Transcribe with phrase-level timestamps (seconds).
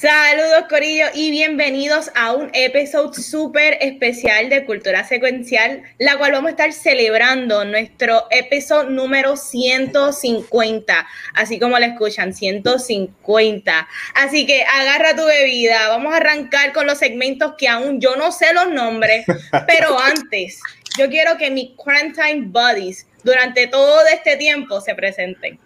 [0.00, 6.48] Saludos Corillo y bienvenidos a un episodio súper especial de Cultura Secuencial, la cual vamos
[6.48, 13.88] a estar celebrando nuestro episodio número 150, así como la escuchan, 150.
[14.14, 18.32] Así que agarra tu bebida, vamos a arrancar con los segmentos que aún yo no
[18.32, 19.26] sé los nombres,
[19.66, 20.62] pero antes,
[20.96, 25.58] yo quiero que mis quarantine buddies durante todo este tiempo se presenten.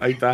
[0.00, 0.32] Ahí está.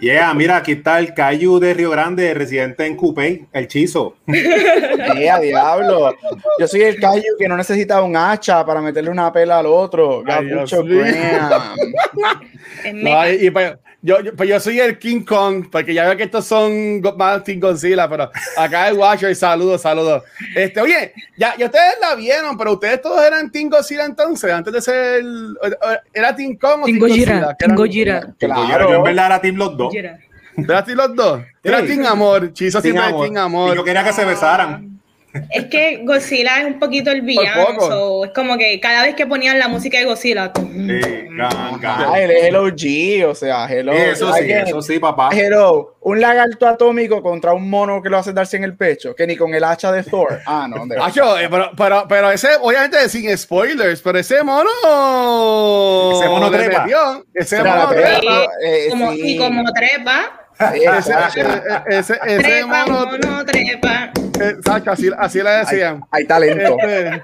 [0.00, 4.16] Yeah, mira, aquí está el Cayu de Río Grande, residente en Coupé, el Chizo.
[4.26, 6.16] Yeah, diablo.
[6.58, 10.22] Yo soy el Cayu que no necesita un hacha para meterle una pela al otro.
[10.22, 10.82] Gabucho
[12.92, 13.52] no, y,
[14.04, 17.42] yo, yo, pues yo soy el King Kong, porque ya veo que estos son más
[17.42, 20.22] King Godzilla, pero acá el Watcher, saludos, saludos.
[20.54, 24.74] Este, oye, ya, ya ustedes la vieron, pero ustedes todos eran Team Godzilla entonces, antes
[24.74, 25.24] de ser,
[26.12, 27.54] ¿era Team Kong o Team Godzilla?
[27.54, 28.34] Team Gojira.
[28.38, 28.90] Claro.
[28.90, 29.94] Yo en verdad era Team los dos.
[29.94, 31.40] ¿Era Team los dos?
[31.62, 33.72] Era Team Amor, Chizo siempre Team Amor.
[33.72, 34.93] Y yo quería que se besaran.
[35.50, 37.80] Es que Godzilla es un poquito el villano.
[37.80, 40.52] So, es como que cada vez que ponían la música de Godzilla.
[40.54, 41.00] Sí,
[41.40, 43.92] ah, el OG, o sea, hello.
[43.92, 45.30] Eso sí, eso sí, papá.
[45.32, 49.26] Hello, un lagarto atómico contra un mono que lo hace darse en el pecho, que
[49.26, 50.40] ni con el hacha de Thor.
[50.46, 54.70] Ah, no, de Acho, eh, pero, pero, pero, ese, obviamente sin spoilers, pero ese mono.
[56.12, 56.86] Ese mono trepa.
[57.34, 58.48] Ese mono trepa.
[58.62, 60.43] Eh, como, Y como trepa.
[60.58, 61.12] Ese,
[61.86, 64.12] ese, ese, trepa, mono, mono trepa.
[64.40, 66.00] Exacto, así, así le decían.
[66.10, 66.76] Hay, talento.
[66.80, 67.22] Este,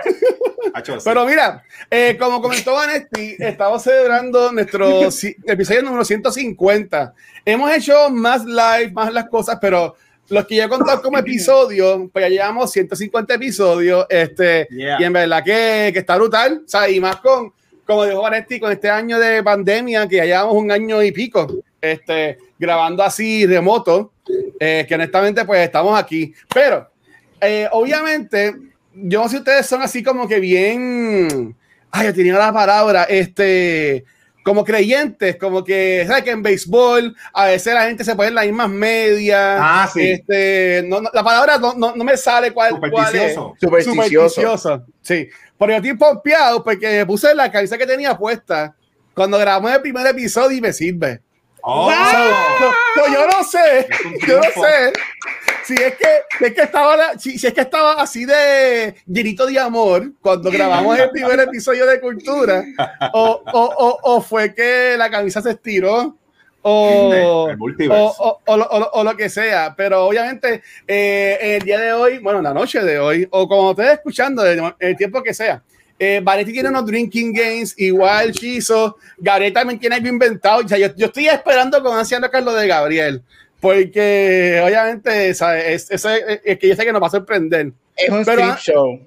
[1.04, 5.08] pero mira, eh, como comentó Vanesti, estamos celebrando nuestro
[5.46, 7.14] episodio número 150.
[7.44, 9.96] Hemos hecho más live, más las cosas, pero
[10.28, 15.12] los que ya he contado como episodio, pues ya llevamos 150 episodios, este, y en
[15.12, 17.52] verdad que, que, está brutal, o sea, y más con,
[17.84, 21.48] como dijo Vanesti, con este año de pandemia, que ya llevamos un año y pico,
[21.80, 24.12] este, grabando así remoto,
[24.60, 26.90] eh, que honestamente pues estamos aquí, pero
[27.40, 28.54] eh, obviamente,
[28.94, 31.56] yo no sé si ustedes son así como que bien.
[31.90, 34.04] Ay, yo tenía la palabra, este.
[34.42, 36.24] Como creyentes, como que, ¿sabes?
[36.24, 39.58] Que en béisbol a veces la gente se pone en las mismas medias.
[39.60, 40.12] Ah, sí.
[40.12, 43.54] Este, no, la palabra no, no, me sale cuál, Supersticioso.
[43.60, 43.84] cuál es.
[43.84, 44.86] Supersticioso.
[45.02, 45.28] Sí.
[45.58, 48.74] Pero yo estoy pompeado porque puse la camisa que tenía puesta
[49.12, 51.20] cuando grabamos el primer episodio y me sirve.
[51.62, 51.90] Oh.
[53.12, 53.88] yo no sé,
[54.26, 54.92] yo no sé
[55.64, 60.12] si es que, es que estaba, si, es que estaba así de llenito de amor
[60.20, 62.64] cuando grabamos el primer episodio de Cultura,
[63.12, 66.16] o, o, o, fue que la camisa se estiró.
[66.62, 67.48] O,
[68.46, 72.98] o, lo que sea, pero obviamente eh, el día de hoy, bueno, la noche de
[72.98, 75.62] hoy, o como ustedes escuchando, el tiempo que sea,
[76.02, 78.96] eh, Vanetti tiene unos drinking games, igual Chizo.
[79.18, 80.64] Gabriel también tiene algo inventado.
[80.64, 83.22] O sea, yo, yo, estoy esperando con ansia a Carlos de Gabriel.
[83.60, 85.90] Porque obviamente ¿sabes?
[85.90, 87.72] Es, es, es, que yo sé que nos va a sorprender.
[87.94, 88.98] Es un Pero, strip show.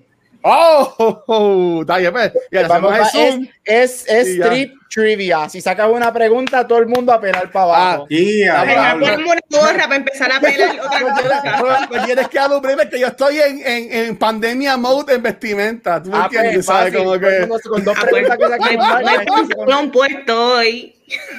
[0.46, 2.34] Oh, está bien, pues.
[2.68, 5.50] Vamos, es, es, es strip trivia.
[5.50, 8.04] Si sacas una pregunta, todo el mundo a pelar para abajo.
[8.04, 11.88] Ah, yeah, Ponme una gorra para empezar a pelar otra cosa.
[11.88, 16.04] Pues tienes que alumbrar que yo estoy en, en, en, pandemia mode en vestimenta.
[16.04, 16.66] ¿Tú me ah, pues, entiendes?
[16.66, 16.96] ¿Sabes?
[16.96, 17.48] Como que...
[17.70, 19.50] Con dos ah, preguntas que sacan.
[19.68, 20.96] No, puesto hoy.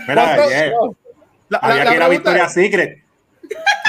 [0.09, 0.37] Mira,
[1.50, 3.03] la, Había que ir a Victoria Secret.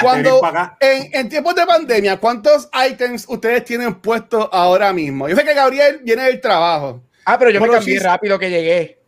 [0.02, 0.40] Cuando
[0.80, 5.28] en, en, tiempos de pandemia, ¿cuántos items ustedes tienen puestos ahora mismo?
[5.28, 7.02] Yo sé que Gabriel viene del trabajo.
[7.28, 9.00] Ah, pero yo me cambié rápido que llegué.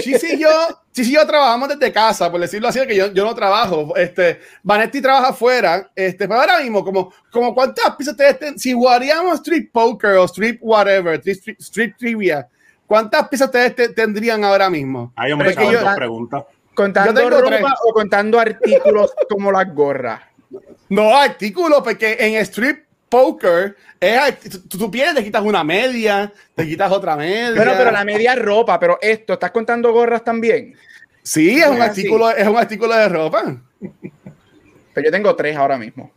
[0.00, 0.48] Sí, sí, yo,
[0.92, 3.96] sí, sí, yo trabajamos desde casa, por decirlo así, que yo, yo no trabajo.
[3.96, 5.90] Este, Vanetti trabaja afuera.
[5.96, 10.24] Este, pero ahora mismo, como, como cuántas piezas ustedes tienen, si jugaríamos Street Poker o
[10.26, 12.46] Street Whatever, Street, street Trivia,
[12.86, 15.12] ¿cuántas piezas ustedes tendrían ahora mismo?
[15.16, 16.46] Hay hombre, que yo, pregunta.
[16.74, 20.20] ¿Contando ropa o contando artículos como las gorras?
[20.88, 22.78] No, artículos, porque en Street
[23.08, 27.54] Poker es, tú, pierdes, te quitas una media, te quitas otra media.
[27.54, 30.74] Bueno, pero la media es ropa, pero esto, ¿estás contando gorras también?
[31.22, 33.56] Sí, es un, artículo, es un artículo de ropa.
[34.92, 36.12] Pero yo tengo tres ahora mismo.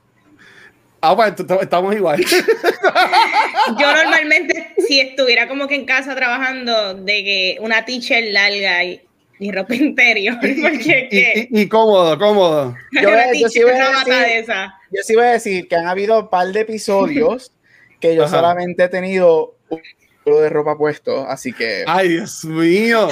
[1.02, 2.20] Ah, pues estamos igual.
[3.80, 9.07] Yo normalmente, si estuviera como que en casa trabajando, de que una teacher larga y
[9.40, 10.38] y ropa interior.
[10.44, 12.76] y, cómodo, cómodo.
[12.92, 13.02] Yo,
[13.50, 14.56] sí voy a decir,
[14.92, 17.52] yo sí voy a decir que han habido un par de episodios
[18.00, 19.82] que yo solamente he tenido un
[20.26, 21.84] de ropa puesto, así que.
[21.88, 23.08] ¡Ay, Dios mío!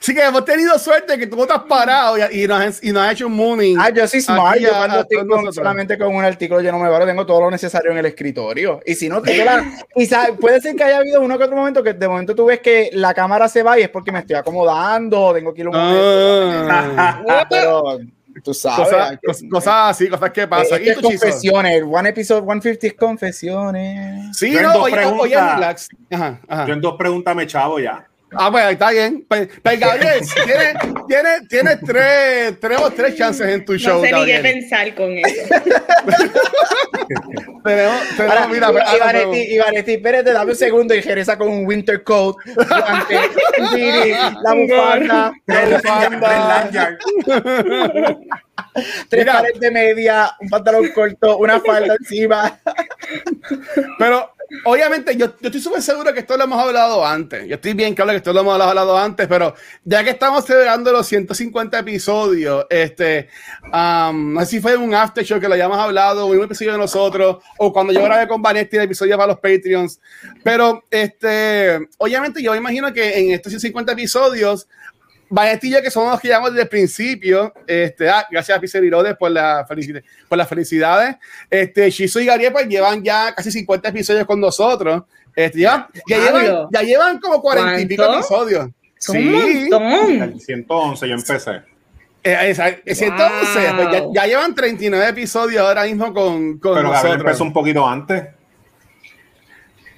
[0.00, 2.92] Sí que hemos tenido suerte que tú no estás parado y, y, nos, has, y
[2.92, 3.78] nos has hecho un mooning.
[3.78, 4.58] Ah, yo soy smart.
[4.58, 7.50] Yo cuando estoy con, solamente con un artículo yo no me paro, tengo todo lo
[7.50, 8.80] necesario en el escritorio.
[8.86, 9.64] Y si no, tengo la,
[9.94, 12.60] quizá, puede ser que haya habido uno que otro momento que de momento tú ves
[12.60, 15.74] que la cámara se va y es porque me estoy acomodando, tengo que ir un
[15.74, 16.68] momento.
[16.70, 17.46] Ah.
[17.50, 17.98] Pero
[18.42, 19.18] tú sabes.
[19.24, 20.80] Cosas, cosas así, cosas que pasan.
[20.82, 24.36] Es, confesiones, one episode 150 es confesiones.
[24.36, 25.88] Sí, yo no, en oye, oye, relax.
[26.10, 26.66] Ajá, ajá.
[26.66, 28.06] Yo en dos preguntas me chavo ya.
[28.32, 29.24] Ah, pues está bien.
[29.26, 30.74] Pues, pues Gabriel, tienes
[31.06, 33.98] tiene, tiene tres, tenemos tres chances en tu no show.
[33.98, 34.42] No sé Gabriel.
[34.42, 35.48] ni qué pensar con eso.
[37.64, 41.66] tenemos, tenemos, ahora, mira, pues, Ivanetti, Ivanetti, espérate, dame un segundo y Jereza con un
[41.66, 43.18] winter coat, guante,
[44.42, 46.98] la bufanda, la bufanda.
[49.08, 52.60] Tres Mira, pares de media, un pantalón corto, una falda encima.
[53.98, 54.34] Pero
[54.64, 57.46] obviamente yo, yo estoy súper seguro que esto lo hemos hablado antes.
[57.46, 59.54] Yo estoy bien claro que esto lo hemos hablado antes, pero
[59.84, 63.28] ya que estamos celebrando los 150 episodios, este,
[63.72, 67.38] no sé si fue un after show que lo hayamos hablado, un episodio de nosotros,
[67.58, 70.00] o cuando yo grabé con Vanetti el episodio para los Patreons.
[70.42, 74.68] Pero, este, obviamente yo imagino que en estos 150 episodios
[75.30, 78.82] Vanetti que somos los que llamamos desde el principio, este, ah, gracias a Pizzer
[79.18, 79.66] por, la
[80.28, 81.16] por las felicidades.
[81.50, 85.02] Este, Shizu y Gabriel pues llevan ya casi 50 episodios con nosotros.
[85.34, 88.70] Este, ya, ya, llevan, ya llevan como 40 y pico episodios.
[88.98, 90.40] Sí, montón.
[90.40, 91.62] 111 yo empecé.
[92.24, 93.76] Eh, 111, wow.
[93.76, 97.02] pues ya, ya, llevan 39 episodios ahora mismo con, con Pero nosotros.
[97.02, 98.24] Gabriel empezó un poquito antes.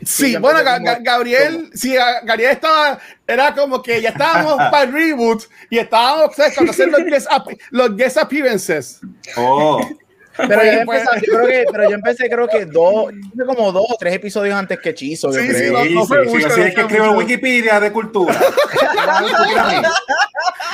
[0.02, 0.60] Sí, bueno,
[1.00, 1.94] Gabriel, sí,
[2.24, 6.54] Gabriel estaba, era como que ya estábamos para el reboot y estábamos, ¿sabes?
[6.54, 7.28] Cuando hacer los guest,
[7.70, 9.00] los guest appearances.
[9.36, 9.86] Oh.
[10.48, 13.06] Pero, yo, empecé, yo creo que, pero yo empecé, creo que dos,
[13.46, 15.32] como dos o tres episodios antes que Chizo.
[15.32, 18.34] Sí, sí, no, no fue sí, mucho, sí, es que escribo en Wikipedia de cultura.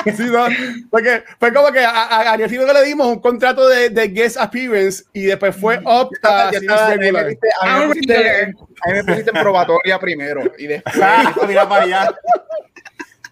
[0.05, 0.47] sí, no,
[0.91, 4.37] porque fue como que a, a Ariel que le dimos un contrato de, de guest
[4.39, 6.61] appearance y después fue up a, a, mí
[8.93, 10.97] me pusiste en probatoria primero y después
[11.49, 12.15] mira para allá.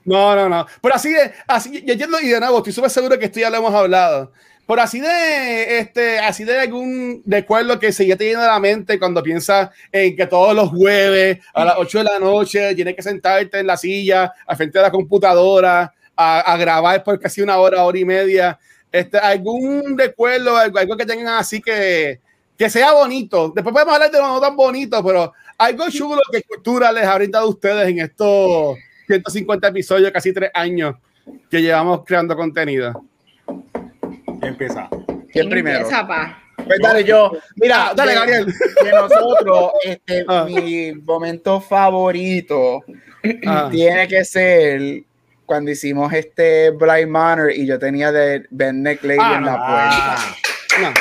[0.04, 0.66] No, no, no.
[0.82, 3.50] Pero así de, así, yo entiendo y de nuevo, estoy súper seguro que esto ya
[3.50, 4.32] lo hemos hablado.
[4.66, 9.22] Por así de, este, así de algún recuerdo que se te llena la mente cuando
[9.22, 13.58] piensas en que todos los jueves a las 8 de la noche tienes que sentarte
[13.58, 17.84] en la silla al frente de la computadora a, a grabar por casi una hora,
[17.84, 18.58] hora y media.
[18.90, 22.20] Este, algún recuerdo, algo, algo que tengan así que,
[22.56, 23.52] que sea bonito.
[23.54, 27.16] Después podemos hablar de lo no tan bonito, pero algo chulo que cultura les ha
[27.16, 28.78] brindado a ustedes en estos
[29.08, 30.94] 150 episodios, casi tres años
[31.50, 33.04] que llevamos creando contenido.
[34.44, 34.88] Empieza.
[35.32, 35.78] ¿Quién primero?
[35.78, 36.40] Empieza, pa.
[36.64, 37.32] Pues dale yo.
[37.56, 38.46] Mira, dale, de, Gabriel.
[38.46, 40.46] De nosotros, este, ah.
[40.48, 42.84] mi momento favorito
[43.46, 43.68] ah.
[43.70, 45.02] tiene que ser
[45.46, 49.56] cuando hicimos este Blind Manor y yo tenía de Ben Neck Lady ah, en la
[49.56, 50.36] puerta.
[50.80, 50.94] No,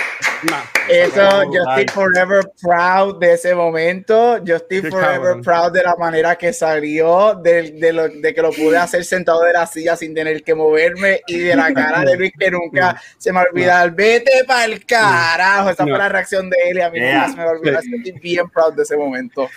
[0.50, 0.58] no.
[0.90, 4.44] Eso, yo estoy forever proud de ese momento.
[4.44, 8.52] Yo estoy forever proud de la manera que salió, de, de, lo, de, que lo
[8.52, 12.18] pude hacer sentado de la silla sin tener que moverme y de la cara de
[12.18, 13.88] Luis que nunca se me olvida.
[13.88, 15.70] Vete para el carajo.
[15.70, 17.30] Esa fue la reacción de él y a mí yeah.
[17.30, 17.80] se me olvidó.
[17.80, 19.50] Estoy bien proud de ese momento.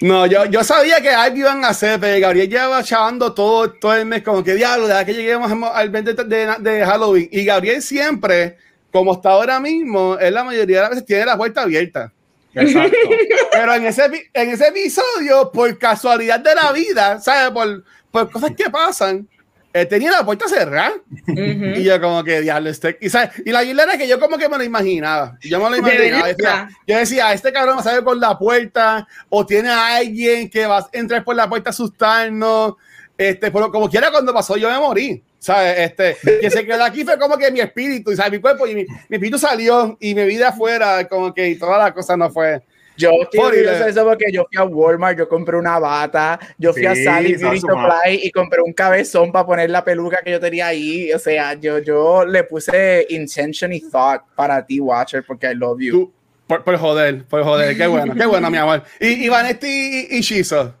[0.00, 3.94] No, yo, yo sabía que algo iban a hacer, pero Gabriel lleva chavando todo, todo
[3.94, 7.28] el mes, como que diablo, de que lleguemos al 20 de, de Halloween.
[7.30, 8.56] Y Gabriel siempre
[8.92, 12.12] como está ahora mismo, él la mayoría de las veces tiene la puerta abierta.
[12.54, 12.98] Exacto.
[13.52, 17.50] Pero en ese, en ese episodio, por casualidad de la vida, ¿sabes?
[17.52, 19.28] Por, por cosas que pasan,
[19.72, 20.92] él tenía la puerta cerrada.
[21.28, 21.78] Uh -huh.
[21.78, 22.98] Y yo como que, diablo, este...
[23.00, 23.30] Y, ¿sabes?
[23.44, 25.38] y la isla era que yo como que me lo imaginaba.
[25.42, 26.26] Yo me lo imaginaba.
[26.26, 30.50] Decía, yo decía, este cabrón va a salir por la puerta o tiene a alguien
[30.50, 32.74] que va a entrar por la puerta a asustarnos.
[33.16, 35.22] Este, pero como quiera, cuando pasó, yo me morí.
[35.40, 35.78] ¿Sabes?
[35.78, 38.32] Este, que se quedó aquí fue como que mi espíritu, ¿sabes?
[38.32, 41.78] Mi cuerpo y mi, mi espíritu salió y mi vida afuera, como que y toda
[41.78, 42.60] la cosa no fue.
[42.94, 46.86] Yo estoy eso porque yo fui a Walmart, yo compré una bata, yo fui sí,
[46.86, 50.66] a Sally Beauty Supply y compré un cabezón para poner la peluca que yo tenía
[50.66, 51.10] ahí.
[51.12, 55.80] O sea, yo, yo le puse intention y thought para ti, Watcher, porque I love
[55.80, 55.92] you.
[55.92, 56.12] Tú,
[56.46, 58.82] por, por, joder, por joder, qué bueno, qué bueno, mi amor.
[59.00, 59.66] Y, y Vanetti
[60.10, 60.74] y, y Shizo.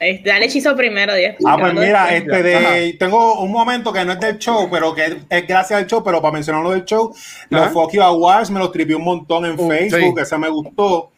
[0.00, 1.34] Este, dale hechizo primero, Dios.
[1.44, 5.18] Ah, pues mira, este de, tengo un momento que no es del show, pero que
[5.28, 7.14] es, gracias al show, pero para mencionarlo del show,
[7.50, 10.22] los Fuck You Awards me los tripié un montón en uh, Facebook, sí.
[10.22, 11.10] ese me gustó.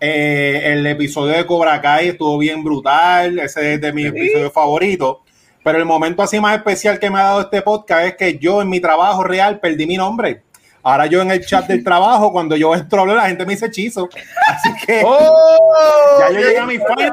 [0.00, 4.16] Eh, el episodio de Cobra Kai estuvo bien brutal, ese es de mis ¿Sí?
[4.16, 5.16] episodios favoritos.
[5.64, 8.62] Pero el momento así más especial que me ha dado este podcast es que yo
[8.62, 10.42] en mi trabajo real perdí mi nombre.
[10.84, 14.08] Ahora yo en el chat del trabajo, cuando yo entro, la gente me dice hechizo.
[14.46, 17.12] Así que oh, ya yo llegué a mi final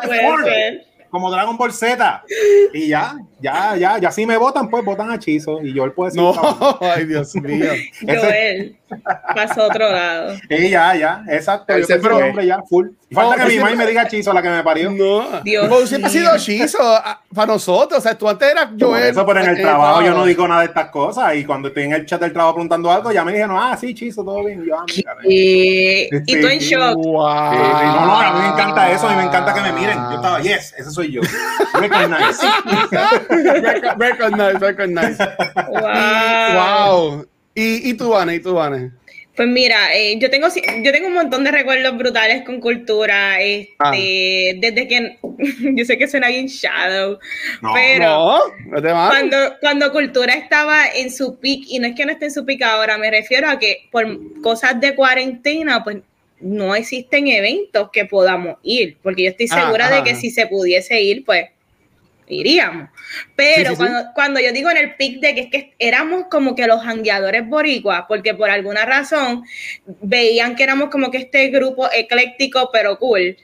[1.10, 2.24] como Dragon Ball Z.
[2.74, 6.12] Y ya, Ya, ya, ya si me votan, pues votan a Chizo y Joel puede
[6.12, 6.22] decir.
[6.22, 7.72] No, ay Dios mío.
[8.01, 8.77] Joel
[9.36, 10.36] pasó otro lado.
[10.50, 11.77] Sí, ya, ya, exacto.
[11.77, 12.89] Yo soy hombre ya, full.
[13.12, 14.92] Falta que mi mamá me diga Chizo, la que me parió.
[14.92, 18.00] No, Dios Vos siempre ha sido Chizo ah, para nosotros.
[18.00, 19.04] O sea, tú antes eras Joel.
[19.04, 21.36] eso, pero en el trabajo yo no digo nada de estas cosas.
[21.36, 23.94] Y cuando estoy en el chat del trabajo preguntando algo, ya me dijeron, ah, sí,
[23.94, 24.63] Chizo, todo bien.
[24.63, 24.86] Y, yo, ah,
[25.24, 26.96] y, y tú en shock.
[26.96, 27.15] Wow.
[27.15, 29.08] no, no, a mí me encanta eso.
[29.08, 29.98] A mí me encanta que me miren.
[29.98, 31.22] Yo estaba, yes, ese soy yo.
[31.74, 32.39] Recognize.
[33.98, 35.18] Recognize, recognize.
[35.70, 36.54] Wow.
[36.54, 37.27] wow.
[37.54, 38.36] ¿Y, y tú, Vane?
[38.36, 38.92] ¿Y tú, Vane?
[39.36, 43.74] Pues mira, eh, yo tengo yo tengo un montón de recuerdos brutales con cultura, este,
[43.80, 43.92] ah.
[43.92, 45.18] desde que
[45.75, 47.20] yo sé que suena bien shadow,
[47.74, 48.39] pero
[48.72, 52.46] cuando, cuando cultura estaba en su peak, y no es que no esté en su
[52.46, 54.06] peak ahora, me refiero a que por
[54.42, 55.98] cosas de cuarentena, pues
[56.39, 60.48] no existen eventos que podamos ir, porque yo estoy ah, segura de que si se
[60.48, 61.48] pudiese ir, pues
[62.27, 62.89] iríamos.
[63.36, 66.67] Pero cuando, cuando, yo digo en el pic de que es que éramos como que
[66.67, 69.44] los jangueadores boricuas, porque por alguna razón
[70.01, 73.38] veían que éramos como que este grupo ecléctico pero cool.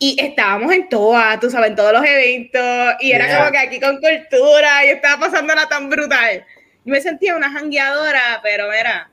[0.00, 3.80] Y estábamos en todas, tú sabes, en todos los eventos, y era como que aquí
[3.80, 6.44] con cultura, y estaba pasándola tan brutal.
[6.84, 9.10] Yo me sentía una jangueadora, pero mira,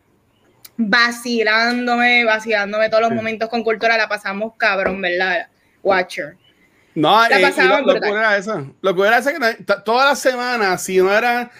[0.78, 5.48] vacilándome, vacilándome todos los momentos con cultura, la pasamos cabrón, ¿verdad?
[5.82, 6.38] Watcher.
[6.96, 7.30] No, eh,
[7.86, 8.74] lo, que era eso.
[8.82, 11.52] Lo que era eso que todas las semanas, si no era,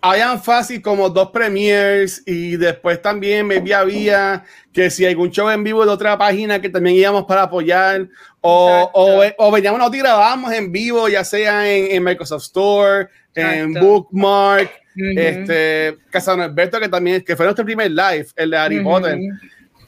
[0.00, 5.64] habían fácil como dos premiers y después también me había que si algún show en
[5.64, 8.06] vivo de otra página que también íbamos para apoyar
[8.40, 13.74] o, o, o, veníamos nosotros y grabábamos en vivo, ya sea en, Microsoft Store, en
[13.74, 19.18] Bookmark, este, Casano Alberto, que también que fue nuestro primer live, el de Harry Potter.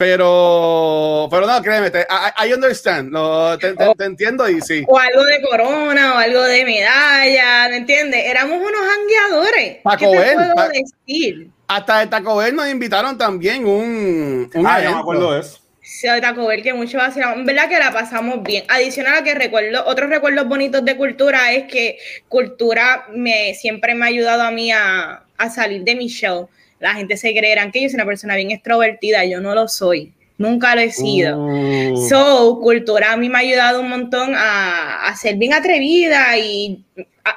[0.01, 2.07] Pero, pero no, créeme, te,
[2.43, 3.13] I, understand,
[3.61, 4.83] te, te, entiendo y sí.
[4.89, 8.25] O algo de corona, o algo de medalla, ¿me entiendes?
[8.25, 9.83] Éramos unos hangueadores.
[9.85, 11.51] Taco ¿Qué te puedo decir?
[11.69, 15.61] Hasta de Taco Bell nos invitaron también un, un ah, yo me acuerdo de eso.
[15.83, 17.45] Sí, de Taco Bell, que mucho vacilamos.
[17.45, 18.65] verdad que la pasamos bien.
[18.69, 24.07] Adicional a que recuerdo, otros recuerdos bonitos de cultura es que cultura me siempre me
[24.07, 26.49] ha ayudado a mí a, a salir de mi show
[26.81, 30.13] la gente se creerán que yo soy una persona bien extrovertida, yo no lo soy,
[30.39, 31.39] nunca lo he sido.
[31.39, 32.09] Oh.
[32.09, 36.83] So, cultura a mí me ha ayudado un montón a, ser bien atrevida y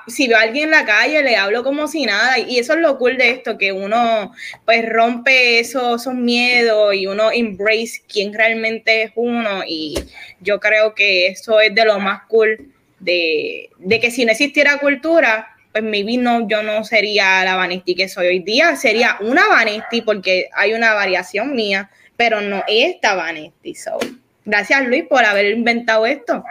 [0.08, 2.80] si veo a alguien en la calle le hablo como si nada y eso es
[2.80, 4.32] lo cool de esto, que uno
[4.64, 9.96] pues rompe esos, esos miedos y uno embrace quién realmente es uno y
[10.40, 14.78] yo creo que eso es de lo más cool de, de que si no existiera
[14.78, 19.48] cultura, pues maybe no, yo no sería la Vanesti que soy hoy día, sería una
[19.48, 23.74] Vanesti porque hay una variación mía, pero no esta Vanesti.
[23.74, 23.98] So,
[24.46, 26.44] gracias Luis por haber inventado esto.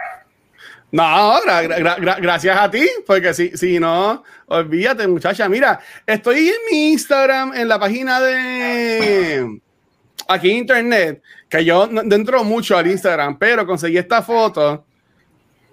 [0.91, 1.39] No,
[2.21, 5.49] gracias a ti, porque si, si no, olvídate muchacha.
[5.49, 9.59] Mira, estoy en mi Instagram, en la página de
[10.27, 14.85] aquí internet, que yo dentro mucho al Instagram, pero conseguí esta foto.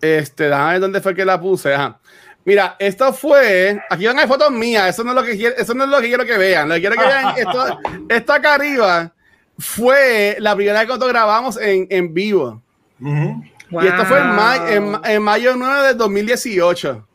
[0.00, 1.74] Este, déjame ver dónde fue que la puse.
[1.74, 2.00] Ajá.
[2.44, 3.80] Mira, esto fue.
[3.90, 4.88] Aquí van a fotos mías.
[4.88, 6.68] Eso no es lo que quiero, eso no es lo que quiero que vean.
[6.68, 9.12] Lo que quiero que vean esto, esto acá arriba
[9.58, 12.62] fue la primera vez que nosotros grabamos en, en vivo.
[12.98, 17.06] Y esto fue en, en, mayo 9 de 2018.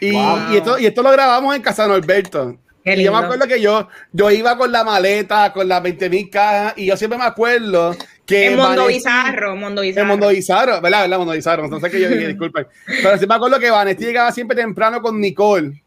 [0.00, 2.56] Y, y, esto, y esto lo grabamos en Casa Norberto.
[2.84, 6.30] Y yo me acuerdo que yo, yo iba con la maleta, con las 20 mil
[6.30, 7.94] cajas, y yo siempre me acuerdo
[8.26, 8.46] que.
[8.46, 10.02] En Mundo Bizarro, Mundo Bizarro.
[10.02, 11.02] En Mundo Bizarro, ¿verdad?
[11.02, 11.18] ¿verdad?
[11.18, 11.64] Mundo Bizarro.
[11.64, 12.66] Entonces que yo dije, disculpen.
[12.86, 15.82] Pero sí me acuerdo que Vanesti llegaba siempre temprano con Nicole.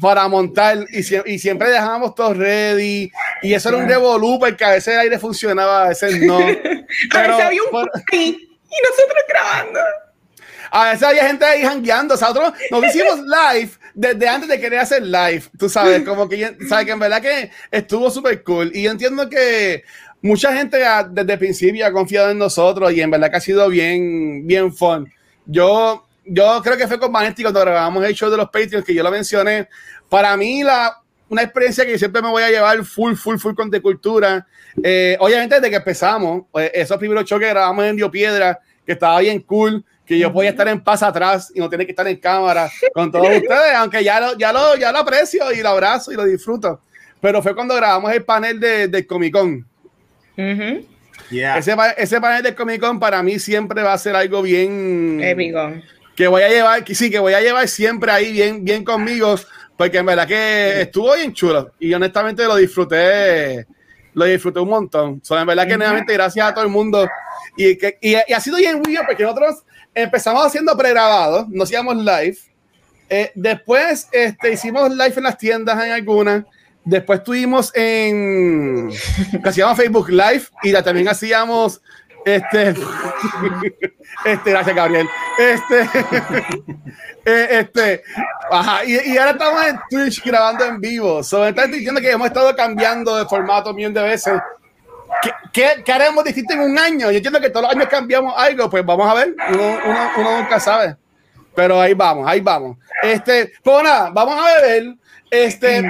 [0.00, 3.10] Para montar y, y, siempre dejábamos todo ready
[3.42, 6.38] y eso era un revolú porque a veces el aire funcionaba, a veces no.
[6.38, 6.54] Pero,
[7.14, 7.90] a veces había un por...
[8.12, 9.80] y nosotros grabando.
[10.70, 12.14] A veces había gente ahí jangueando.
[12.14, 15.42] O sea, nosotros nos hicimos live desde antes de querer hacer live.
[15.58, 18.70] Tú sabes, como que, sabes que en verdad que estuvo súper cool.
[18.74, 19.84] Y yo entiendo que
[20.22, 20.78] mucha gente
[21.10, 24.72] desde el principio ha confiado en nosotros y en verdad que ha sido bien, bien
[24.72, 25.10] fun.
[25.44, 28.94] Yo, yo creo que fue con Vanetti cuando grabamos el show de los Patreons, que
[28.94, 29.68] yo lo mencioné.
[30.08, 33.70] Para mí, la, una experiencia que siempre me voy a llevar full, full, full con
[33.70, 34.46] de cultura.
[34.82, 38.92] Eh, obviamente, desde que empezamos, pues, esos primeros shows que grabamos en Dio Piedra, que
[38.92, 42.06] estaba bien cool que yo podía estar en paz atrás y no tener que estar
[42.06, 45.70] en cámara con todos ustedes, aunque ya lo, ya, lo, ya lo aprecio y lo
[45.70, 46.80] abrazo y lo disfruto.
[47.20, 49.66] Pero fue cuando grabamos el panel de, de Comic Con.
[51.30, 55.72] Ese, ese, panel de Comic Con para mí siempre va a ser algo bien épico.
[56.14, 59.34] Que voy a llevar, que sí, que voy a llevar siempre ahí bien, bien conmigo,
[59.76, 63.66] porque en verdad que estuvo bien chulo y honestamente lo disfruté,
[64.14, 65.20] lo disfruté un montón.
[65.22, 67.06] So, en verdad que nuevamente gracias a todo el mundo
[67.56, 69.62] y, que, y, ha sido bien weird porque nosotros
[69.94, 72.38] empezamos haciendo pregrabados, nos íbamos live.
[73.08, 76.44] Eh, después este, hicimos live en las tiendas en algunas.
[76.86, 78.90] Después estuvimos en
[79.42, 81.82] que hacíamos Facebook Live y también hacíamos
[82.24, 82.70] este,
[84.24, 85.08] este, gracias Gabriel.
[85.36, 85.80] Este,
[87.24, 88.02] eh, este,
[88.52, 91.24] ajá, y, ahora estamos en Twitch grabando en vivo.
[91.24, 94.40] Sobre estás diciendo que hemos estado cambiando de formato un millón de veces.
[95.52, 97.10] ¿Qué, ¿Qué, haremos distinto en un año?
[97.10, 99.34] Yo entiendo que todos los años cambiamos algo, pues vamos a ver.
[99.50, 100.96] Uno, uno, uno nunca sabe.
[101.52, 102.76] Pero ahí vamos, ahí vamos.
[103.02, 104.96] Este, pues nada, vamos a ver.
[105.44, 105.82] Este,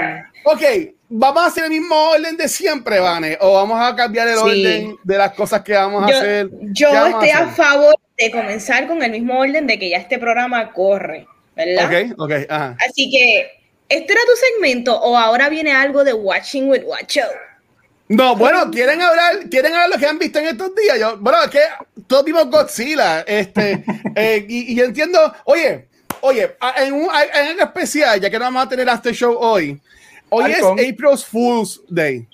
[0.44, 0.62] ok,
[1.08, 4.96] vamos a hacer el mismo orden de siempre, Vane, o vamos a cambiar el orden
[5.02, 6.50] de las cosas que vamos a hacer.
[6.72, 10.72] Yo estoy a, favor de comenzar con el mismo orden de que ya este programa
[10.72, 11.86] corre, ¿verdad?
[11.86, 12.76] Ok, ok, ajá.
[12.88, 13.50] Así que,
[13.88, 17.22] ¿este era tu segmento o ahora viene algo de Watching with Watcho?
[18.08, 20.98] No, bueno, quieren hablar, quieren hablar lo que han visto en estos días.
[20.98, 21.60] Yo, bueno, es que
[22.06, 23.84] todos vimos Godzilla, este,
[24.14, 25.88] eh, y, y, yo entiendo, oye,
[26.20, 29.80] oye, en un, en especial, ya que no vamos a tener este show hoy,
[30.28, 32.26] hoy es April Fool's Day.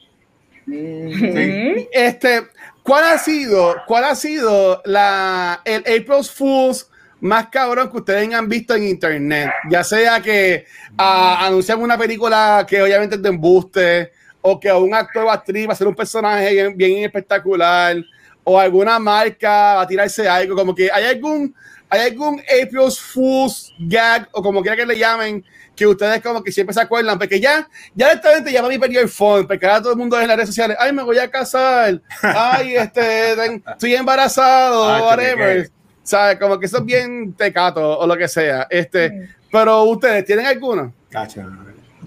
[1.93, 2.43] Este,
[2.83, 6.89] ¿cuál ha sido, cuál ha sido la, el April Fool's
[7.21, 9.51] más cabrón que ustedes han visto en internet?
[9.71, 14.13] Ya sea que uh, anuncian una película que obviamente es de embuste,
[14.43, 17.97] o que un actor o actriz va a ser un personaje bien, espectacular,
[18.45, 21.55] o alguna marca va a tirarse algo, como que hay algún,
[21.93, 25.45] hay algún April Fool's gag, o como quiera que le llamen,
[25.77, 29.47] que ustedes como que siempre se acuerdan, porque ya, ya directamente llama mi periodo phone,
[29.47, 32.77] porque ahora todo el mundo en las redes sociales, ay, me voy a casar, ay,
[32.79, 33.33] este,
[33.73, 35.71] estoy embarazado, whatever,
[36.03, 36.39] ¿sabes?
[36.39, 40.95] Como que eso es bien tecato, o lo que sea, este, pero ustedes, ¿tienen alguno?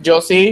[0.01, 0.51] Yo sí.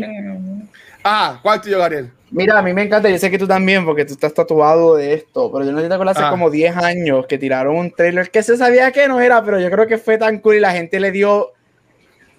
[1.03, 2.11] Ah, ¿cuál tuyo, Gabriel?
[2.33, 5.13] Mira, a mí me encanta, yo sé que tú también, porque tú estás tatuado de
[5.13, 6.31] esto, pero yo no te acuerdas hace ah.
[6.31, 9.69] como 10 años que tiraron un trailer que se sabía que no era, pero yo
[9.69, 11.53] creo que fue tan cool y la gente le dio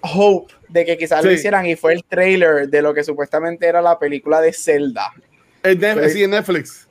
[0.00, 3.80] hope de que quizás lo hicieran y fue el trailer de lo que supuestamente era
[3.80, 5.12] la película de Zelda.
[5.62, 6.83] En sí, en Netflix.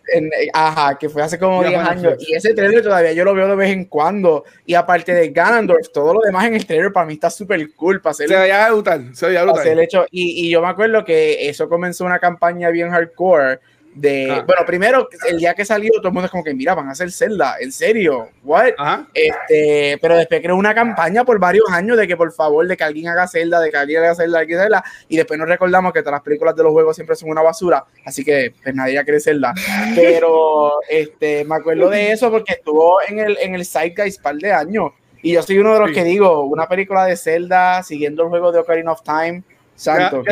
[0.53, 2.15] Ajá, que fue hace como 10 años.
[2.19, 4.43] Y ese trailer todavía yo lo veo de vez en cuando.
[4.65, 8.01] Y aparte de Ganondorf, todo lo demás en el trailer para mí está súper cool.
[8.01, 9.79] Para hacer, se veía brutal, se veía brutal.
[9.79, 13.59] hecho, y, y yo me acuerdo que eso comenzó una campaña bien hardcore
[13.95, 14.43] de, ah.
[14.45, 16.91] bueno, primero, el día que salió, todo el mundo es como que, mira, van a
[16.91, 18.29] hacer Zelda, ¿en serio?
[18.43, 18.71] ¿What?
[19.13, 22.84] Este, pero después creó una campaña por varios años de que por favor, de que
[22.84, 25.93] alguien haga Zelda, de que alguien haga Zelda, de que Zelda, y después nos recordamos
[25.93, 28.95] que todas las películas de los juegos siempre son una basura, así que pues nadie
[28.95, 29.53] ya quiere Zelda.
[29.95, 34.51] Pero, este, me acuerdo de eso porque estuvo en el, en el Zeitgeist par de
[34.51, 38.29] años, y yo soy uno de los que digo, una película de Zelda, siguiendo el
[38.29, 39.43] juego de Ocarina of Time,
[39.75, 40.23] Santo,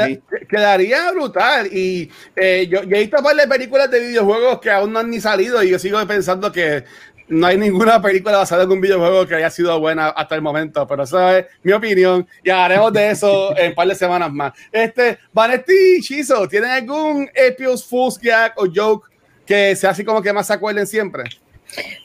[0.47, 1.67] quedaría brutal.
[1.71, 5.61] Y eh, yo, he visto varias películas de videojuegos que aún no han ni salido
[5.63, 6.83] y yo sigo pensando que
[7.27, 10.85] no hay ninguna película basada en un videojuego que haya sido buena hasta el momento,
[10.85, 14.53] pero esa es mi opinión y haremos de eso en un par de semanas más.
[14.71, 19.09] Este, Vanetti Chizo, ¿tienen algún Epios Fool's Gag o joke
[19.45, 21.23] que sea así como que más se acuerden siempre?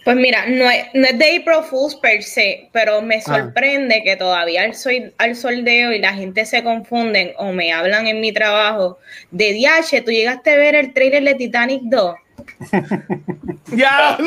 [0.05, 3.21] Pues mira, no es, no es de April Fools per se, pero me ah.
[3.23, 8.07] sorprende que todavía al, soy, al soldeo y la gente se confunden o me hablan
[8.07, 8.99] en mi trabajo
[9.31, 12.15] de DH, tú llegaste a ver el trailer de Titanic 2.
[13.73, 14.19] ya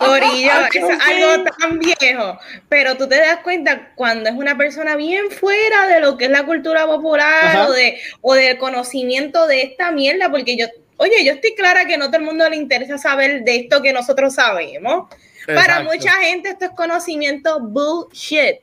[0.00, 5.30] Orillo, es algo tan viejo, pero tú te das cuenta cuando es una persona bien
[5.30, 9.90] fuera de lo que es la cultura popular o, de, o del conocimiento de esta
[9.90, 10.66] mierda, porque yo
[10.98, 13.92] Oye, yo estoy clara que no todo el mundo le interesa saber de esto que
[13.92, 15.08] nosotros sabemos.
[15.46, 18.58] Para mucha gente esto es conocimiento bullshit,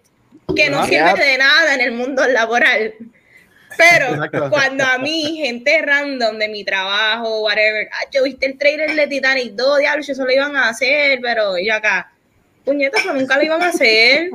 [0.55, 2.93] que no, sirve de nada en el mundo laboral.
[3.77, 8.95] Pero cuando a mí, gente random de mi trabajo, whatever, ah, yo viste el trailer
[8.95, 12.11] de Titanic 2, diablo, eso lo iban a hacer, pero yo acá,
[12.65, 14.30] puñetas, pero nunca lo iban a hacer.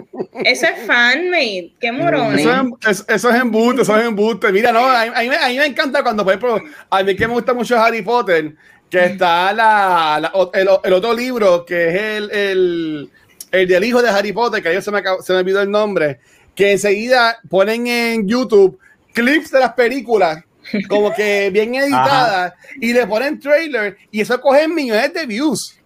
[0.44, 2.40] Eso es fanmade, qué morones.
[2.40, 4.52] Eso es, eso es embuste, eso es embuste.
[4.52, 7.34] Mira, no, a, mí, a mí me encanta cuando, por ejemplo, a mí que me
[7.34, 8.54] gusta mucho Harry Potter,
[8.88, 13.10] que está la, el, el, otro libro, que es el, el,
[13.50, 16.20] el, del hijo de Harry Potter, que a se me, se me olvidó el nombre,
[16.54, 18.78] que enseguida ponen en YouTube
[19.12, 20.44] clips de las películas
[20.88, 25.76] como que bien editadas y le ponen trailer y eso coge millones de views.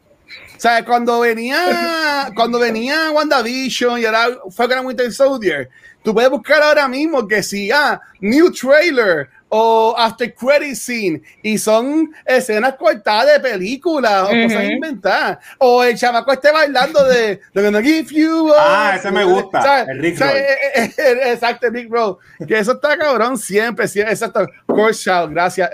[0.57, 5.69] O sea, cuando venía, cuando venía WandaVision y ahora fue Gran Winter Soldier,
[6.03, 11.57] tú puedes buscar ahora mismo que si, ah, new trailer o after credit scene y
[11.59, 15.39] son escenas cortadas de películas o cosas inventadas.
[15.59, 20.01] O el chamaco esté bailando de They're gonna give you ah ese me gusta el
[20.01, 20.33] Rick Roll
[21.25, 24.45] exacto Rick Roll que eso está cabrón siempre, siempre exacto.
[24.67, 25.71] Course gracias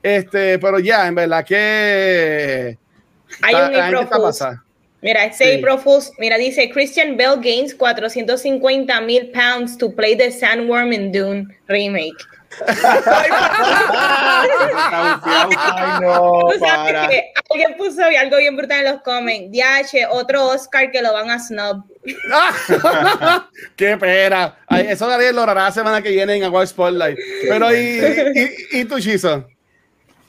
[0.00, 2.78] este pero ya en verdad que
[3.42, 4.08] hay un April
[5.02, 10.92] Mira, say Profus, mira, dice Christian Bell gains 450 mil pounds to play the Sandworm
[10.92, 12.16] in Dune remake.
[12.66, 13.30] Ay,
[16.00, 17.08] no, para.
[17.08, 19.52] Que alguien puso algo bien brutal en los comments.
[19.52, 21.84] DH, otro Oscar que lo van a snob.
[23.76, 24.56] Qué pena.
[24.70, 27.18] eso lo logrará la semana que viene en Agua Spotlight.
[27.48, 28.00] Pero, ¿y,
[28.72, 29.46] y, y tu Chizo?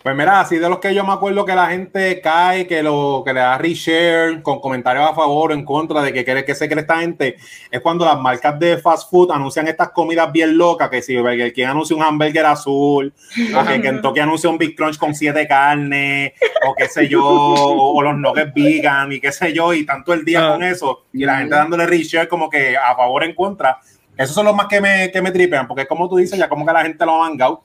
[0.04, 3.24] Pues mira, así de los que yo me acuerdo que la gente cae, que lo
[3.26, 6.56] que le da reshare con comentarios a favor o en contra de que quiere que
[6.56, 7.36] se cree esta gente,
[7.70, 11.52] es cuando las marcas de fast food anuncian estas comidas bien locas, que si Burger
[11.52, 13.14] King anuncia un hamburger azul,
[13.54, 16.34] o que Kentucky anuncia un Big Crunch con siete carnes,
[16.66, 20.24] o qué sé yo, o, los nuggets vegan y qué sé yo, y tanto el
[20.24, 23.80] día con eso, y la gente dándole reshare como que a favor o en contra.
[24.16, 26.66] Esos son los más que me, que me tripean, porque como tú dices, ya como
[26.66, 27.64] que la gente lo ha mangado.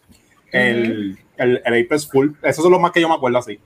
[0.53, 2.31] El, el, el Apex Full.
[2.43, 3.59] Esos son los más que yo me acuerdo así.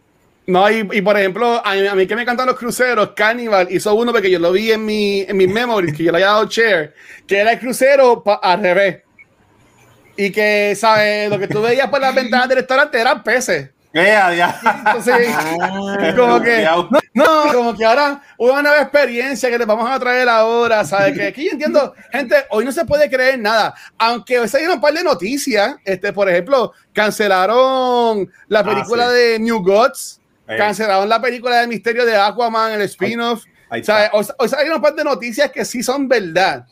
[0.46, 4.12] No, y, y, por ejemplo, a mí, que me encantan los cruceros, Carnival hizo uno
[4.12, 6.94] porque yo lo vi en mi, en mis memories, que yo le había dado share,
[7.27, 9.03] que era el crucero al revés.
[10.16, 11.29] Y que, ¿sabes?
[11.29, 13.70] Lo que tú veías por las ventanas del restaurante eran peces.
[13.96, 15.28] Entonces,
[15.61, 16.68] ah, como que,
[17.14, 21.16] no, como que ahora una nueva experiencia que te vamos a traer ahora, ¿sabes?
[21.16, 24.80] Que aquí yo entiendo, gente, hoy no se puede creer nada, aunque hoy salieron un
[24.82, 31.20] par de noticias, este, por ejemplo, cancelaron la ah, película de New Gods, cancelaron la
[31.20, 35.64] película de Misterio de Aquaman, el spin-off, hoy, hoy salieron un par de noticias que
[35.64, 36.66] sí son verdad,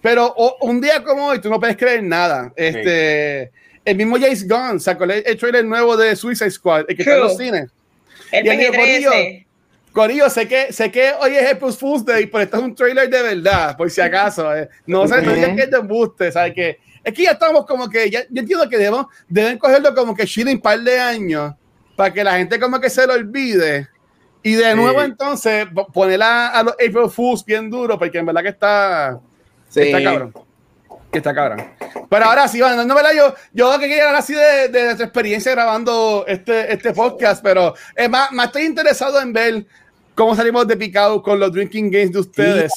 [0.00, 3.50] pero un día como hoy tú no puedes creer nada, este
[3.88, 7.20] el mismo James Gunn sacó el, trailer nuevo de Suicide Squad, el que está en
[7.20, 7.70] los cines.
[8.30, 9.46] El y el
[9.90, 13.08] Corillo, sé que, sé que hoy es April Fool's Day, pero esto es un trailer
[13.08, 14.54] de verdad, por si acaso.
[14.54, 14.68] Eh.
[14.86, 16.52] No sé, no digan que es de embuste, ¿sabes?
[16.52, 20.14] Que, es que ya estamos como que, ya, yo entiendo que debemos, deben cogerlo como
[20.14, 21.54] que chile un par de años
[21.96, 23.88] para que la gente como que se lo olvide.
[24.42, 28.50] Y de nuevo entonces poner a, los April Fools bien duro, porque en verdad que
[28.50, 29.18] está,
[29.70, 29.80] sí.
[29.80, 30.47] está cabrón
[31.10, 31.64] que está cabrón.
[32.08, 33.12] Pero ahora sí, bueno, no, ¿verdad?
[33.16, 37.74] Yo, yo que quería hablar así de, de, nuestra experiencia grabando este, este podcast, pero
[37.94, 39.66] es más, más estoy interesado en ver
[40.14, 42.72] cómo salimos de picado con los drinking games de ustedes.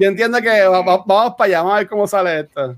[0.00, 2.76] yo entiendo que vamos, para allá, vamos a ver cómo sale esto.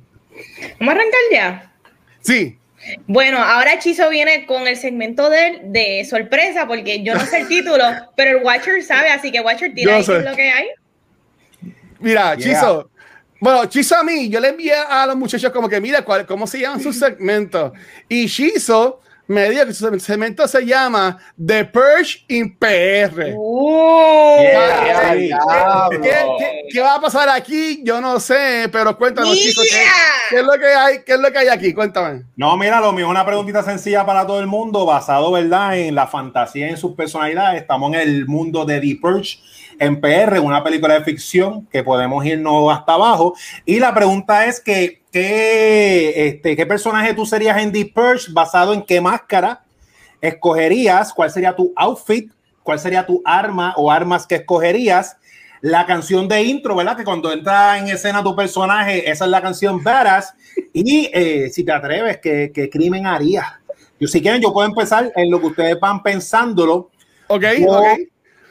[0.79, 1.73] ¿Vamos a arrancar ya?
[2.21, 2.59] Sí.
[3.07, 7.49] Bueno, ahora Chizo viene con el segmento de, de sorpresa, porque yo no sé el
[7.49, 7.85] título,
[8.17, 10.69] pero el Watcher sabe, así que Watcher, tira ahí lo que hay.
[11.99, 12.91] Mira, Chizo,
[13.41, 16.47] bueno, Chizo a mí, yo le envié a los muchachos como que, mira, cuál, ¿cómo
[16.47, 17.73] se llaman sus segmentos?
[18.09, 19.01] Y Chizo
[19.31, 23.37] me dijo que su segmento se llama The Purge in PR.
[26.73, 27.81] ¿Qué, va a pasar aquí?
[27.85, 29.63] Yo no sé, pero cuéntanos, Chizo,
[30.31, 31.73] ¿qué, es lo que hay, ¿qué es lo que hay aquí?
[31.73, 32.25] Cuéntame.
[32.35, 36.09] No, mira, lo mío una preguntita sencilla para todo el mundo, basado, ¿verdad?, en la
[36.09, 37.61] fantasía y en sus personalidades.
[37.61, 39.39] Estamos en el mundo de The Purge
[39.79, 43.35] en PR, una película de ficción que podemos irnos hasta abajo.
[43.65, 48.73] Y la pregunta es que, ¿qué, este, ¿qué personaje tú serías en The Purge basado
[48.73, 49.63] en qué máscara
[50.21, 51.13] escogerías?
[51.13, 52.33] ¿Cuál sería tu outfit?
[52.63, 55.17] ¿Cuál sería tu arma o armas que escogerías?
[55.61, 56.97] La canción de intro, ¿verdad?
[56.97, 60.35] Que cuando entra en escena tu personaje, esa es la canción Badass.
[60.73, 63.47] Y eh, si te atreves, ¿qué, ¿qué, crimen harías?
[63.99, 66.91] Yo, si quieren, yo puedo empezar en lo que ustedes van pensándolo.
[67.29, 67.85] Ok, ok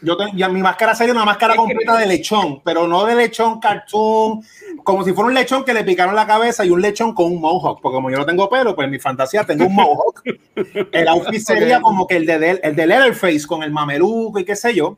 [0.01, 4.41] yo ya mi máscara sería una máscara completa de lechón, pero no de lechón cartoon,
[4.83, 7.41] como si fuera un lechón que le picaron la cabeza y un lechón con un
[7.41, 10.23] mohawk, porque como yo no tengo pelo, pues en mi fantasía tengo un mohawk.
[10.91, 14.55] el outfit sería como que el de, el de Leatherface con el mameluco y qué
[14.55, 14.97] sé yo.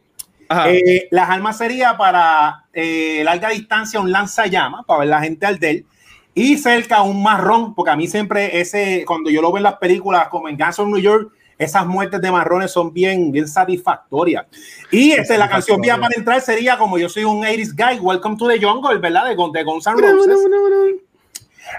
[0.68, 5.60] Eh, las armas sería para eh, larga distancia un lanzallamas para ver la gente al
[5.60, 5.86] del
[6.34, 9.76] y cerca un marrón, porque a mí siempre ese, cuando yo lo veo en las
[9.76, 11.32] películas como en Guns of New York,
[11.63, 14.45] esas muertes de marrones son bien, bien satisfactorias.
[14.91, 18.38] Y este, la canción vía para entrar sería como yo soy un 80s guy, Welcome
[18.38, 19.26] to the Jungle, ¿verdad?
[19.26, 20.38] De, de Guns N' Roses.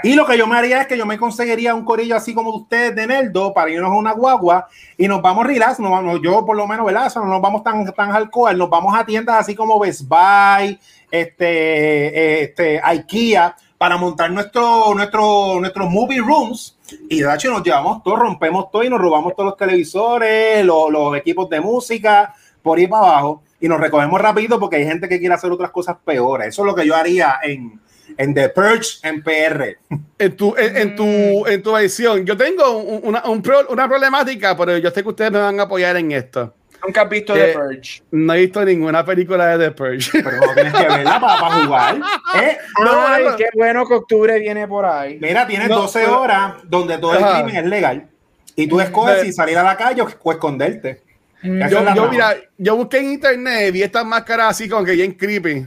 [0.02, 2.54] Y lo que yo me haría es que yo me conseguiría un corillo así como
[2.54, 6.44] ustedes de Neldo para irnos a una guagua y nos vamos a relax, vamos, yo
[6.46, 7.12] por lo menos, ¿verdad?
[7.16, 10.78] no nos vamos tan, tan alcohol, nos vamos a tiendas así como Best Buy,
[11.10, 18.00] este, este, IKEA, para montar nuestro, nuestro, nuestros movie rooms y de hecho nos llevamos
[18.04, 22.78] todo, rompemos todo y nos robamos todos los televisores, los, los equipos de música, por
[22.78, 25.96] ir para abajo y nos recogemos rápido porque hay gente que quiere hacer otras cosas
[26.04, 26.46] peores.
[26.46, 27.80] Eso es lo que yo haría en,
[28.16, 29.78] en The Purge en PR.
[30.16, 34.92] En tu, en, tu, en tu edición, yo tengo una, un una problemática, pero yo
[34.92, 36.54] sé que ustedes me van a apoyar en esto.
[36.84, 38.02] Nunca has visto The Purge.
[38.10, 40.10] No he visto ninguna película de The Purge.
[40.12, 42.00] Pero no tienes que verla para, jugar.
[42.42, 42.58] ¿Eh?
[42.88, 45.18] Ay, qué bueno que octubre viene por ahí.
[45.20, 48.08] Mira, tienes 12 horas donde todo el crimen es legal.
[48.56, 51.02] Y tú escoges si salir a la calle o esconderte.
[51.42, 55.66] Yo, yo, mira, yo busqué en internet, vi estas máscaras así como que bien creepy.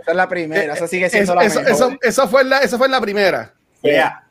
[0.00, 2.88] Esa es la primera, esa sigue siendo la eso, eso, eso, fue la, eso fue
[2.88, 3.52] la primera.
[3.82, 4.24] Yeah.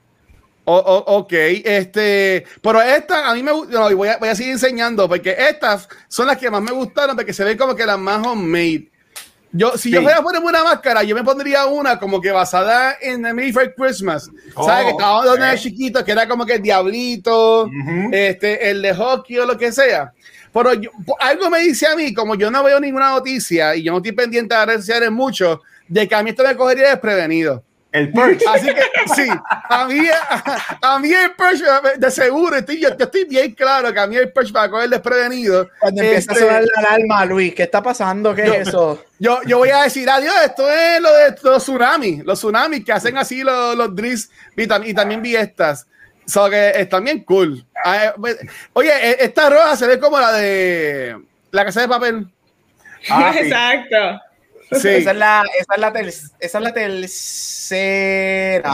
[0.71, 5.35] Ok, este, pero esta a mí me no, voy, a, voy a seguir enseñando porque
[5.37, 8.89] estas son las que más me gustaron porque se ven como que las más homemade.
[9.51, 12.97] Yo, si yo fuera a ponerme una máscara, yo me pondría una como que basada
[13.01, 14.29] en The Merry Christmas.
[14.55, 14.85] ¿Sabes?
[14.85, 17.67] Que estaba donde era chiquito, que era como que el Diablito,
[18.11, 20.13] este, el de hockey o lo que sea.
[20.53, 20.71] Pero
[21.19, 24.11] algo me dice a mí, como yo no veo ninguna noticia y yo no estoy
[24.11, 27.63] pendiente de redes sociales mucho, de que a mí esto me cogería desprevenido.
[27.91, 28.43] El perch.
[28.47, 28.83] Así que
[29.15, 29.27] sí,
[29.69, 30.07] a mí,
[30.81, 31.61] a, mí el perch,
[31.97, 34.89] de seguro, estoy, yo, estoy bien claro que a mí el perch va a coger
[34.89, 35.69] desprevenido.
[35.79, 38.35] Cuando empieza a este, sonar la alarma, Luis, ¿qué está pasando?
[38.35, 39.03] ¿Qué es eso?
[39.17, 42.91] Yo, yo voy a decir, adiós, esto es lo de los tsunamis, los tsunamis que
[42.91, 45.87] hacen así los, los drills y, y también vi estas.
[46.27, 47.65] So que están bien cool.
[47.83, 48.37] Ah, pues,
[48.73, 51.17] oye, e, esta roja se ve como la de
[51.51, 52.27] la casa de papel.
[53.09, 54.19] Ah, Exacto.
[54.71, 54.87] Sí.
[54.89, 55.93] Esa es la, esa es la,
[56.39, 58.71] esa es la tercera.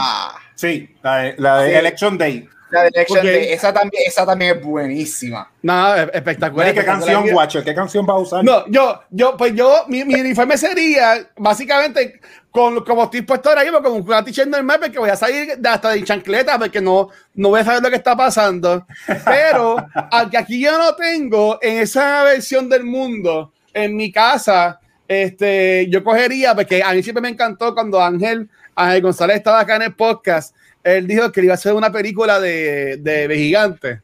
[0.54, 2.48] Sí, la de, la de Election Day.
[2.70, 3.52] La de Election Day.
[3.52, 5.50] Esa también, esa también es buenísima.
[5.62, 6.74] Nada, espectacular.
[6.74, 7.64] ¿Qué canción, Watcher?
[7.64, 8.44] ¿Qué canción va a usar?
[8.44, 12.20] No, yo, yo, pues yo, mi, mi uniforme sería básicamente
[12.56, 15.68] con, como estoy puesto ahora mismo, como un t-shirt normal, porque voy a salir de,
[15.68, 18.86] hasta de chancleta, porque no, no voy a saber lo que está pasando.
[19.26, 19.76] Pero,
[20.10, 26.02] aunque aquí yo no tengo en esa versión del mundo, en mi casa, este, yo
[26.02, 29.94] cogería, porque a mí siempre me encantó cuando Ángel, Ángel González estaba acá en el
[29.94, 34.00] podcast, él dijo que iba a hacer una película de, de, gigante.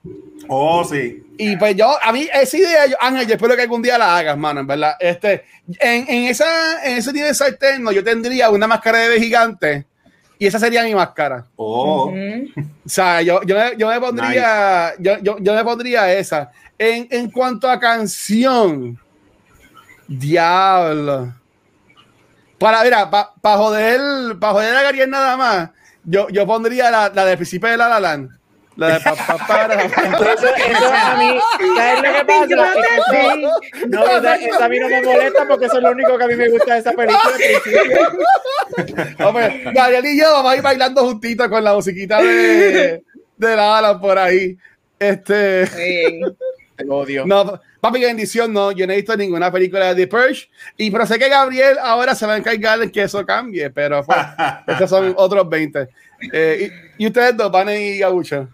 [0.48, 1.22] Oh, sí.
[1.38, 4.16] Y pues yo, a mí, esa idea, yo, Ángel, yo espero que algún día la
[4.16, 4.94] hagas, mano, en verdad.
[4.98, 5.44] Este,
[5.78, 9.86] en, en, esa, en ese nivel alterno, yo tendría una máscara de gigante
[10.42, 11.46] y esa sería mi máscara.
[11.54, 12.12] Oh.
[12.12, 16.50] O sea, yo, yo, yo me pondría, yo, yo, yo, me pondría esa.
[16.76, 18.98] En, en cuanto a canción,
[20.18, 21.34] Diablo.
[22.58, 25.70] Para, mira, para pa joder, para joder a Gabriel nada más,
[26.04, 28.30] yo, yo pondría la, la del principio de La La Land.
[28.76, 29.82] La de papá para.
[29.84, 31.38] Eso, eso a mí,
[31.76, 32.46] ¿sabes lo que pasa?
[33.88, 36.36] no, esa, a mí no me molesta porque eso es lo único que a mí
[36.36, 37.32] me gusta de esa película.
[39.26, 43.02] Hombre, Gabriel y yo vamos a ir bailando juntitos con la musiquita de,
[43.36, 44.56] de La La por ahí.
[44.98, 45.66] Este.
[45.66, 47.26] Te odio.
[47.26, 51.04] No, Papi, bendición, no, yo no he visto ninguna película de The Purge, y pero
[51.04, 54.18] sé que Gabriel ahora se va a encargar de que eso cambie, pero pues,
[54.68, 55.88] estos son otros 20.
[56.32, 58.48] Eh, y, ustedes dos, van y Gabucho.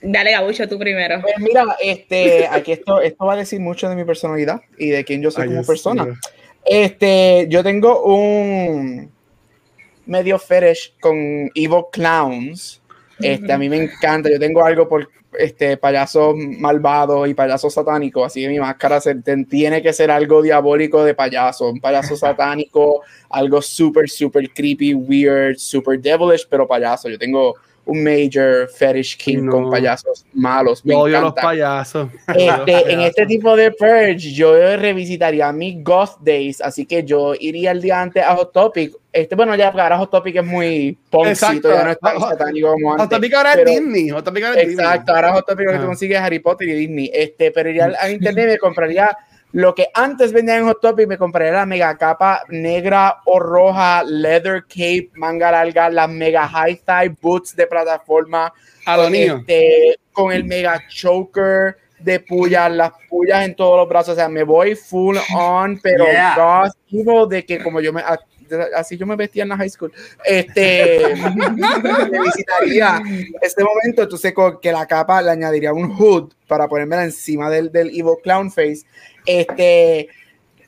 [0.00, 1.20] Dale, Gabucho, tú primero.
[1.20, 5.04] Pues mira, este, aquí esto, esto va a decir mucho de mi personalidad y de
[5.04, 6.06] quién yo soy como persona.
[6.64, 9.10] Este, yo tengo un
[10.06, 11.16] medio fetish con
[11.56, 12.80] Evil Clowns.
[13.18, 14.30] Este, a mí me encanta.
[14.30, 19.14] Yo tengo algo por este, payasos malvados y payasos satánicos, así que mi máscara se,
[19.48, 25.56] tiene que ser algo diabólico de payaso, un payaso satánico, algo súper, súper creepy, weird,
[25.56, 27.08] super devilish, pero payaso.
[27.08, 30.84] Yo tengo un major fetish king con payasos malos.
[30.84, 32.08] Me odio los payasos.
[32.28, 37.72] Este, en este tipo de purge, yo revisitaría mi Goth Days, así que yo iría
[37.72, 38.94] el día antes a Hot Topic.
[39.12, 42.92] Este, bueno, ya ahora Hot Topic es muy poncito, ya no es tan satánico como
[42.92, 43.06] antes.
[43.06, 44.08] Hot Topic ahora es Disney.
[44.10, 46.74] Hot Topic ahora es exacto, ahora Hot Topic lo que tú consigues Harry Potter y
[46.74, 47.10] Disney.
[47.12, 49.16] Este, pero iría a internet y me compraría
[49.52, 54.04] lo que antes vendían en Hot Topic, me compraría la mega capa negra o roja,
[54.04, 58.52] leather cape, manga larga, las mega high thigh boots de plataforma.
[58.86, 64.12] A lo este, Con el mega choker de pullas, las pullas en todos los brazos.
[64.12, 66.70] O sea, me voy full on, pero yeah.
[67.28, 68.02] de que como yo me
[68.76, 69.92] así yo me vestía en la high school.
[70.24, 71.14] Este,
[72.10, 73.02] me visitaría
[73.40, 77.70] este momento, entonces con que la capa le añadiría un hood para ponérmela encima del,
[77.70, 78.82] del Evil Clown Face.
[79.26, 80.08] Este,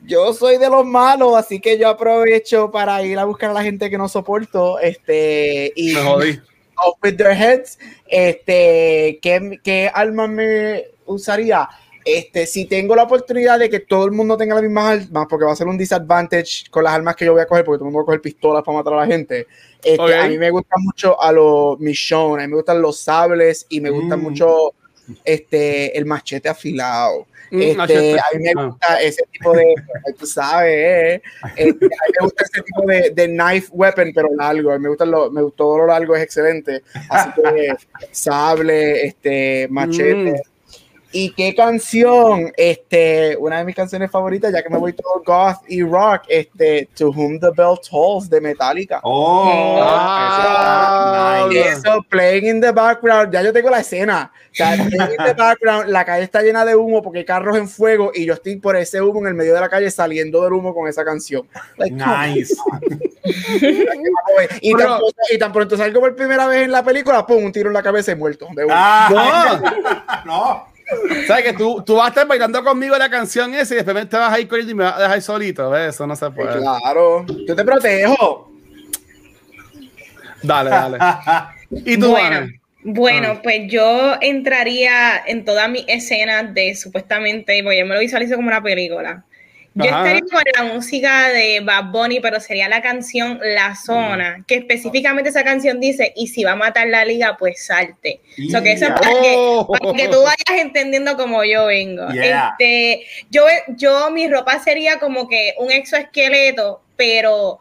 [0.05, 3.63] yo soy de los malos, así que yo aprovecho para ir a buscar a la
[3.63, 4.79] gente que no soporto.
[4.79, 6.39] Este, y me jodí.
[6.77, 7.77] Off with their heads.
[8.07, 11.69] Este, ¿qué, qué arma me usaría?
[12.05, 15.45] Este, si tengo la oportunidad de que todo el mundo tenga las mismas armas, porque
[15.45, 17.87] va a ser un disadvantage con las armas que yo voy a coger, porque todo
[17.87, 19.47] el mundo va a coger pistolas para matar a la gente.
[19.81, 23.65] Este, A mí me gusta mucho a los Michonne, a mí me gustan los sables
[23.69, 24.21] y me gusta mm.
[24.21, 24.73] mucho
[25.23, 27.27] este, el machete afilado.
[27.51, 28.65] Mm, este, a mí me ah.
[28.65, 29.75] gusta ese tipo de,
[30.17, 31.21] tú sabes, eh,
[31.55, 34.77] este, a mí me gusta ese tipo de, de knife weapon, pero largo.
[34.79, 36.81] Me gusta lo, me todo lo largo, es excelente.
[37.09, 37.75] Así que
[38.11, 40.31] sable, este, machete.
[40.31, 40.52] Mm.
[41.15, 42.51] ¿Y qué canción?
[42.57, 46.89] Este, una de mis canciones favoritas, ya que me voy todo goth y rock, este,
[46.97, 48.99] To Whom the Bell Tolls de Metallica.
[49.03, 53.31] Oh, ah, eso, playing in the background.
[53.31, 54.31] Ya yo tengo la escena.
[54.51, 57.57] O sea, playing in the background, la calle está llena de humo porque hay carros
[57.57, 60.41] en fuego y yo estoy por ese humo en el medio de la calle saliendo
[60.41, 61.47] del humo con esa canción.
[61.77, 62.55] nice.
[64.61, 67.51] y, tan pronto, y, tan pronto, salgo por primera vez en la película, pum, un
[67.51, 68.47] tiro en la cabeza y muerto.
[68.55, 70.67] De ah, no.
[71.27, 74.17] ¿Sabes que tú, tú vas a estar bailando conmigo la canción esa y después te
[74.17, 75.69] vas a ir corriendo y me vas a dejar solito?
[75.69, 75.95] ¿ves?
[75.95, 76.59] Eso no se puede.
[76.59, 78.51] Claro, yo te protejo.
[80.41, 80.97] Dale, dale.
[81.85, 82.47] ¿Y tú, bueno,
[82.83, 83.39] bueno, ah.
[83.41, 88.49] pues yo entraría en todas mis escenas de supuestamente, porque yo me lo visualizo como
[88.49, 89.23] una película.
[89.75, 94.55] Yo estaría con la música de Bad Bunny, pero sería la canción La Zona, que
[94.55, 98.21] específicamente esa canción dice, y si va a matar la liga, pues salte.
[98.51, 102.07] So que eso es para, que, tú vayas entendiendo cómo yo vengo.
[102.09, 107.59] Este, yo, yo, mi ropa sería como que un exoesqueleto, pero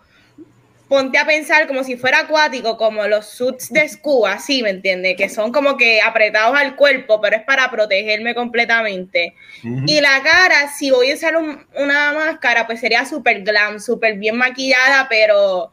[0.92, 5.16] ponte a pensar como si fuera acuático, como los suits de scuba, así, ¿me entiendes?
[5.16, 9.35] Que son como que apretados al cuerpo, pero es para protegerme completamente.
[9.87, 14.37] Y la cara, si voy a usar una máscara, pues sería súper glam, súper bien
[14.37, 15.72] maquillada, pero,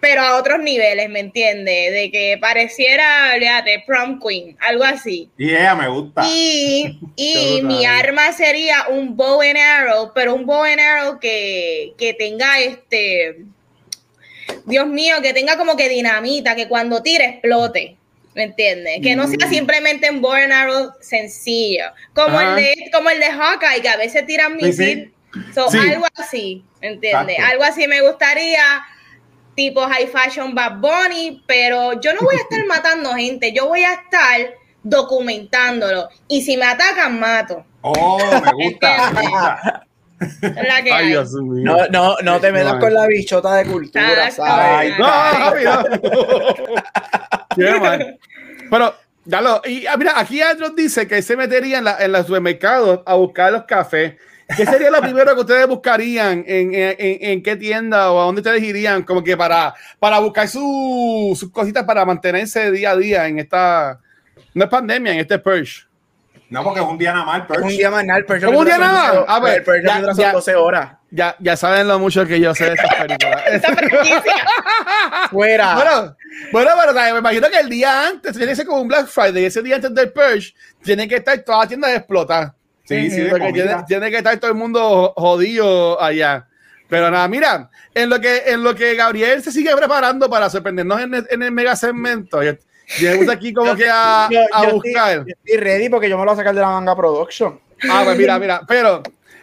[0.00, 1.92] pero a otros niveles, ¿me entiendes?
[1.92, 5.28] De que pareciera, de prom queen, algo así.
[5.36, 6.22] Y ella me gusta.
[6.26, 11.92] Y, y mi arma sería un bow and arrow, pero un bow and arrow que,
[11.98, 13.44] que tenga este
[14.64, 17.96] Dios mío, que tenga como que dinamita, que cuando tire explote.
[18.34, 19.00] ¿Me entiendes?
[19.02, 19.50] Que no sea mm.
[19.50, 21.86] simplemente un bow arrow sencillo.
[22.14, 25.14] Como el, de, como el de Hawkeye, que a veces tiran misil.
[25.56, 27.38] Algo así, ¿me entiendes?
[27.38, 28.84] Algo así me gustaría,
[29.54, 33.84] tipo high fashion Bad Bunny, pero yo no voy a estar matando gente, yo voy
[33.84, 36.08] a estar documentándolo.
[36.28, 37.64] Y si me atacan, mato.
[37.80, 39.85] Oh, me gusta.
[41.62, 44.94] No, no, no te metas con la bichota de cultura, ¿sabes?
[44.98, 45.06] no,
[48.70, 48.94] Pero,
[49.26, 53.00] lo y ah, mira, aquí otros dice que se metería en, la, en los supermercados
[53.06, 54.14] a buscar los cafés.
[54.56, 56.44] ¿Qué sería lo primero que ustedes buscarían?
[56.46, 59.02] ¿En, en, en qué tienda o a dónde ustedes irían?
[59.02, 63.98] Como que para, para buscar sus cositas para mantenerse día a día en esta,
[64.54, 65.86] no es pandemia, en este purge.
[66.48, 68.78] No, porque es un día nada más Es un día más nada, el un día
[68.78, 69.24] nada?
[69.26, 70.92] A ver, el ya, ya, 12 horas.
[71.10, 73.42] Ya, ya saben lo mucho que yo sé de estas películas.
[75.30, 75.74] Fuera.
[75.74, 76.14] Bueno,
[76.52, 79.44] bueno, pero me imagino que el día antes tiene que ser como un Black Friday.
[79.44, 82.52] Ese día antes del Purge tiene que estar toda la tienda de explotar.
[82.84, 86.46] Sí, sí, porque tiene, tiene, que estar todo el mundo jodido allá.
[86.88, 91.00] Pero nada, mira, en lo que, en lo que Gabriel se sigue preparando para sorprendernos
[91.00, 92.40] en el, en el mega segmento.
[92.98, 95.24] Llegamos aquí como que a, a buscar.
[95.26, 97.58] Estoy, ready porque yo me lo voy a sacar de la manga production.
[97.90, 99.02] Ah, pues mira, mira, pero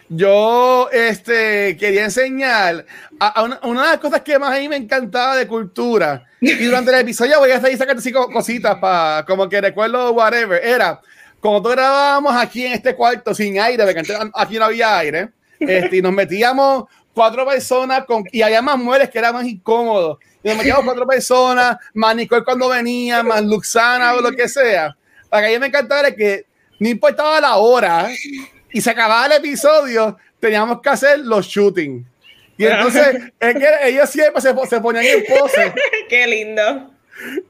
[0.10, 2.86] yo este, quería enseñar
[3.20, 6.26] a, una, de las cosas que más a mí me encantaba de cultura.
[6.40, 10.12] Y durante el episodio voy a estar ahí sacando así cositas para como que recuerdo
[10.12, 10.64] whatever.
[10.64, 11.00] Era
[11.40, 15.30] como tú grabábamos aquí en este cuarto sin aire, porque aquí no había aire.
[15.60, 20.19] Este, y nos metíamos cuatro personas con, y había más muebles que era más incómodo.
[20.43, 24.95] Y nos metíamos cuatro personas, más Nicole cuando venía, más Luxana o lo que sea.
[25.30, 26.45] Para que a mí me encantaba que
[26.80, 28.10] no importaba la hora
[28.71, 32.06] y se acababa el episodio, teníamos que hacer los shootings.
[32.58, 35.73] Y entonces es que ellos siempre se, se ponían en pose.
[36.10, 36.91] Qué lindo.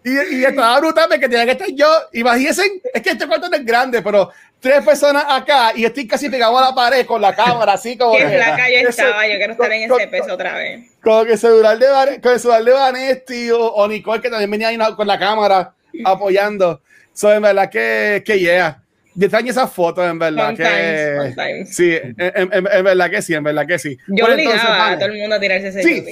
[0.04, 1.88] Y, y estaba brutal que tenía que estar yo.
[2.14, 4.30] Imagínense, es que este cuarto no es grande, pero
[4.64, 8.18] tres personas acá y estoy casi pegado a la pared con la cámara, así como.
[8.18, 10.90] que la calle estaba, yo quiero estar en ese peso otra vez.
[11.04, 14.70] Que el celular de, con el celular de Vanesti o, o, Nicole, que también venía
[14.70, 15.74] ahí con la cámara
[16.06, 16.82] apoyando.
[17.14, 18.80] So, en verdad que, que yeah.
[19.16, 21.66] Yo extraño esas fotos, en verdad que.
[21.68, 23.98] Sí, en, en, verdad que sí, en verdad que sí.
[24.08, 26.04] Yo obligaba a todo el mundo a tirarse ese sí.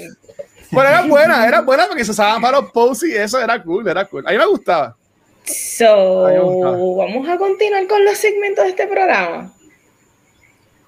[0.69, 3.87] Pero era buena, era buena porque se usaban para los posts y eso era cool,
[3.87, 4.27] era cool.
[4.27, 4.95] A mí me gustaba.
[5.45, 6.23] So,
[6.97, 9.53] vamos a continuar con los segmentos de este programa.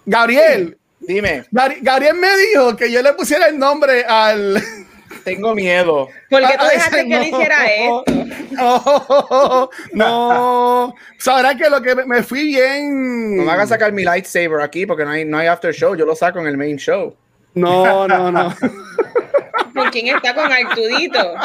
[0.06, 1.46] Gabriel, dime.
[1.52, 4.62] Gabriel me dijo que yo le pusiera el nombre al.
[5.24, 6.10] Tengo miedo.
[6.30, 8.04] ¿Por qué tú dejaste que él hiciera esto?
[8.52, 10.96] No, no.
[11.18, 13.38] Sabrá que lo que me fui bien.
[13.38, 15.96] No me hagas sacar mi lightsaber aquí porque no hay, no hay after show.
[15.96, 17.16] Yo lo saco en el main show.
[17.54, 18.54] No, no, no.
[19.74, 21.36] ¿Con quién está con Artudito?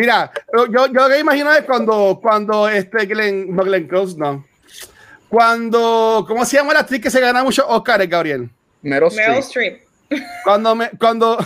[0.00, 0.32] Mira,
[0.70, 4.46] yo, yo que imagino es cuando, cuando este Glenn, no Glenn Close, no.
[5.28, 8.48] Cuando, ¿cómo se llama la actriz que se gana muchos Oscars, Gabriel?
[8.80, 9.82] Meryl, Streep.
[10.42, 11.36] Cuando me, cuando,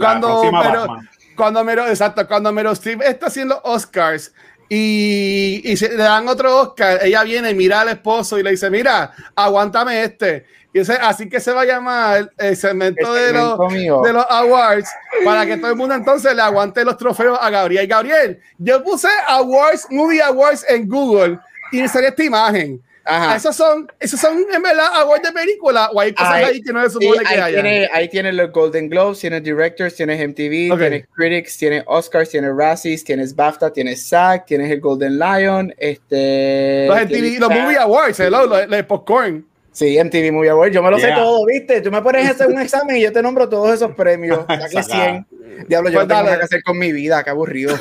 [0.00, 0.96] cuando, pero,
[1.36, 4.32] cuando Meryl, exacto, cuando Meryl Streep está haciendo Oscars
[4.72, 8.70] y, y se, le dan otro Oscar, ella viene, mira al esposo y le dice,
[8.70, 10.46] mira, aguántame este.
[10.72, 13.58] Y ese, así que se va a llamar el segmento, de, los,
[14.04, 14.88] de los awards
[15.24, 17.88] para que todo el mundo entonces le aguante los trofeos a Gabriel.
[17.88, 21.40] Gabriel, yo puse Awards, Movie Awards en Google
[21.72, 22.80] y me salió esta imagen.
[23.04, 23.36] Ajá.
[23.36, 26.82] Esos son, esos son en verdad awards de película o hay cosas ahí, que no
[26.82, 27.62] se supone que haya.
[27.62, 32.52] Tiene, ahí tiene los Golden Globes, tiene Directors, tiene MTV, tiene Critics, tiene Oscars, tiene
[32.52, 36.86] Razzies, tienes BAFTA, tienes SAG, tienes el Golden Lion, este...
[36.88, 39.49] Los MTV, los Movie Awards, los, los, los popcorn.
[39.80, 41.80] Sí, MTV Movie Awards, yo me lo sé todo, ¿viste?
[41.80, 44.44] Tú me pones hacer un examen y yo te nombro todos esos premios.
[44.70, 45.26] que 100.
[45.68, 47.74] Diablo, yo pues tengo que hacer con mi vida, qué aburrido.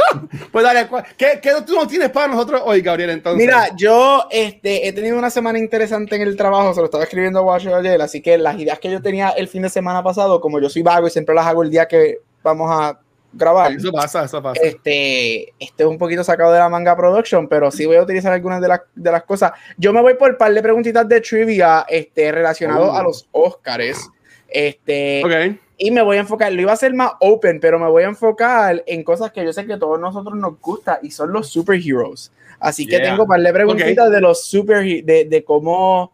[0.52, 0.86] pues dale,
[1.16, 3.08] ¿qué, ¿qué, tú no tienes para nosotros hoy, Gabriel?
[3.08, 7.04] Entonces, mira, yo este, he tenido una semana interesante en el trabajo, se lo estaba
[7.04, 10.02] escribiendo a Washer ayer, así que las ideas que yo tenía el fin de semana
[10.02, 13.00] pasado, como yo soy vago y siempre las hago el día que vamos a
[13.36, 13.72] grabar.
[13.72, 14.60] Eso pasa, eso pasa.
[14.62, 18.32] Este, este es un poquito sacado de la manga production, pero sí voy a utilizar
[18.32, 19.52] algunas de, las, de las cosas.
[19.76, 23.04] Yo me voy por un par de preguntitas de trivia este, relacionados a oh.
[23.04, 24.10] los Oscars.
[24.48, 25.60] Este, okay.
[25.78, 28.06] Y me voy a enfocar, lo iba a hacer más open, pero me voy a
[28.06, 32.32] enfocar en cosas que yo sé que todos nosotros nos gusta y son los superheroes.
[32.58, 36.12] Así que tengo un par de preguntitas de los super, de, de cómo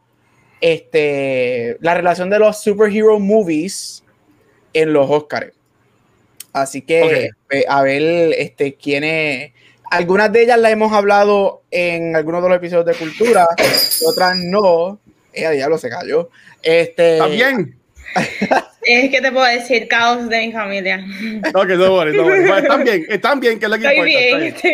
[0.61, 4.03] este, la relación de los superhero movies
[4.73, 5.53] en los Oscars.
[6.53, 7.31] Así que
[7.69, 9.53] a ver este, quiénes.
[9.91, 13.47] Algunas de ellas las hemos hablado en algunos de los episodios de cultura,
[14.07, 14.99] otras no.
[15.33, 16.31] Ella diablo se cayó.
[16.63, 17.77] Este, También.
[18.83, 20.99] es que te puedo decir caos de mi familia.
[21.53, 22.57] No, que no, no, no.
[22.57, 24.55] Están bien, están bien, que es lo que Estoy Bien,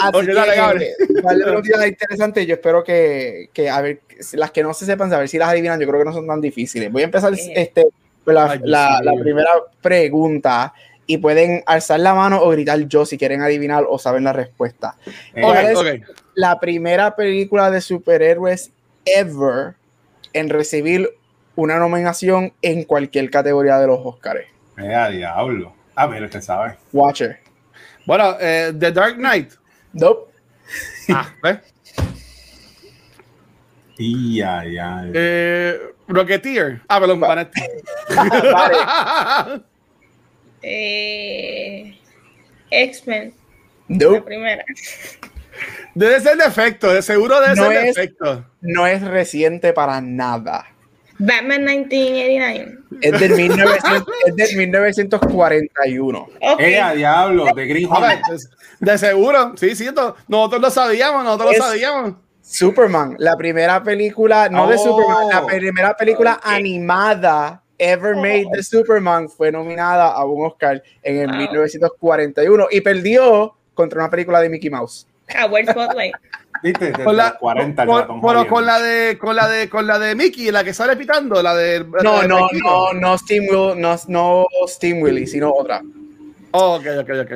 [0.00, 2.46] Así que, vale, interesante.
[2.46, 4.00] Yo espero que, que, a ver,
[4.32, 5.80] las que no se sepan, a ver si las adivinan.
[5.80, 6.90] Yo creo que no son tan difíciles.
[6.90, 7.52] Voy a empezar eh.
[7.54, 7.86] este
[8.34, 8.60] la,
[9.02, 9.50] la, primera
[9.80, 10.74] pregunta
[11.06, 14.96] y pueden alzar la mano o gritar yo si quieren adivinar o saben la respuesta.
[15.34, 15.78] es
[16.34, 18.72] la primera película de superhéroes
[19.04, 19.74] ever
[20.32, 21.10] en recibir
[21.54, 24.44] una nominación en cualquier categoría de los Oscars?
[24.76, 25.74] Eh, diablo.
[25.94, 26.76] A ver, usted sabe.
[26.92, 27.38] Watcher.
[28.04, 29.52] Bueno, eh, The Dark Knight.
[29.92, 30.32] Nope.
[31.08, 31.58] Ah, ¿ves?
[33.98, 35.06] Y ya, ya.
[35.14, 35.78] Eh,
[36.08, 36.82] Rocketeer.
[36.88, 37.48] Ah, perdón, vale.
[40.62, 41.98] eh,
[42.70, 43.34] X-Men.
[43.88, 44.12] No.
[44.12, 44.64] La primera.
[45.94, 48.44] Debe ser de efecto, de seguro debe ser de efecto.
[48.60, 50.66] No es reciente para nada.
[51.18, 52.78] Batman 1989.
[53.00, 56.28] Es del, 1900, es del 1941.
[56.40, 56.74] Okay.
[56.74, 57.88] Eh, diablo, de Green
[58.80, 59.88] De seguro, sí, sí,
[60.28, 62.14] nosotros lo sabíamos, nosotros lo sabíamos.
[62.48, 65.46] Superman, la primera película, no de Superman, la oh.
[65.46, 68.20] primera película animada ever oh.
[68.20, 74.08] made de Superman fue nominada a un Oscar en el 1941 y perdió contra una
[74.08, 75.08] película de Mickey Mouse.
[75.34, 76.14] Ah, Spotlight.
[76.62, 76.92] ¿Viste?
[76.92, 80.50] Con la, 40 con, con, con, la de con la de con la de Mickey,
[80.52, 85.02] la que sale pitando, la de No, no, no, no Steam Will, no, no Steam
[85.02, 85.82] Willy, sino otra.
[86.52, 87.32] Oh, ok, ok, ok.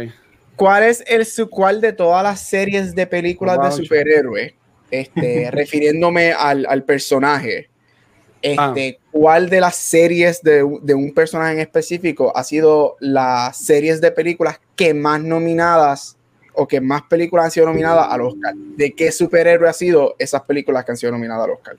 [0.55, 4.55] ¿Cuál es el su cuál de todas las series de películas de superhéroes
[4.91, 7.69] este, refiriéndome al, al personaje,
[8.43, 9.05] este, ah.
[9.11, 14.11] ¿cuál de las series de, de, un personaje en específico ha sido las series de
[14.13, 16.17] películas que más nominadas
[16.55, 18.55] o que más películas han sido nominadas al Oscar?
[18.55, 21.77] ¿De qué superhéroe ha sido esas películas que han sido nominadas al Oscar?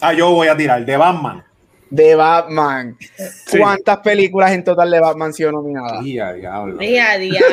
[0.00, 1.42] Ah, yo voy a tirar, de Batman.
[1.88, 2.96] De Batman.
[3.50, 6.02] ¿Cuántas películas en total de Batman han sido nominadas?
[6.02, 6.76] Día, diablo.
[6.76, 7.46] Día, diablo.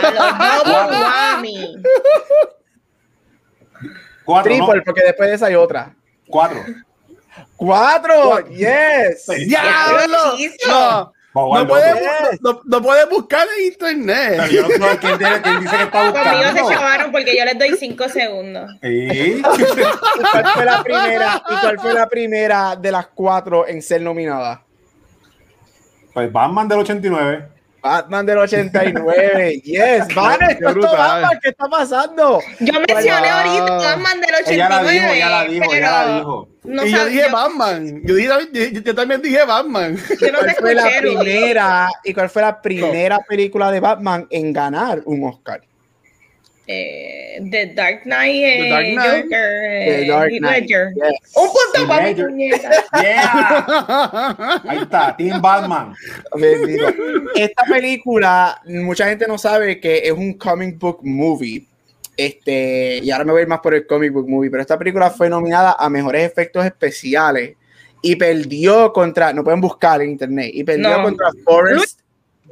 [4.25, 5.95] Cuatro, Triple, porque después de esa hay otra.
[6.27, 6.63] Cuatro.
[7.55, 8.47] ¡Cuatro!
[8.49, 9.25] ¡Yes!
[9.47, 10.37] ¡Diablo!
[10.67, 11.13] No.
[11.33, 14.35] No puedes, no, no puedes, buscar en internet.
[14.37, 16.29] Pero yo no sé quién, quién, dice que está buscando.
[16.29, 18.69] Conmigo se chavaron porque yo les doy cinco segundos.
[18.83, 19.41] ¿Y?
[19.41, 21.43] cuál fue la primera?
[21.49, 24.63] ¿Y cuál fue la primera de las cuatro en ser nominada?
[26.13, 27.47] Pues Batman del 89.
[27.83, 30.57] Batman del 89, yes, Batman,
[31.41, 32.39] ¿qué está pasando?
[32.61, 34.53] Yo mencioné ahorita Batman del 89.
[34.53, 36.47] Ella la dijo, ella la dijo, ella la dijo.
[36.63, 39.97] y yo dije Batman, yo, dije, yo, también dije Batman.
[40.21, 44.53] Yo no ¿Cuál fue la primera, ¿Y cuál fue la primera película de Batman en
[44.53, 45.61] ganar un Oscar?
[46.65, 49.23] Eh, The Dark Knight, The Dark Knight.
[49.23, 50.71] Joker, The Dark Knight.
[51.35, 52.69] Un punto para mi puñeta.
[53.01, 54.61] Yeah.
[54.65, 55.93] Ahí está, Team Batman.
[57.35, 61.67] Esta película, mucha gente no sabe que es un comic book movie.
[62.15, 64.77] Este, y ahora me voy a ir más por el comic book movie, pero esta
[64.77, 67.57] película fue nominada a mejores efectos especiales
[68.01, 72.01] y perdió contra, no pueden buscar en internet, y perdió contra Forrest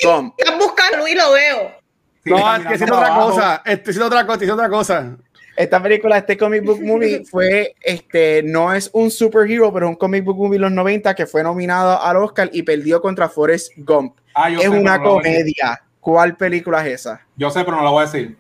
[0.04, 0.34] Gump.
[0.58, 1.81] Buscando y lo veo.
[2.26, 3.62] No, es que es otra cosa.
[3.66, 5.18] Estoy otra cosa, es otra cosa.
[5.56, 9.96] Esta película, este comic book movie, fue, este, no es un superhero, pero es un
[9.96, 13.74] comic book movie de los 90 que fue nominado al Oscar y perdió contra Forrest
[13.78, 14.16] Gump.
[14.34, 15.82] Ah, es una comedia.
[16.00, 17.22] ¿Cuál película es esa?
[17.36, 18.38] Yo sé, pero no la voy a decir.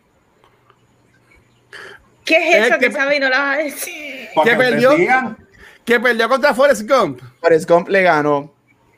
[2.25, 4.29] ¿Qué es eso que, sabe y no la vas a decir?
[4.43, 4.91] ¿Qué perdió?
[5.83, 7.21] ¿Qué perdió contra Forrest Gump?
[7.39, 8.53] Forrest Gump le ganó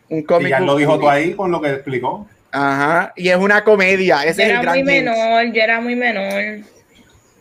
[0.10, 0.48] un cómic.
[0.48, 2.28] Y ya lo dijo tú ahí con lo que explicó.
[2.54, 4.24] Ajá, y es una comedia.
[4.24, 6.64] Ese yo es era muy menor, yo era muy menor.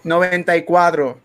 [0.04, 1.20] 94.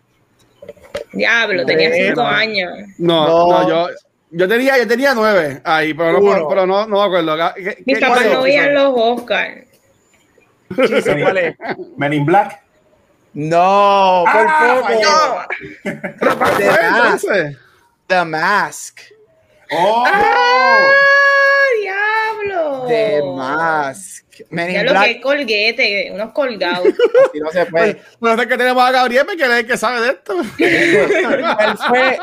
[1.14, 2.70] Diablo, tenía 5 años.
[2.98, 3.88] No, no, yo,
[4.30, 7.54] yo tenía, yo tenía 9 ahí, pero no, pero no, no me acuerdo.
[7.54, 9.64] ¿Qué, Mis papás no veían los Oscars.
[10.74, 11.56] ¿Cuál es?
[11.96, 12.60] Men in Black.
[13.32, 15.48] No, por ah, poco.
[16.58, 17.28] The Mask.
[18.06, 19.00] The Mask.
[19.70, 20.04] Oh.
[20.06, 20.58] ¡Ah!
[22.88, 24.26] The Mask.
[24.50, 26.88] ya lo que es colguete, unos colgados.
[27.28, 28.00] Así no se puede.
[28.18, 30.40] Bueno, es que tenemos a Gabriel, que es el que sabe de esto.
[30.58, 32.18] Él fue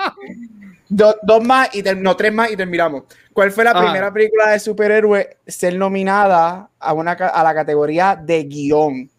[0.89, 3.03] dos, dos más y no, tres más y terminamos.
[3.33, 8.43] ¿Cuál fue la primera película de superhéroe ser nominada a, una, a la categoría de
[8.43, 9.09] guion?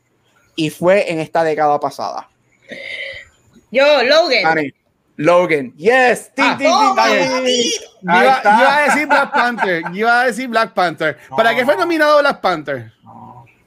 [0.55, 2.31] Y fue en esta década pasada.
[3.71, 4.73] Yo, Logan.
[5.17, 6.31] Logan, yes.
[6.37, 7.05] Ah, iba,
[8.77, 9.83] a decir Black Panther.
[9.93, 11.17] iba a decir Black Panther.
[11.35, 12.93] ¿Para qué fue nominado Black Panther?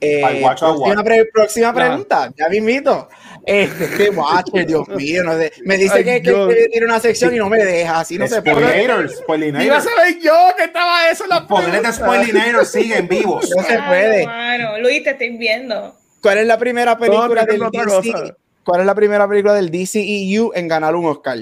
[0.02, 3.10] Eh, próxima, próxima pregunta, ya me invito.
[3.46, 5.52] Este, este Watcher, Dios mío, no sé.
[5.66, 9.10] me dice que, que, tiene una sección y no me deja, así no se puede.
[9.10, 9.66] Spoilinators.
[9.66, 13.50] Iba a saber yo que estaba eso en la Pobrete Spoilinators siguen vivos.
[13.56, 14.26] No se puede.
[14.26, 15.96] Bueno, Luis, te estoy viendo.
[16.22, 18.36] ¿Cuál es la primera película del DC?
[18.70, 21.40] ¿Cuál es la primera película del DCEU en ganar un Oscar?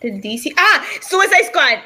[0.00, 0.52] Del DC.
[0.56, 1.78] Ah, Suicide Squad.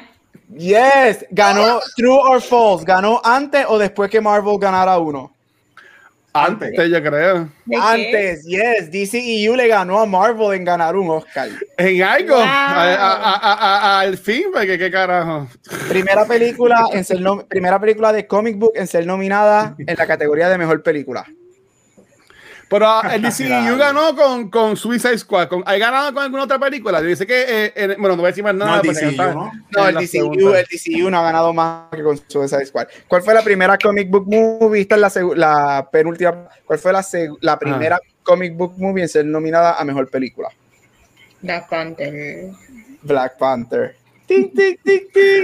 [0.55, 2.85] Yes, ganó True or False.
[2.85, 5.33] ¿Ganó antes o después que Marvel ganara uno?
[6.31, 7.49] Antes, yo creo.
[7.81, 8.91] Antes, yes.
[8.91, 11.49] DCEU le ganó a Marvel en ganar un Oscar.
[11.75, 12.35] En algo.
[12.37, 15.47] Al fin, porque qué carajo.
[15.89, 17.17] Primera película, en ser
[17.49, 21.25] primera película de comic book en ser nominada en la categoría de mejor película.
[22.71, 25.49] Pero ah, el DCU ganó con, con Suicide Squad.
[25.49, 27.01] Con, ¿Hay ganado con alguna otra película?
[27.01, 28.81] Dice que, eh, eh, bueno, no voy a decir más nada.
[28.81, 29.51] No, el DCU, ¿no?
[29.71, 32.87] no el, DCU, el DCU no ha ganado más que con Suicide Squad.
[33.09, 34.83] ¿Cuál fue la primera comic book movie?
[34.83, 36.47] Esta es la, la penúltima.
[36.65, 37.05] ¿Cuál fue la,
[37.41, 40.47] la primera comic book movie en ser nominada a mejor película?
[41.41, 42.51] Black Panther.
[43.01, 43.95] Black Panther.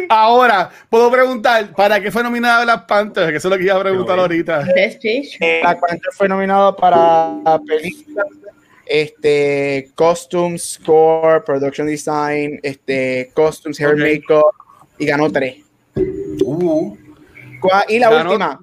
[0.10, 3.30] Ahora, puedo preguntar, ¿para qué fue nominada Black Panther?
[3.32, 4.66] Que eso es lo que iba a preguntar ahorita.
[4.76, 8.24] Eh, Black Panther fue nominado para película,
[8.86, 14.54] este, costume, score, production design, este, costumes, hair makeup,
[14.98, 15.64] y ganó tres.
[16.44, 16.96] Uh.
[17.90, 18.60] Y la última,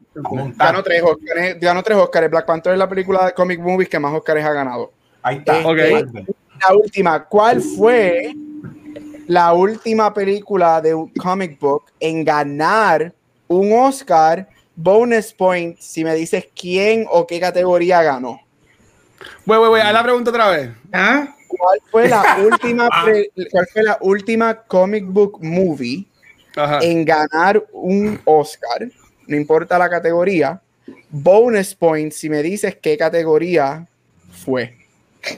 [0.56, 1.60] ganó tres Oscars.
[1.60, 2.30] Ganó tres Oscars.
[2.30, 4.92] Black Panther es la película de comic movies que más Oscars ha ganado.
[5.22, 5.58] Ahí está.
[5.58, 6.26] Este,
[6.60, 8.34] la última, ¿cuál fue
[9.26, 13.12] la última película de un comic book en ganar
[13.48, 18.40] un Oscar, bonus point, si me dices quién o qué categoría ganó.
[19.44, 20.70] Voy, voy, voy, a la pregunta otra vez.
[20.92, 21.34] ¿Ah?
[21.48, 22.88] ¿Cuál fue la última,
[23.50, 26.06] cuál fue la última comic book movie
[26.80, 28.88] en ganar un Oscar?
[29.26, 30.60] No importa la categoría.
[31.08, 33.86] Bonus point si me dices qué categoría
[34.44, 34.76] fue.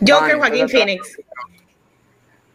[0.07, 1.19] Joker Joaquín Phoenix.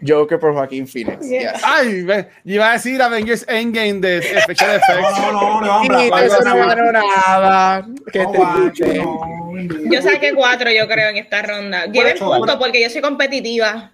[0.06, 1.26] Joker por Joaquín Phoenix.
[1.64, 2.06] Ay,
[2.46, 5.20] iba a decir Avengers Endgame de Special Effects.
[5.20, 7.88] No, no, no, no, no, eso no ganó nada.
[8.12, 11.86] ¿Qué te Yo saqué cuatro, yo creo, en esta ronda.
[11.86, 13.92] Lleven punto porque yo soy competitiva.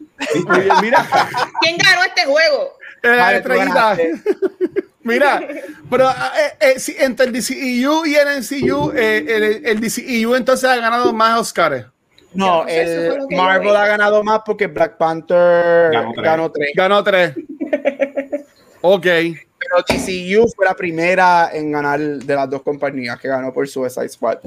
[0.81, 1.07] Mira.
[1.61, 2.77] ¿Quién ganó este juego?
[3.03, 4.13] Eh,
[5.07, 5.41] Mira,
[5.89, 10.75] pero eh, eh, entre el DCEU y el NCU, eh, el, el DCEU entonces ha
[10.75, 11.85] ganado más Oscars.
[12.33, 16.71] No, el Marvel ha ganado más porque Black Panther ganó tres.
[16.75, 17.33] Ganó tres.
[18.81, 19.05] ok.
[19.59, 24.09] Pero TCU fue la primera en ganar de las dos compañías que ganó por Suicide
[24.09, 24.39] Squad.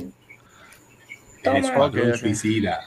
[1.46, 2.80] Okay, suicida.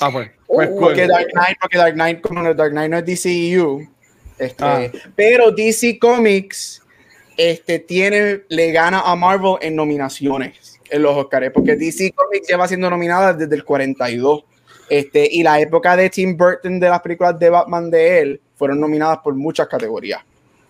[0.00, 0.30] Ah, pues.
[0.46, 3.88] pues porque, Dark Knight, porque Dark Knight, como Dark Knight no es DCU,
[4.38, 4.90] este, ah.
[5.16, 6.82] pero DC Comics
[7.36, 12.68] este, tiene, le gana a Marvel en nominaciones en los Oscars, porque DC Comics lleva
[12.68, 14.44] siendo nominada desde el 42.
[14.88, 18.78] Este, y la época de Tim Burton de las películas de Batman de él fueron
[18.78, 20.20] nominadas por muchas categorías.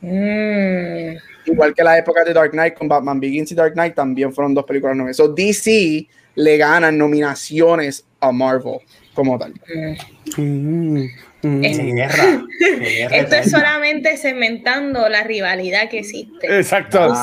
[0.00, 1.16] Mm.
[1.46, 4.54] Igual que la época de Dark Knight con Batman Begins y Dark Knight también fueron
[4.54, 5.16] dos películas nominadas.
[5.16, 6.06] So DC
[6.36, 8.78] le ganan nominaciones a Marvel
[9.12, 9.54] como tal.
[10.36, 11.06] Mm.
[11.42, 11.64] Mm.
[11.64, 16.58] Esto es solamente cementando la rivalidad que existe.
[16.58, 17.14] Exacto.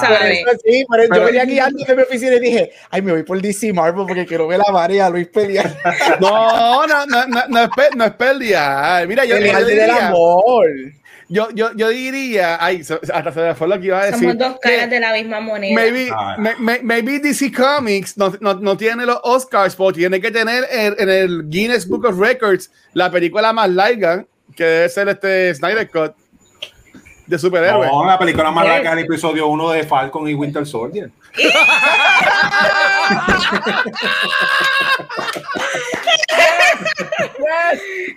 [0.65, 3.41] Sí, pero yo venía aquí antes de mi oficina y dije, ay, me voy por
[3.41, 5.73] DC Marvel porque quiero ver la María a Luis pelear.
[6.19, 9.07] no, no, no, no, no, es, pe no es pelear.
[9.07, 10.67] Mira, yo, yo diría, amor.
[11.31, 14.31] Yo, yo, yo diría, ay, hasta se me fue lo que iba a decir.
[14.31, 15.75] Somos dos caras de la misma moneda.
[15.75, 16.35] Maybe, ah.
[16.59, 21.07] maybe DC Comics no, no, no, tiene los Oscars, pero tiene que tener en, en,
[21.07, 24.25] el Guinness Book of Records la película más larga,
[24.55, 26.13] que debe ser este Snyder Cut
[27.27, 27.91] de superhéroes.
[27.91, 31.11] No, la película más larga es el episodio 1 de Falcon y Winter Soldier.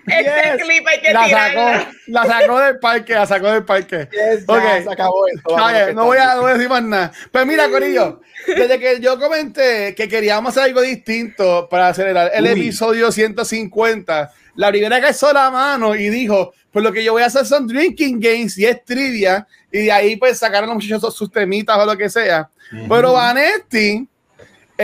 [0.07, 4.09] este clip hay que la sacó, la sacó del parque, la sacó del parque.
[4.47, 4.83] okay.
[4.85, 5.57] se acabó esto.
[5.95, 7.13] no, voy a, no, voy a, decir más nada.
[7.31, 12.47] Pues mira, Corillo, desde que yo comenté que queríamos hacer algo distinto para acelerar el
[12.47, 17.23] episodio 150, la primera que hizo la mano y dijo, pues lo que yo voy
[17.23, 21.15] a hacer son drinking games y es trivia, y de ahí pues sacaron los muchachos
[21.15, 22.49] sus temitas o lo que sea.
[22.89, 24.09] Pero Vanetti,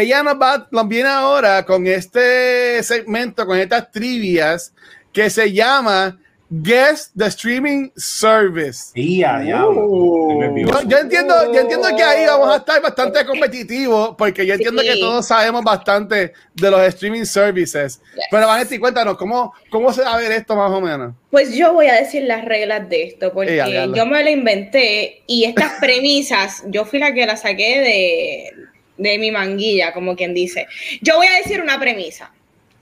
[0.01, 4.73] ella nos va, nos viene ahora con este segmento, con estas trivias
[5.13, 6.19] que se llama
[6.51, 8.91] Guess the Streaming Service.
[8.97, 10.89] Uh.
[10.89, 14.97] yo, entiendo, yo entiendo que ahí vamos a estar bastante competitivos porque yo entiendo que
[14.97, 18.01] todos sabemos bastante de los streaming services.
[18.31, 21.13] Pero Vanetti, cuéntanos, ¿cómo, ¿cómo se va a ver esto más o menos?
[21.31, 23.57] Pues yo voy a decir las reglas de esto porque
[23.95, 28.68] yo me lo inventé y estas premisas, yo fui la que las saqué de,
[28.99, 30.67] de mi manguilla, como quien dice.
[31.01, 32.33] Yo voy a decir una premisa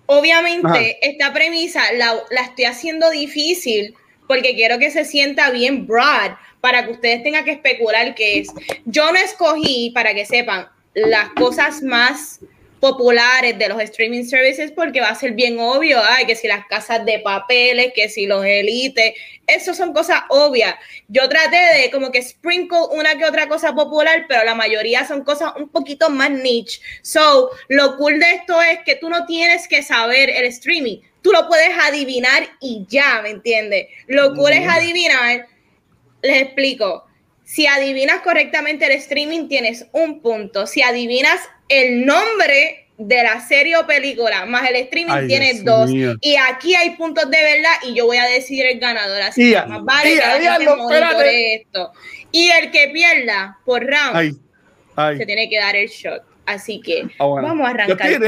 [0.06, 3.94] Obviamente, esta premisa la, la, estoy haciendo difícil
[4.28, 8.48] porque quiero que se sienta bien broad para que ustedes tengan que especular qué es.
[8.84, 12.40] Yo no escogí, para que sepan, las cosas más
[12.80, 16.66] populares de los streaming services porque va a ser bien obvio, ay, que si las
[16.66, 19.14] casas de papeles, que si los élites,
[19.46, 20.74] eso son cosas obvias.
[21.08, 25.24] Yo traté de como que sprinkle una que otra cosa popular, pero la mayoría son
[25.24, 26.80] cosas un poquito más niche.
[27.02, 31.32] So, lo cool de esto es que tú no tienes que saber el streaming, tú
[31.32, 33.86] lo puedes adivinar y ya, ¿me entiendes?
[34.06, 35.46] Lo cool es adivinar,
[36.22, 37.05] les explico.
[37.46, 40.66] Si adivinas correctamente el streaming, tienes un punto.
[40.66, 45.90] Si adivinas el nombre de la serie o película más el streaming tiene dos.
[46.20, 49.22] Y aquí hay puntos de verdad y yo voy a decidir el ganador.
[49.22, 50.18] Así que más vale
[51.24, 51.92] que esto.
[52.32, 54.36] Y el que pierda por round
[55.16, 56.22] se tiene que dar el shot.
[56.46, 58.18] Así que ah, vamos a arrancar yo,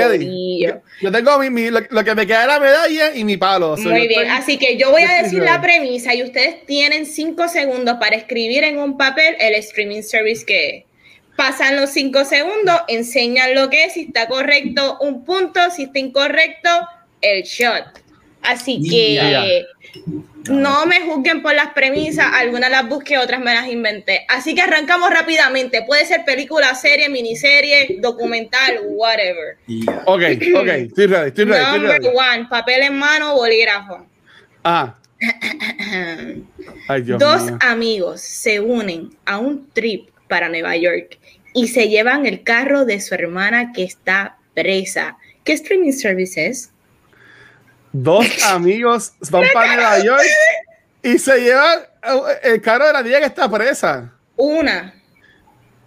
[1.00, 3.76] yo, tengo mi, lo, que me queda la medalla y mi palo.
[3.76, 7.96] Muy bien, así que yo voy a decir la premisa y ustedes tienen cinco segundos
[8.00, 10.84] para escribir en un papel el streaming service que es.
[11.36, 16.00] Pasan los cinco segundos, enseñan lo que es, si está correcto, un punto, si está
[16.00, 16.68] incorrecto,
[17.20, 18.02] el shot.
[18.42, 19.64] Así que
[20.48, 24.24] no me juzguen por las premisas, algunas las busqué, otras me las inventé.
[24.28, 25.82] Así que arrancamos rápidamente.
[25.82, 29.56] Puede ser película, serie, miniserie, documental, whatever.
[30.04, 30.22] Ok,
[30.56, 31.78] ok, estoy ready, estoy ready.
[31.78, 34.06] Number one, papel en mano, bolígrafo.
[34.64, 34.94] Ah.
[37.18, 41.18] Dos amigos se unen a un trip para Nueva York
[41.54, 45.16] y se llevan el carro de su hermana que está presa.
[45.44, 46.72] ¿Qué streaming service es?
[47.92, 50.22] Dos amigos van para Nueva York
[51.02, 51.80] y se llevan
[52.42, 54.12] el carro de la niña que está presa.
[54.36, 54.94] Una.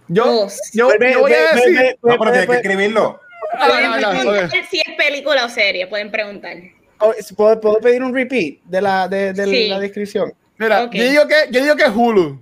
[0.08, 0.58] Yo, dos.
[0.72, 1.98] Yo, voy a decir.
[2.02, 3.20] no, pero tienes que escribirlo.
[3.54, 6.56] Ah, si es película o serie, pueden preguntar.
[6.98, 9.34] Oh, ¿Puedo, pedir un repeat de la, de,
[9.68, 10.32] la descripción?
[10.56, 12.40] Mira, yo, digo que, yo digo que es Hulu.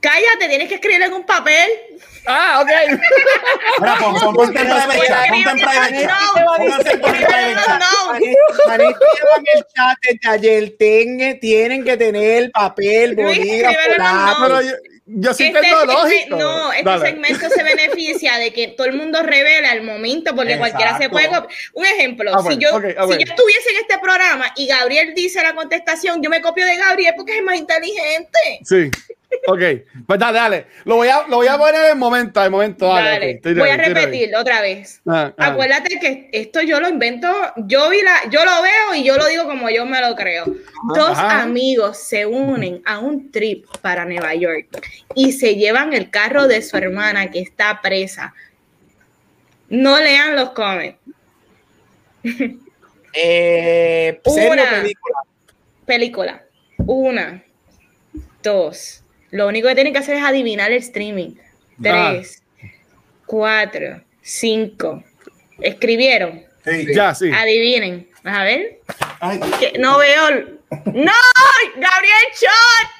[0.00, 1.68] Cállate, tienes que escribir en un papel.
[2.26, 3.00] Ah, ok.
[3.80, 6.44] Mira, pon, pon, ponte en private chat, ponte en private chat.
[6.56, 7.54] Pónganse en private
[8.66, 8.80] chat.
[9.54, 13.76] el chat de ayer, tienen que tener papel, bolígrafo,
[14.42, 14.72] Pero yo,
[15.06, 16.36] yo sí este, tengo lógico.
[16.36, 20.98] no, este segmento se beneficia de que todo el mundo revela al momento, porque cualquiera
[20.98, 21.28] se puede.
[21.74, 25.54] Un ejemplo, ah, si, yo, si yo estuviese en este programa y Gabriel dice la
[25.54, 28.60] contestación, yo me copio de Gabriel porque es más inteligente.
[28.64, 28.90] Sí.
[29.46, 29.60] Ok,
[30.06, 30.66] pues dale, dale.
[30.84, 32.88] Lo voy a, lo voy a poner en el momento, en momento.
[32.88, 35.00] Dale, voy a repetirlo otra vez.
[35.06, 35.46] Ah, ah.
[35.46, 39.26] Acuérdate que esto yo lo invento, yo vi la, yo lo veo y yo lo
[39.26, 40.44] digo como yo me lo creo.
[40.94, 44.66] Dos amigos se unen a un trip para Nueva York
[45.14, 48.34] y se llevan el carro de su hermana que está presa.
[49.68, 50.98] No lean los comments.
[53.18, 55.16] Eh, Una película.
[55.86, 56.44] Película.
[56.76, 57.42] Una,
[58.42, 61.34] dos lo único que tienen que hacer es adivinar el streaming.
[61.82, 62.42] Tres,
[63.26, 65.02] cuatro, cinco.
[65.60, 66.44] ¿Escribieron?
[66.94, 67.30] Ya, sí.
[67.32, 68.08] Adivinen.
[68.24, 68.80] A ver.
[69.78, 70.56] No veo.
[70.86, 71.12] ¡No!
[71.76, 72.90] ¡Gabriel Shot!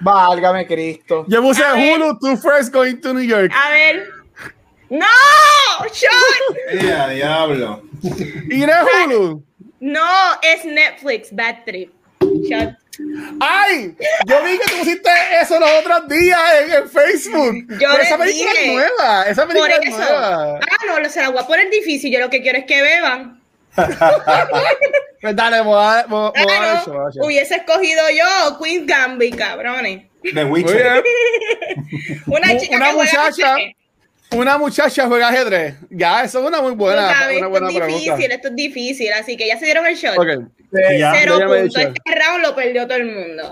[0.00, 1.24] Válgame Cristo.
[1.28, 3.52] Yo puse Hulu, Two First Going to New York.
[3.54, 4.08] A ver.
[4.90, 5.06] ¡No!
[5.92, 6.82] ¡Shot!
[6.82, 7.82] ¡Ya, diablo!
[8.50, 9.44] ¿Y no es Hulu?
[9.80, 10.08] No,
[10.42, 11.92] es Netflix, Bad Trip.
[12.20, 12.74] Shot.
[13.40, 13.96] ¡Ay!
[14.26, 16.38] Yo vi que tú pusiste eso los otros días
[16.68, 17.66] en, Facebook.
[17.80, 19.22] Yo Pero esa película es nueva.
[19.24, 20.58] Esa película es nueva.
[20.58, 22.12] Ah, no, se la voy a poner difícil.
[22.12, 23.40] Yo lo que quiero es que beban.
[25.20, 30.02] pues dale, voy a, voy, claro, Hubiese escogido yo Queen Gambit, cabrones.
[30.22, 31.04] De Witcher.
[32.26, 33.56] una chica una muchacha.
[34.32, 35.74] Una muchacha juega ajedrez.
[35.90, 39.36] Ya, eso es una muy buena, una buena esto es difícil, esto es difícil, así
[39.36, 40.16] que ya se dieron el shot.
[40.16, 40.38] Okay.
[40.72, 41.76] Cero puntos.
[41.76, 43.50] Este round lo perdió todo el mundo.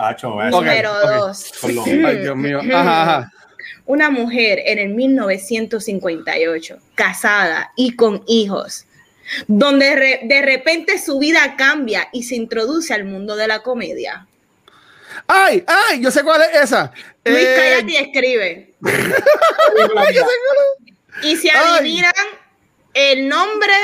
[0.50, 1.52] Número dos.
[1.64, 2.60] Ay, Dios mío.
[2.60, 3.32] Ajá, ajá.
[3.86, 8.84] Una mujer en el 1958, casada y con hijos,
[9.46, 14.26] donde de repente su vida cambia y se introduce al mundo de la comedia.
[15.26, 15.64] ¡Ay!
[15.66, 16.00] ¡Ay!
[16.00, 16.92] Yo sé cuál es esa.
[17.30, 17.54] Luis, eh...
[17.56, 18.74] cállate y escribe.
[21.22, 22.12] y si adivinan
[22.94, 23.74] el nombre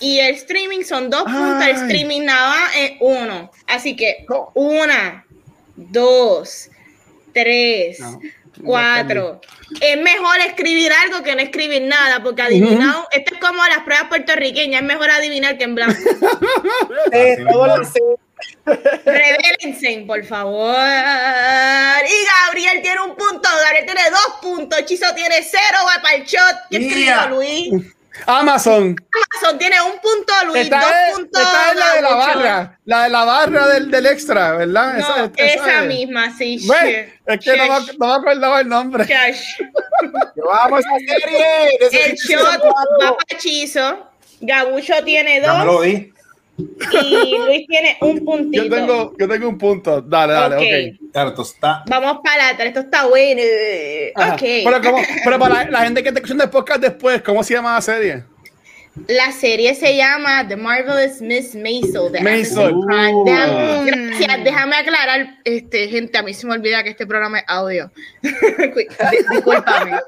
[0.00, 3.50] y el streaming son dos puntos, el streaming nada más es uno.
[3.66, 5.24] Así que una,
[5.76, 6.70] dos,
[7.32, 7.98] tres,
[8.62, 9.40] cuatro.
[9.80, 14.08] Es mejor escribir algo que no escribir nada, porque adivinado, esto es como las pruebas
[14.08, 15.98] puertorriqueñas, es mejor adivinar que en blanco.
[17.12, 17.44] eh,
[18.66, 20.76] Revélense, por favor.
[20.76, 26.24] Y Gabriel tiene un punto, Gabriel tiene dos puntos, Chizo tiene cero, va para el
[26.24, 26.56] shot.
[26.70, 27.94] ¿Qué escribió Luis?
[28.26, 28.96] Amazon.
[29.12, 31.42] Amazon tiene un punto, Luis, está dos es, puntos.
[31.42, 34.94] Esta es la de la barra, la de la barra del, del extra, ¿verdad?
[34.94, 36.60] No, esa, esa, esa misma, sí.
[36.64, 39.06] Bueno, es que no me, no me acordaba el nombre.
[40.36, 41.78] Vamos a serie.
[41.80, 44.10] El shot va para Chizo.
[44.40, 45.48] Gabucho tiene dos.
[45.48, 46.13] Ya me lo di.
[46.56, 48.64] Y Luis tiene un puntito.
[48.64, 50.00] Yo tengo, yo tengo un punto.
[50.00, 50.60] Dale, dale, ok.
[50.62, 50.98] okay.
[51.12, 51.84] Claro, esto está.
[51.88, 53.42] Vamos para atrás, esto está bueno.
[54.14, 54.34] Ajá.
[54.34, 54.64] Okay.
[54.64, 57.74] Pero, como, pero para la gente que te escucha el podcast después, ¿cómo se llama
[57.74, 58.24] la serie?
[59.08, 62.12] La serie se llama The Marvelous Miss Maisel.
[62.12, 62.74] De Maisel.
[62.74, 63.24] Uh.
[63.24, 67.90] Gracias, déjame aclarar, este, gente, a mí se me olvida que este programa es audio.
[68.22, 69.98] Disculpame.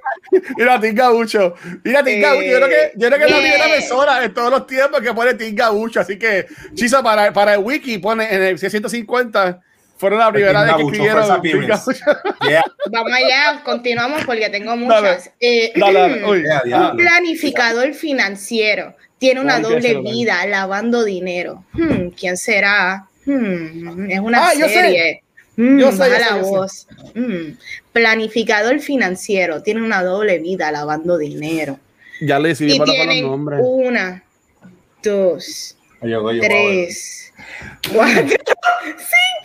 [0.56, 1.54] Mira, Tinga Gaucho.
[1.82, 2.42] Mira, Gaucho.
[2.42, 3.26] Yo creo que, yo creo que yeah.
[3.26, 6.00] es la primera persona en todos los tiempos que pone Tinga Gaucho.
[6.00, 9.62] Así que, Chisa, para, para el wiki, pone en el 650
[9.96, 11.42] fueron la primera vez que escribieron
[12.48, 12.62] yeah.
[12.90, 15.02] Vamos allá, continuamos porque tengo muchas.
[15.02, 16.24] Dale, eh, dale, dale.
[16.30, 21.64] Uy, un planificador financiero tiene una doble vida lavando dinero.
[21.72, 23.06] Hmm, ¿Quién será?
[23.24, 24.62] Hmm, es una ah, serie.
[24.66, 25.22] Yo sé.
[25.56, 26.86] Mm, yo sé, yo la sé, voz.
[27.14, 27.56] Mm.
[27.92, 31.78] Planificador financiero tiene una doble vida lavando dinero.
[32.20, 33.60] Ya le decidí y para los nombres.
[33.62, 34.22] Una,
[35.02, 37.32] dos, yo, yo, tres,
[37.92, 38.22] cuatro,
[38.84, 39.35] cinco.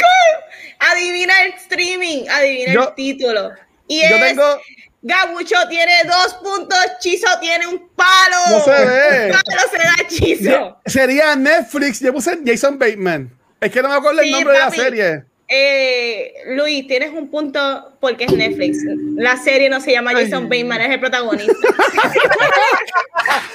[0.80, 3.52] Adivina el streaming, adivina Yo- el título.
[3.88, 4.62] Y Yo es tengo.
[5.04, 8.38] Gabucho tiene dos puntos, Chizo tiene un palo.
[8.52, 9.32] No se ve.
[9.32, 10.78] Un palo se da Chizo.
[10.86, 12.00] Sería Netflix.
[12.00, 13.36] Yo puse Jason Bateman.
[13.60, 14.78] Es que no me acuerdo Sí, el nombre papi.
[14.78, 15.24] de la serie.
[15.54, 18.78] Eh, Luis, tienes un punto porque es Netflix.
[19.18, 21.54] La serie no se llama Jason Bateman, es el protagonista.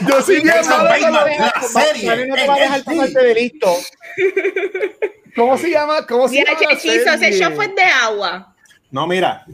[0.08, 2.26] Yo sí Jason Bateman, lo- la serie.
[2.26, 3.76] No te va a dejar de listo.
[5.36, 6.06] ¿Cómo se llama?
[6.06, 6.72] ¿Cómo se Mira, llama?
[6.72, 8.54] la Chizo, ese show fue de agua.
[8.90, 9.44] No, mira.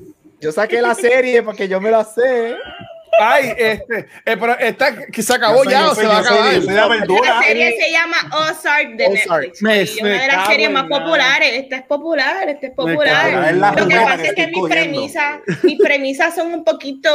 [0.41, 2.57] Yo saqué la serie porque yo me la sé.
[3.21, 6.55] Ay, este, eh, pero esta que se acabó ya o se va a acabar.
[6.63, 9.43] La serie se llama Ozark de Ozark.
[9.61, 9.63] Netflix.
[9.63, 11.49] Me- y una de las series más populares.
[11.53, 13.55] Esta es popular, esta es popular.
[13.55, 17.11] Lo que pasa es que mis premisas, mis premisas son un poquito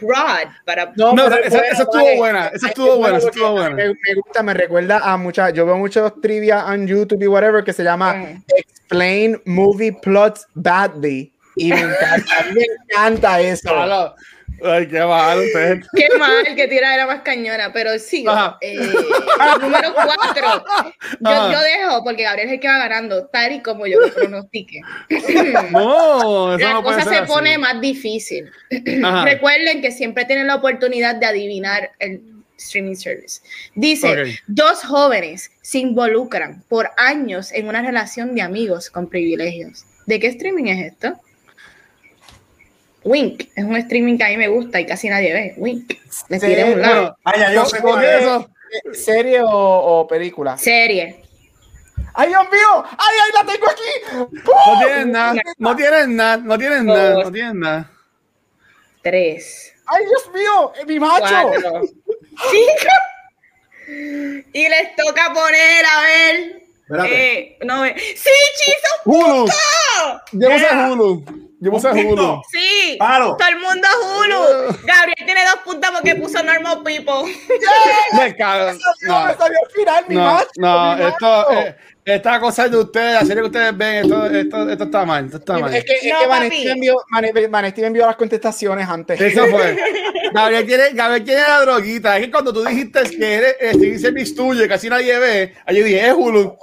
[0.00, 2.16] broad para No, pero esa, es esa estuvo vale.
[2.16, 3.70] buena, esa Es estuvo buena, esa estuvo buena.
[3.76, 5.52] Me, me gusta, me recuerda a muchas.
[5.52, 8.42] Yo veo muchos trivia en YouTube y whatever que se llama Mm.
[8.56, 11.32] Explain Movie Plots Badly.
[11.56, 14.14] Y me encanta, me encanta eso.
[14.62, 15.80] Ay, qué mal usted.
[15.96, 18.24] Qué mal que tira era más cañona, pero sí.
[18.60, 18.76] Eh,
[19.60, 20.64] número cuatro.
[21.20, 24.12] Yo, yo dejo, porque Gabriel es el que va ganando, tal y como yo lo
[24.12, 24.80] pronostique.
[25.70, 27.32] No, eso La no puede cosa ser se así.
[27.32, 28.50] pone más difícil.
[29.02, 29.24] Ajá.
[29.30, 32.22] Recuerden que siempre tienen la oportunidad de adivinar el
[32.56, 33.40] streaming service.
[33.74, 34.28] Dice, Ok.
[34.46, 39.84] dos jóvenes se involucran por años en una relación de amigos con privilegios.
[40.06, 41.14] ¿De qué streaming es esto?
[43.04, 45.54] Wink, es un streaming que a mí me gusta y casi nadie ve.
[45.58, 45.92] Wink,
[46.28, 47.16] le Sí, tiré un lado.
[47.38, 48.20] Ya, yo sé con cuál es.
[48.22, 48.50] eso,
[48.92, 50.56] ¿Serie o, o película?
[50.56, 51.22] Serie.
[52.14, 52.84] ¡Ay, Dios mío!
[52.90, 54.26] ¡Ay, ay, la tengo aquí!
[54.44, 57.90] no tienen nada, no tienen nada, no tienen nada, no tienen nada.
[59.02, 59.74] Tres.
[59.86, 60.72] ¡Ay, Dios mío!
[60.86, 61.24] ¡Mi macho!
[61.48, 61.82] Cuatro.
[62.50, 62.94] Cinco.
[64.52, 66.63] Y les toca poner, a ver.
[66.90, 68.94] Eh, no, ¡Sí, Chizo!
[69.06, 69.46] ¡Hulu!
[70.32, 71.24] Yo puse Hulu.
[71.60, 72.42] Yo puse Hulu.
[72.50, 74.76] Sí, todo el mundo Hulu.
[74.84, 77.24] Gabriel tiene dos puntos porque puso Normal People.
[78.12, 78.78] Me cago.
[79.02, 79.34] No, no,
[79.74, 84.04] final, mi no, no esto, eh, esta cosa de ustedes, la serie que ustedes ven,
[84.04, 85.24] esto, esto, esto está mal.
[85.24, 85.74] Esto está mal.
[85.74, 86.96] Es que, no, Vanesti, me envió,
[87.48, 89.20] Vanesti me envió las contestaciones antes.
[89.20, 89.76] Eso fue.
[90.32, 92.18] Gabriel tiene, Gabriel tiene la droguita.
[92.18, 95.84] Es que cuando tú dijiste que eres el service tuyo y casi nadie ve, yo
[95.84, 96.56] dije, es Hulu.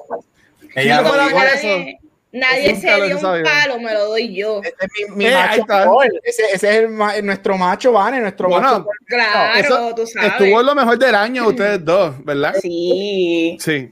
[0.76, 1.98] Ella no, nadie,
[2.32, 4.62] nadie se dio un palo, me lo doy yo.
[4.64, 8.80] Ese es mi, mi eh, macho ese, ese, es el, nuestro macho, Vane, nuestro bueno,
[8.80, 8.88] macho.
[9.06, 10.32] Claro, eso tú sabes.
[10.32, 12.56] Estuvo en lo mejor del año ustedes dos, ¿verdad?
[12.62, 13.58] Sí.
[13.60, 13.92] Sí.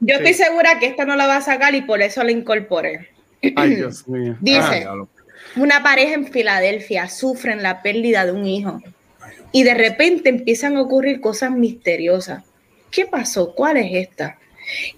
[0.00, 3.10] Yo estoy segura que esta no la va a sacar y por eso la incorporé.
[3.56, 4.36] Ay, Dios mío.
[4.40, 4.86] Dice,
[5.56, 8.80] una pareja en Filadelfia sufren la pérdida de un hijo
[9.52, 12.44] y de repente empiezan a ocurrir cosas misteriosas.
[12.90, 13.54] ¿Qué pasó?
[13.54, 14.38] ¿Cuál es esta?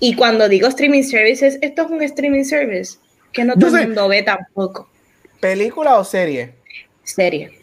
[0.01, 2.99] Y cuando digo streaming services, esto es un streaming service
[3.33, 4.89] que no todo el mundo ve tampoco.
[5.41, 6.55] ¿Película o serie?
[7.03, 7.59] Serie.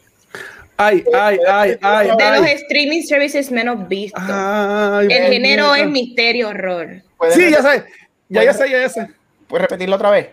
[0.78, 2.08] Ay, ay, ay, ay.
[2.18, 4.22] De los streaming services menos vistos.
[4.24, 7.04] el género es misterio horror.
[7.32, 7.84] Sí, ya sé.
[8.30, 9.10] Ya, ya sé, ya sé.
[9.48, 10.30] ¿Puedes repetirlo otra vez?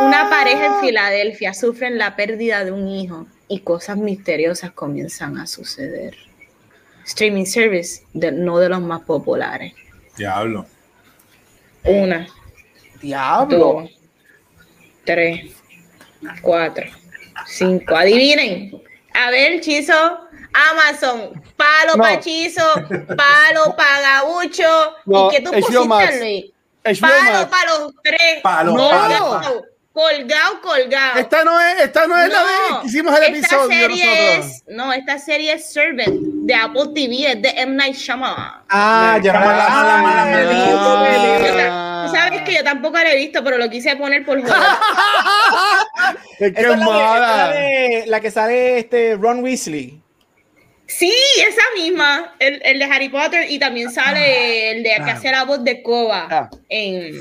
[0.00, 5.46] Una pareja en Filadelfia sufren la pérdida de un hijo y cosas misteriosas comienzan a
[5.46, 6.14] suceder.
[7.04, 9.74] Streaming service, no de los más populares.
[10.16, 10.66] Diablo.
[11.86, 12.26] Una.
[13.00, 13.58] Diablo.
[13.58, 13.90] Dos.
[15.04, 15.52] Tres.
[16.42, 16.86] Cuatro.
[17.46, 17.94] Cinco.
[17.96, 18.82] Adivinen.
[19.14, 19.94] A ver, Chizo.
[20.70, 21.42] Amazon.
[21.56, 22.64] Palo para Chizo.
[23.16, 24.94] Palo para Gabucho.
[25.06, 27.00] ¿Y qué tú pusiste, Luis?
[27.00, 28.40] Palo para los tres.
[28.42, 29.64] Palo, no, palo.
[29.96, 31.18] Colgado, colgado.
[31.20, 34.92] Esta no es, esta no es la vez que hicimos el episodio serie Es, no,
[34.92, 37.74] esta serie es Servant de Apple TV, es de M.
[37.76, 38.62] Night Shyamalan.
[38.68, 39.56] Ah, ya no la
[42.06, 44.54] Tú sabes que yo tampoco la he visto, pero lo quise poner por joder.
[46.40, 47.54] es que es mala.
[48.04, 49.98] La, que sale este Ron Weasley.
[50.86, 55.30] Sí, esa misma, el, el, de Harry Potter y también sale el de que hace
[55.30, 56.50] la voz de Koba ah.
[56.68, 57.14] en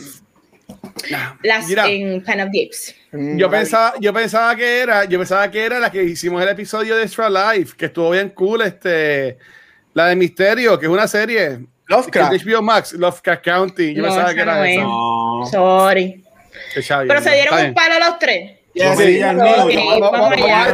[1.44, 2.96] las en Planet of Apes.
[3.12, 6.50] Mm, yo pensaba, yo pensaba que era, yo pensaba que era la que hicimos el
[6.50, 9.38] episodio de Extra Life, que estuvo bien cool, este,
[9.94, 11.60] la de Misterio, que es una serie.
[11.88, 12.34] Lovecraft.
[12.44, 13.94] HBO Max, Lovecraft County.
[13.94, 14.82] Yo pensaba que era eso.
[14.82, 15.46] No.
[15.52, 16.24] Sorry.
[16.74, 18.60] Pero se dieron un palo los tres.
[18.74, 20.12] Sí, vamos,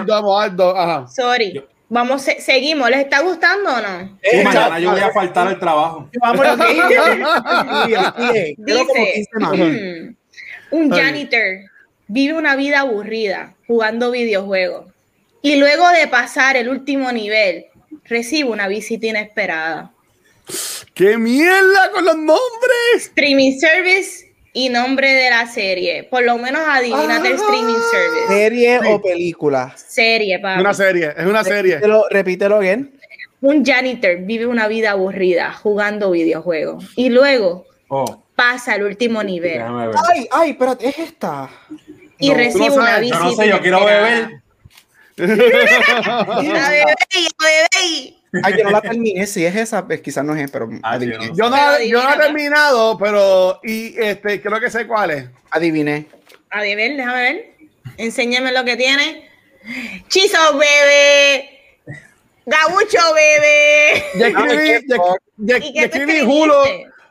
[0.07, 1.63] vamos, Sorry.
[1.91, 2.89] Vamos, seguimos.
[2.89, 4.17] ¿Les está gustando o no?
[4.23, 6.09] Sí, mañana yo voy a faltar al trabajo.
[8.57, 9.27] Dice,
[10.71, 11.69] un janitor
[12.07, 14.85] vive una vida aburrida jugando videojuegos
[15.41, 17.65] y luego de pasar el último nivel
[18.05, 19.91] recibe una visita inesperada.
[20.93, 22.39] ¡Qué mierda con los nombres!
[22.95, 26.03] Streaming service y nombre de la serie.
[26.03, 28.27] Por lo menos adivínate el streaming service.
[28.27, 29.73] ¿Serie o película?
[29.75, 30.55] Serie, papá.
[30.55, 31.75] Es una serie, es una serie.
[31.75, 32.97] Repítelo, repítelo bien.
[33.41, 38.23] Un janitor vive una vida aburrida jugando videojuegos y luego oh.
[38.35, 39.61] pasa al último nivel.
[39.61, 41.49] Ay, ay, espérate, es esta.
[42.19, 43.19] Y recibe una visita.
[43.19, 44.41] Yo no sé, yo quiero beber.
[45.17, 46.95] la bebé,
[47.39, 48.20] bebé.
[48.43, 51.49] Ay, yo no la terminé, si es esa, pues quizás no es, pero ah, yo,
[51.49, 55.25] no, yo no he terminado, pero y este, creo que sé cuál es.
[55.49, 56.05] Adiviné.
[56.49, 57.51] Adiviné, déjame ver.
[57.97, 59.29] Enséñame lo que tiene.
[60.07, 61.49] Chizo, bebé.
[62.45, 64.05] Gabucho, bebé.
[64.15, 64.87] Ya escribí,
[65.37, 66.55] ya, ya, escribí Hulu,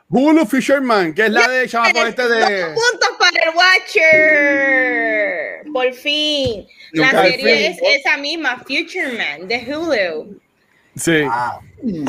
[0.09, 2.39] Hulu Fisherman, que es la de chamaco este de.
[2.39, 5.63] Dos puntos para el Watcher.
[5.71, 6.67] Por fin.
[6.93, 10.41] La serie es esa misma, Futureman, de Hulu.
[10.95, 11.23] Sí.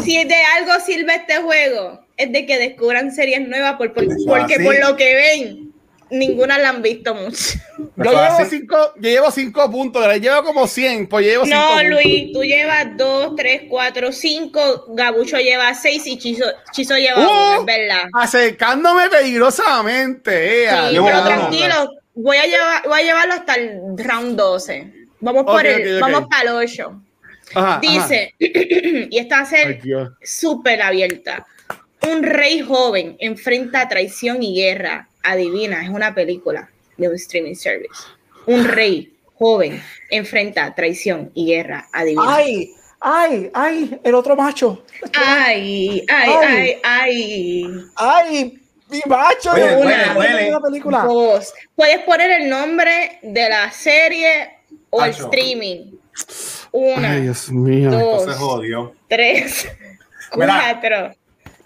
[0.04, 4.78] Si de algo sirve este juego, es de que descubran series nuevas por, porque por
[4.78, 5.72] lo que ven,
[6.12, 7.58] ninguna la han visto mucho.
[7.96, 12.42] Yo llevo cinco, yo llevo cinco puntos, llevo como 100, pues llevo No, Luis, tú
[12.42, 18.08] llevas dos, tres, cuatro, cinco, Gabucho lleva seis y Chizo, Chizo lleva uno, es verdad.
[18.12, 20.64] Acercándome peligrosamente.
[20.64, 24.92] Eh, sí, pero tranquilo, voy a, llevar, voy a llevarlo hasta el round 12.
[25.20, 27.02] Vamos, por el, vamos para el 8.
[27.80, 29.80] Dice, y esta va a ser
[30.22, 31.46] súper abierta.
[32.08, 35.08] Un rey joven enfrenta traición y guerra.
[35.22, 38.02] Adivina, es una película de un streaming service.
[38.46, 41.88] Un rey joven enfrenta traición y guerra.
[41.92, 42.36] Adivina.
[42.36, 42.74] ¡Ay!
[43.00, 43.50] ¡Ay!
[43.54, 44.00] ¡Ay!
[44.02, 44.84] El otro macho.
[45.14, 46.04] ¡Ay!
[46.08, 46.30] ¡Ay!
[46.42, 46.76] ¡Ay!
[46.82, 47.66] ¡Ay!
[47.96, 48.58] ¡Ay!
[48.88, 49.52] ¡Mi macho!
[49.54, 51.08] de una, película.
[51.74, 54.58] Puedes poner el nombre de la serie
[54.90, 56.01] o el streaming.
[56.72, 57.90] Una, Ay, Dios mío.
[57.90, 58.26] dos,
[59.08, 59.68] tres,
[60.30, 61.14] cuatro,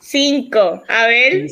[0.00, 0.82] cinco.
[0.88, 1.46] A ver.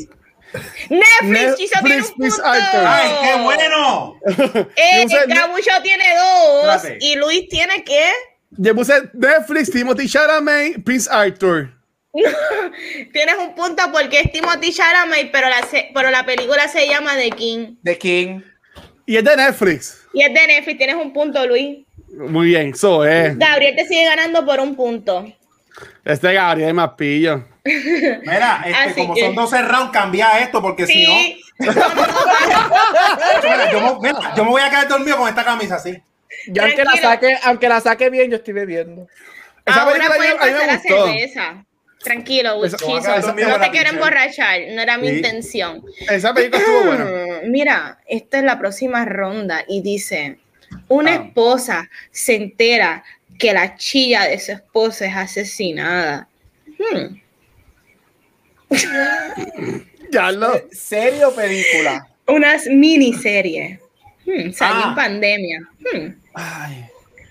[0.88, 2.42] Netflix, tiene un punto.
[2.44, 4.20] ¡Ay, qué bueno!
[4.76, 6.82] Eh, Gabucho tiene dos.
[7.00, 8.10] ¿Y Luis tiene qué?
[8.50, 11.72] Yo puse Netflix, Timothy Chalamet, Prince Arthur.
[13.12, 17.30] Tienes un punto porque es Timothy Chalamet, pero la, pero la película se llama The
[17.32, 17.76] King.
[17.82, 18.40] The King.
[19.06, 20.06] Y es de Netflix.
[20.12, 20.78] Y es de Netflix.
[20.78, 21.84] Tienes un punto, Luis.
[22.16, 23.38] Muy bien, eso es.
[23.38, 25.26] Gabriel te sigue ganando por un punto.
[26.04, 27.44] Este Gabriel es más pillo.
[27.64, 31.14] Mira, este, como son 12 rounds, cambia esto porque si no.
[34.36, 36.00] yo, me voy a quedar dormido con esta camisa así.
[36.48, 39.08] Yo aunque la, saque, aunque la saque bien, yo estoy bebiendo.
[39.64, 41.64] Esa Ahora pueden pasar la cerveza.
[42.04, 45.82] Tranquilo, no te quiero emborrachar, no era mi intención.
[46.10, 47.40] Esa película estuvo buena.
[47.46, 50.36] Mira, esta es la próxima ronda y dice,
[50.88, 51.24] una ah.
[51.24, 53.04] esposa se entera
[53.38, 56.28] que la chilla de su esposa es asesinada.
[56.78, 57.20] Hmm.
[60.10, 60.52] ya lo.
[60.70, 62.08] ¿Serie o película?
[62.26, 63.80] Unas miniseries.
[64.24, 64.94] Hmm, salió en ah.
[64.96, 65.60] pandemia.
[65.92, 66.14] Hmm.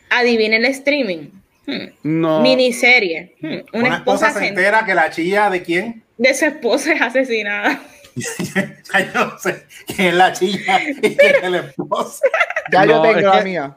[0.09, 1.29] Adivina el streaming.
[1.65, 1.87] Hmm.
[2.03, 2.41] No.
[2.41, 3.35] Miniserie.
[3.41, 3.77] Hmm.
[3.77, 6.03] Una, esposa, se entera que la chilla de quién?
[6.17, 7.81] De su esposa es asesinada.
[8.93, 12.25] ya yo no sé quién es la chilla y quién es la esposa.
[12.71, 13.75] Ya yo tengo la mía.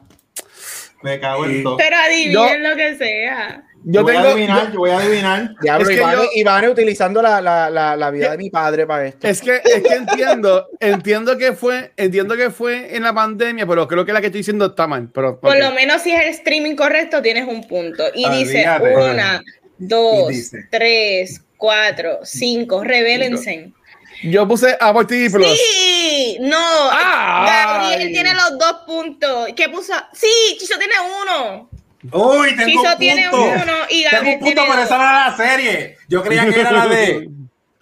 [1.03, 1.77] Me cago en todo.
[1.77, 3.63] Pero adivinen lo que sea.
[3.83, 5.51] Yo, voy a adivinar, yo voy a adivinar.
[5.61, 5.89] Diablo,
[6.33, 9.27] Iván, utilizando la, la, la, vida de mi padre para esto.
[9.27, 13.87] Es que, es que entiendo, entiendo que fue, entiendo que fue en la pandemia, pero
[13.87, 15.09] creo que la que estoy diciendo está mal.
[15.13, 18.03] Pero, Por lo menos si es el streaming correcto, tienes un punto.
[18.13, 19.41] Y dice una,
[19.77, 23.71] dos, tres, cuatro, cinco, revélense.
[24.23, 25.47] Yo puse Apple TV Plus.
[25.59, 26.89] Sí, no.
[26.89, 29.49] Gabriel tiene los dos puntos.
[29.55, 29.93] ¿Qué puso?
[30.13, 30.27] Sí,
[30.59, 31.69] Chicho tiene uno.
[32.11, 32.97] Uy, tengo Chizo un punto.
[32.97, 35.97] tiene uno y Gabriel Tengo un punto para esa era la serie.
[36.07, 37.29] Yo creía que era la de.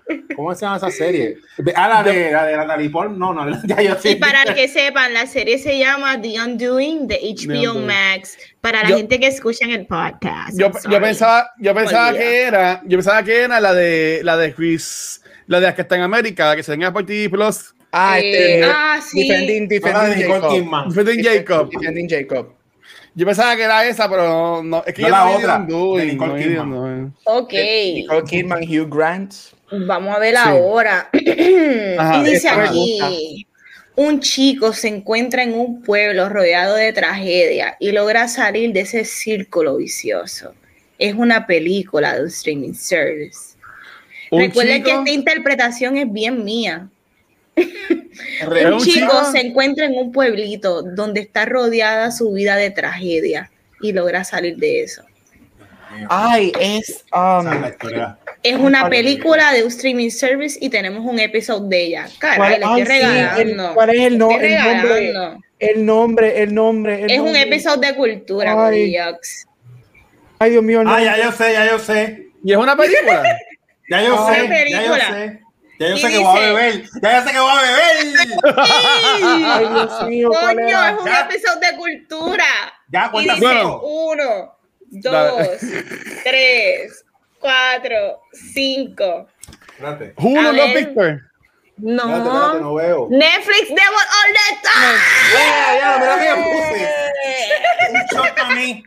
[0.36, 1.38] ¿Cómo se llama esa serie?
[1.76, 4.10] Ah, la de la de Natalie No, no, ya yo sí.
[4.10, 8.38] Y para que sepan, la serie se llama The Undoing de HBO Max.
[8.62, 10.58] Para la gente que escucha en el podcast.
[10.58, 14.54] Yo, yo pensaba, yo pensaba que era, yo pensaba que era la de la de
[14.54, 17.74] Chris, la de la que está en América, la que se tenga por TV Plus.
[17.92, 19.28] Ah, este, eh, ah, sí.
[19.28, 20.88] Defending, defending Jacob.
[20.90, 21.70] Defending Jacob.
[21.70, 22.54] Defending Jacob.
[23.18, 24.84] Yo pensaba que era esa, pero no.
[24.86, 25.60] Es que no la otra.
[25.60, 27.16] Nicole Kidman.
[27.24, 27.54] ok.
[27.94, 29.34] Nicole Kidman, Hugh Grant.
[29.72, 31.10] Vamos a ver ahora.
[31.14, 33.48] y dice aquí.
[33.98, 39.06] Un chico se encuentra en un pueblo rodeado de tragedia y logra salir de ese
[39.06, 40.54] círculo vicioso.
[41.00, 43.55] Es una película de un streaming service.
[44.38, 46.90] Recuerden que esta interpretación es bien mía
[47.58, 53.94] un chico se encuentra en un pueblito donde está rodeada su vida de tragedia y
[53.94, 55.04] logra salir de eso.
[56.10, 57.06] Ay, es.
[57.14, 57.48] Um,
[58.44, 62.08] es una película de un streaming service y tenemos un episodio de ella.
[62.20, 63.74] Caray, le estoy regalando.
[63.74, 64.48] ¿Cuál es el, nombre?
[65.60, 67.06] El nombre, el nombre.
[67.08, 68.96] es un episodio de cultura, Ay.
[70.38, 70.84] Ay, Dios mío.
[70.84, 71.00] No.
[71.00, 72.28] ya yo sé, ya yo sé.
[72.44, 73.24] ¿Y es una película?
[73.90, 74.70] ya yo sé.
[74.70, 75.46] Ya yo sé.
[75.78, 76.84] Ya yo sé que voy a beber.
[77.02, 78.28] Ya yo sé que voy a beber.
[79.46, 82.46] Ay, Dios mío, Coño, es un episodio de cultura.
[82.90, 83.36] Ya, cuenta
[83.82, 84.58] Uno,
[84.90, 85.48] dos,
[86.24, 87.06] tres,
[87.40, 88.22] cuatro,
[88.54, 89.28] cinco.
[89.74, 90.14] Espérate.
[90.18, 91.22] Uno, no, Victor.
[91.78, 92.04] No.
[92.04, 93.08] Espérate, no veo.
[93.12, 94.98] Netflix Devil All the Time.
[95.34, 96.90] Ya, ya, mira que puse.
[97.92, 98.84] Un shot a mí.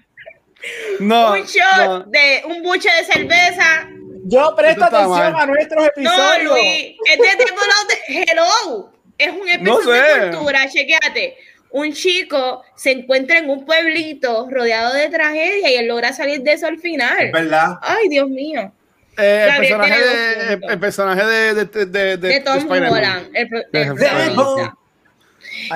[1.00, 1.32] No.
[1.32, 3.88] Un shot de un buche de cerveza
[4.28, 6.44] yo presto atención a nuestros episodios.
[6.44, 8.90] No, Luis, es de Hello.
[9.16, 11.36] Es un episodio de cultura, chequéate.
[11.70, 16.52] Un chico se encuentra en un pueblito rodeado de tragedia y él logra salir de
[16.52, 17.26] eso al final.
[17.26, 17.78] Es verdad.
[17.82, 18.72] Ay, Dios mío.
[19.18, 23.30] Eh, el, personaje de, el, personaje de, de, de, de Tom Holland.
[23.34, 23.94] El, el,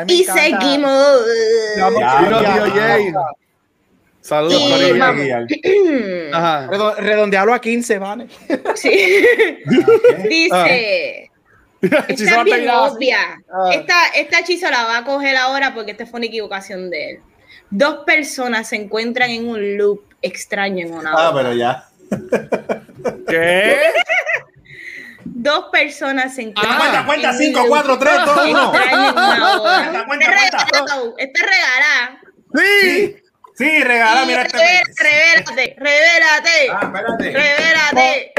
[0.07, 1.19] y seguimos.
[4.23, 6.68] Saludos, y, Ajá.
[6.99, 8.29] Redondealo a 15, ¿vale?
[8.77, 8.91] Sí.
[10.29, 11.31] Dice.
[11.83, 13.43] Esta es bien obvia.
[13.53, 13.70] Ah.
[13.73, 17.18] Esta, esta hechizo la va a coger ahora porque esta fue una equivocación de él.
[17.70, 21.89] Dos personas se encuentran en un loop extraño en una Ah, pero ya.
[23.29, 23.77] ¿Qué?
[25.25, 26.77] Dos personas se encuentran.
[26.81, 28.70] Ah, cuenta, cuenta, 5, 4, 3, 2, 1.
[28.70, 30.37] Cuenta, cuenta,
[31.18, 32.23] Está regalada.
[32.55, 33.22] Sí.
[33.55, 34.59] Sí, regala, mira este.
[34.99, 36.71] Revélate, revélate.
[36.71, 37.33] Ah, espérate.
[37.33, 38.33] Revélate.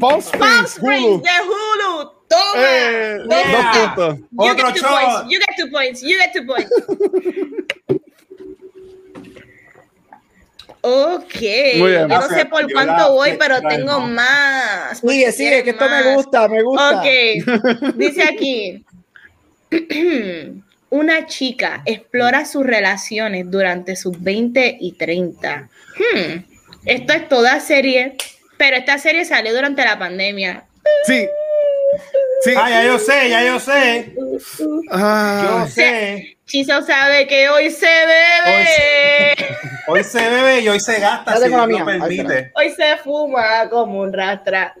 [0.00, 1.22] Palm Springs, Hulu.
[1.22, 2.12] de Hulu.
[2.28, 2.52] Toma.
[2.56, 3.42] Eh, Dos
[3.74, 4.18] puntos.
[4.18, 5.24] You Otro get two points.
[5.28, 6.02] You get two points.
[6.02, 6.70] You get two points.
[10.82, 11.40] Ok.
[11.76, 14.98] Yo no sé por cuánto voy, pero tengo más.
[15.00, 17.00] Sigue, sigue, que esto me gusta, me gusta.
[17.00, 17.96] Ok.
[17.96, 18.84] Dice aquí.
[20.90, 25.68] Una chica explora sus relaciones durante sus 20 y 30.
[25.96, 26.44] Hmm.
[26.84, 28.16] Esto es toda serie,
[28.56, 30.64] pero esta serie salió durante la pandemia.
[31.06, 31.28] Sí.
[32.42, 32.54] Sí.
[32.56, 34.14] Ah, ya yo sé, ya yo sé.
[34.90, 35.60] Ah.
[35.60, 36.38] yo sé.
[36.46, 39.36] Chizo sabe que hoy se bebe.
[39.86, 42.50] Hoy se, bebe y hoy se gasta, si la lo permite.
[42.54, 44.74] Hoy se fuma como un rastra.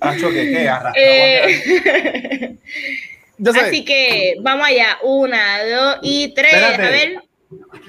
[0.00, 0.70] Acho, ¿qué qué?
[0.96, 2.58] Eh,
[3.60, 4.98] Así que vamos allá.
[5.02, 6.52] Una, dos y tres.
[6.52, 6.82] Espérate.
[6.84, 7.22] A ver.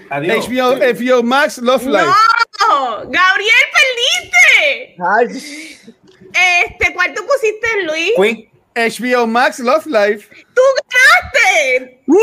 [0.09, 0.47] Adiós.
[0.47, 2.05] HBO, HBO Max Love Life.
[2.67, 2.97] ¡No!
[3.09, 4.95] ¡Gabriel, perdiste!
[4.99, 5.77] Ay,
[6.65, 8.11] Este, ¿cuál tú pusiste, Luis?
[8.15, 8.49] Queen.
[8.75, 10.27] HBO Max Love Life.
[10.53, 12.01] ¡Tú ganaste!
[12.05, 12.19] ¡Wow!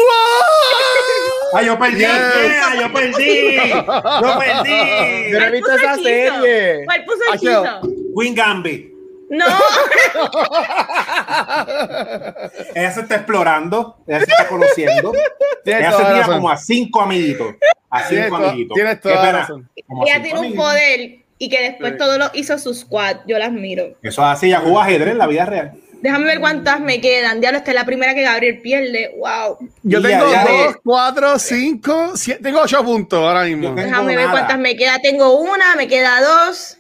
[1.55, 1.99] Ah, yo perdí.
[1.99, 2.09] Yes.
[2.09, 3.57] Yeah, yo perdí.
[3.75, 5.31] Yo perdí.
[5.33, 6.85] Yo no he visto esa serie.
[6.85, 7.81] ¿Cuál puso hechizo?
[8.17, 8.94] Queen Gambit.
[9.31, 9.47] No.
[12.75, 15.13] Ella se está explorando, ella se está conociendo.
[15.65, 16.35] Tienes ella se tira razón.
[16.37, 17.55] como a cinco amiguitos.
[17.91, 18.75] A cinco amiguitos.
[18.75, 19.69] tienes toda la razón.
[19.77, 20.65] Ella tiene un amiguitos.
[20.67, 21.99] poder y que después Sí.
[21.99, 23.19] todo lo hizo su squad.
[23.27, 23.85] Yo las miro.
[24.03, 25.73] Eso es así, ella jugó ajedrez en la vida real.
[26.03, 27.41] Déjame ver cuántas me quedan.
[27.41, 29.15] Diablo, esta es la primera que Gabriel pierde.
[29.19, 29.57] Wow.
[29.85, 30.81] Yo Ya, tengo ya, dos, ya.
[30.85, 33.73] cuatro, cinco, siete, tengo ocho puntos ahora mismo.
[33.75, 34.39] Déjame ver nada.
[34.39, 34.99] cuántas me queda.
[34.99, 36.77] Tengo una, me queda dos.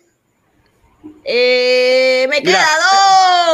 [1.24, 2.66] Eh, me Mira, queda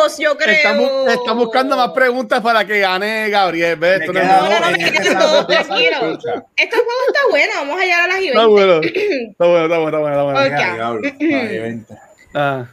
[0.03, 0.55] dos, yo creo.
[0.55, 3.77] Estamos, estamos buscando más preguntas para que gane Gabriel.
[3.77, 4.01] ¿ves?
[4.01, 6.19] Me no No, no, me este quedan dos, empieza la tranquilo.
[6.57, 8.51] Este juego está bueno, vamos a llegar a las y Está 20.
[8.51, 8.81] bueno.
[8.83, 10.11] Está bueno, está bueno, está bueno.
[10.11, 10.41] Está bueno.
[10.57, 10.61] Ok.
[10.61, 11.11] Ya, diablo.
[11.21, 11.95] Ay, vente.
[12.35, 12.67] Ah.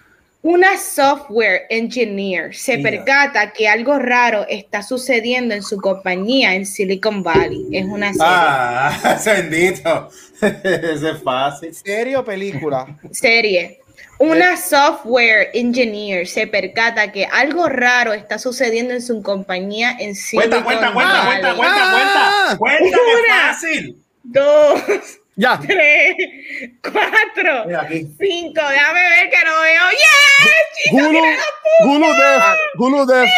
[0.43, 2.91] Una software engineer se Mira.
[2.91, 7.67] percata que algo raro está sucediendo en su compañía en Silicon Valley.
[7.73, 8.25] Es una serie.
[8.27, 10.09] Ah, bendito.
[10.41, 11.73] Ese es fácil.
[11.73, 12.85] ¿Serie o película?
[13.11, 13.81] serie.
[14.19, 20.63] Una software engineer se percata que algo raro está sucediendo en su compañía en Silicon
[20.63, 21.55] Cuenta, cuenta, cuenta, Valley.
[21.55, 22.13] cuenta, cuenta,
[22.51, 22.55] Ah.
[22.57, 22.79] cuenta.
[22.79, 23.53] Cuenta Una.
[23.53, 24.03] fácil.
[24.23, 24.81] Dos,
[25.35, 25.59] Ya.
[25.65, 26.15] tres,
[26.81, 27.65] cuatro,
[28.19, 28.61] cinco.
[28.69, 29.81] Déjame ver que no veo.
[29.91, 30.51] ¡Yes!
[30.83, 32.43] Chico, Hulu, Hulu Def,
[32.79, 33.29] Hulu Def.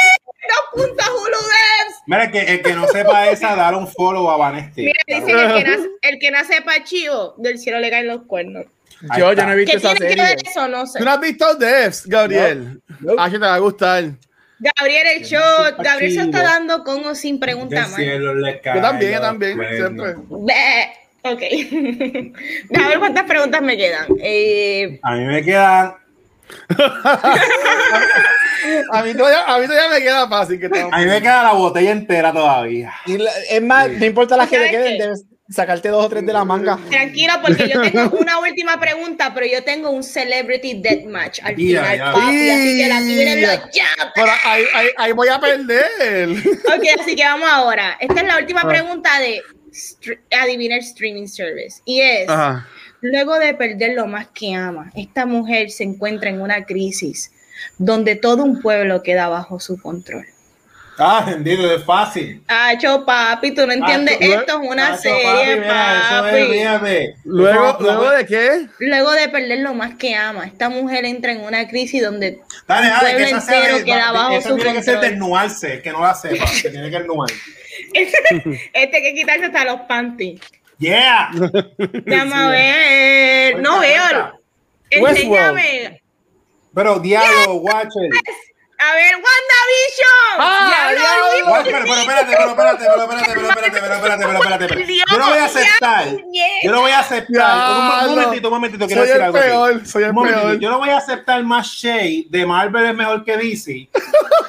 [0.47, 1.95] dos puntos Hulu Devs.
[2.07, 4.83] Mira, el que, el que no sepa esa, dale un follow a Vanesti.
[4.83, 8.21] Mira, dice que el que, nace, el que nace pachivo, del cielo le caen los
[8.23, 8.65] cuernos.
[9.17, 10.35] Yo, yo no he visto ¿Qué esa tiene que serie.
[10.35, 10.67] ver eso?
[10.67, 10.99] No sé.
[10.99, 12.81] ¿Tú no has visto Devs, Gabriel?
[12.99, 13.13] No.
[13.17, 14.03] Ah, que te va a gustar.
[14.59, 15.41] Gabriel, el show.
[15.77, 17.97] Gabriel se está dando con o sin pregunta más.
[17.97, 19.57] Yo también, yo también.
[19.75, 20.15] Siempre.
[20.27, 20.91] Bleh.
[21.21, 21.39] Ok.
[22.69, 24.07] Déjame ver cuántas preguntas me quedan.
[24.21, 25.93] Eh, A mí me quedan.
[28.91, 31.53] A mí, todavía, a mí todavía me queda fácil que A mí me queda la
[31.53, 32.91] botella entera todavía.
[33.05, 36.09] Y la- es más, no importa las que te ¿Sabes queden, debes sacarte dos o
[36.09, 36.77] tres de la manga.
[36.89, 41.97] tranquilo, porque yo tengo una última pregunta, pero yo tengo un celebrity deathmatch al final,
[41.97, 42.11] ya.
[42.13, 43.85] papi, así que la tienen los Ya.
[44.13, 46.29] Pero ahí, ahí, ahí voy a perder.
[46.29, 47.97] Ok, así que vamos ahora.
[47.99, 48.67] Esta es la última Ah.
[48.67, 49.41] pregunta de
[50.39, 51.81] Adivinar Streaming Service.
[51.85, 52.67] Y es, Ajá.
[53.01, 57.31] luego de perder lo más que ama, esta mujer se encuentra en una crisis
[57.77, 60.25] donde todo un pueblo queda bajo su control.
[61.01, 62.43] Ah, bendito, es fácil.
[62.47, 64.17] Acho, papi, tú no entiendes.
[64.17, 67.09] Acho, Esto es una serie, papi, mira, es.
[67.23, 68.67] Luego, luego de qué?
[68.79, 72.87] Luego de perder lo más que ama, esta mujer entra en una crisis donde Dale,
[72.87, 74.83] el dale, pueblo que esa sea entero de- queda de- bajo eso su tiene que
[74.83, 75.01] ser el
[75.81, 77.29] que no la sepa, que tiene que desnudar.
[77.93, 80.41] este hay que quitarse hasta los panties.
[80.79, 81.29] Yeah.
[81.33, 83.59] Vamos a ver.
[83.61, 84.39] No veo.
[84.89, 86.01] Enséñame.
[86.73, 88.13] Pero diablo, watch it.
[88.81, 90.37] A ver, WandaVision.
[90.39, 91.31] Ah, Diablo, diablo.
[91.31, 94.95] Luis, Watch, pero, pero espérate, pero espérate, pero espérate, pero espérate, pero espérate, pero espérate,
[95.11, 96.05] Yo no voy a aceptar.
[96.31, 96.45] ya.
[96.63, 98.07] Yo no voy a aceptar.
[98.07, 99.39] Un, momentito, un momentito, quiero Soy decir el algo.
[99.39, 100.59] peor, soy el peor.
[100.59, 103.89] Yo no voy a aceptar más shade de Marvel es mejor que DC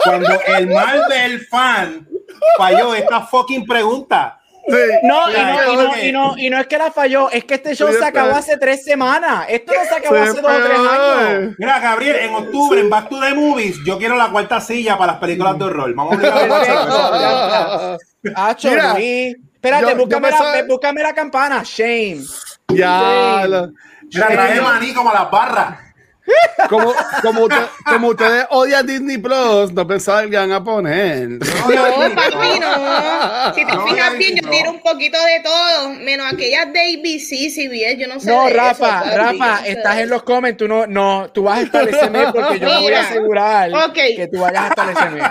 [0.05, 2.09] cuando el Marvel fan
[2.57, 4.40] falló esta fucking pregunta.
[4.69, 4.75] Sí.
[5.03, 7.55] No, y no, y no, y no, y no es que la falló, es que
[7.55, 9.47] este show se acabó hace tres semanas.
[9.49, 11.55] Esto no se acabó hace dos o tres años.
[11.59, 15.13] Mira, Gabriel, en octubre en Back to the Movies, yo quiero la cuarta silla para
[15.13, 15.95] las películas de horror.
[15.95, 17.99] Vamos a a Perfecto.
[18.37, 18.69] Hacho.
[18.69, 21.63] Espérate, yo- yo búscame, la, búscame la campana.
[21.65, 22.21] Shame.
[22.69, 23.43] Ya.
[24.13, 25.80] Mira, traje maní como las barras.
[26.69, 31.29] Como, como, usted- como ustedes odian Disney Plus, no pensaba que iban a poner.
[31.31, 33.55] No, papi, no.
[33.55, 34.51] Si te No, fijas bien, yo no.
[34.51, 38.31] tiro un poquito de todo, menos aquellas de ABC, CBS, yo no sé.
[38.31, 41.31] No, Rafa, eso, papi, yo Rafa, no sé estás en los comments, tú no, no,
[41.33, 44.63] tú vas a estar ese mes porque yo me voy a asegurar que tú vayas
[44.65, 45.23] a estar ese mes.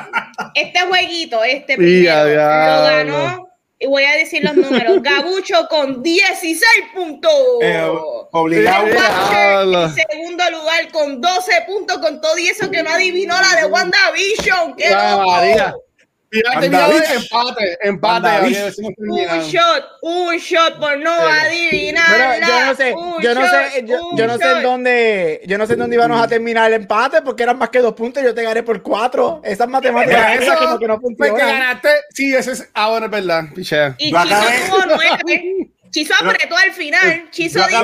[0.56, 3.49] Este jueguito, este primero, lo ganó
[3.80, 4.98] y voy a decir los números.
[5.02, 7.32] Gabucho con 16 puntos.
[7.62, 7.90] Eh,
[8.32, 8.88] obligado.
[8.88, 13.68] en segundo lugar con 12 puntos, con todo y eso que no adivinó la de
[13.68, 14.76] WandaVision.
[14.76, 15.89] ¡Qué loco!
[16.32, 18.78] Empate, empate.
[18.98, 22.40] Un shot, un shot por no adivinar.
[22.42, 25.96] yo no sé, yo no sé, yo, no sé en dónde, yo no sé dónde
[25.96, 28.64] íbamos a terminar el empate porque eran más que dos puntos y yo te gané
[28.64, 29.42] por cuatro.
[29.44, 31.36] Esas matemáticas esas como que no funcionan.
[31.36, 33.96] que ganaste, sí, ese es, ah, bueno, es verdad, pichea.
[33.98, 35.56] Y tuvo nueve.
[35.92, 37.30] Chizo apretó al final.
[37.32, 37.82] Chizo dijo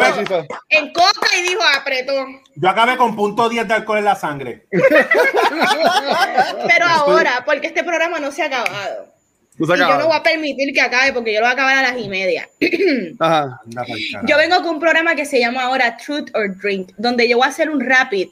[0.69, 2.13] en coca y dijo apretó.
[2.55, 4.65] Yo acabé con punto 10 de alcohol en la sangre.
[6.67, 9.13] Pero ahora, porque este programa no se ha acabado.
[9.57, 11.81] y yo no voy a permitir que acabe porque yo lo voy a acabar a
[11.81, 12.47] las y media.
[14.27, 17.45] Yo vengo con un programa que se llama ahora Truth or Drink, donde yo voy
[17.45, 18.29] a hacer un rapid.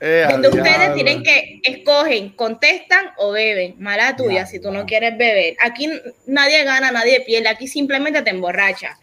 [0.00, 3.76] Eh, donde ustedes tienen que escogen, contestan o beben.
[3.78, 5.56] Mala tuya si tú no quieres beber.
[5.62, 5.88] Aquí
[6.26, 7.48] nadie gana, nadie pierde.
[7.48, 8.98] Aquí simplemente te emborracha.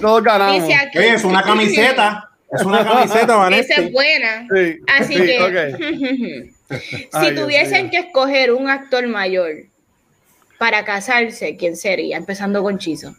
[0.00, 0.68] todos ganamos.
[0.94, 2.28] es una camiseta.
[2.52, 3.72] Es una camiseta, Vanessa.
[3.72, 4.46] Esa es buena.
[4.88, 6.50] Así que,
[7.20, 9.64] si tuviesen que escoger un actor mayor
[10.58, 12.18] para casarse, ¿quién sería?
[12.18, 13.16] Empezando con Chizo.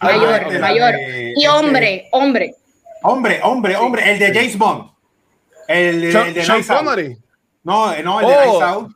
[0.00, 0.94] Mayor, mayor.
[1.36, 2.54] y hombre, hombre.
[3.02, 4.10] Hombre, hombre, hombre.
[4.10, 4.93] El de James Bond.
[5.68, 7.16] El, de Sean Connery.
[7.62, 8.92] No, no, el de Nice Out.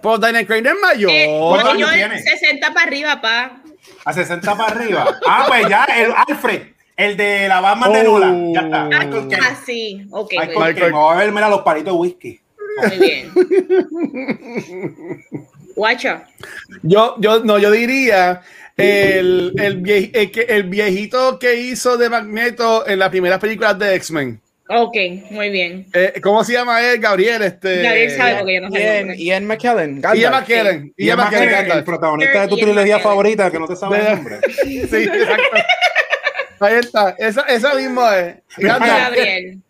[0.00, 1.10] Pues Daniel Craig es mayor.
[1.10, 3.62] Eh, 60 para arriba, pa.
[4.04, 5.18] A 60 para arriba.
[5.26, 6.62] Ah, pues ya, el Alfred.
[6.96, 8.34] El de la Batman de Nola.
[8.54, 8.84] Ya está.
[8.84, 10.06] Ah, ah sí.
[10.10, 10.32] Ok.
[10.32, 10.92] Michael Michael.
[10.92, 12.40] Me voy a verme a los palitos de whisky.
[12.88, 13.32] Muy bien.
[15.76, 16.26] Guacha.
[16.82, 18.42] Yo, yo, no, yo diría
[18.76, 24.40] el, el, el, el, viejito que hizo de Magneto en las primeras películas de X-Men.
[24.68, 24.96] Ok,
[25.30, 25.86] muy bien.
[25.92, 26.98] Eh, ¿Cómo se llama él?
[26.98, 27.42] Gabriel.
[27.42, 28.82] Este, Gabriel sabe porque yo no sé.
[28.82, 30.02] Ian, Ian McKellen.
[30.14, 30.94] Ian McKellen.
[30.96, 34.38] Ian McKellen, el protagonista de tu trilogía favorita, que no te sabe el nombre.
[34.64, 35.56] sí, exacto.
[36.58, 37.14] Ahí está.
[37.18, 38.36] Esa, esa misma es.
[38.56, 39.60] Gabriel.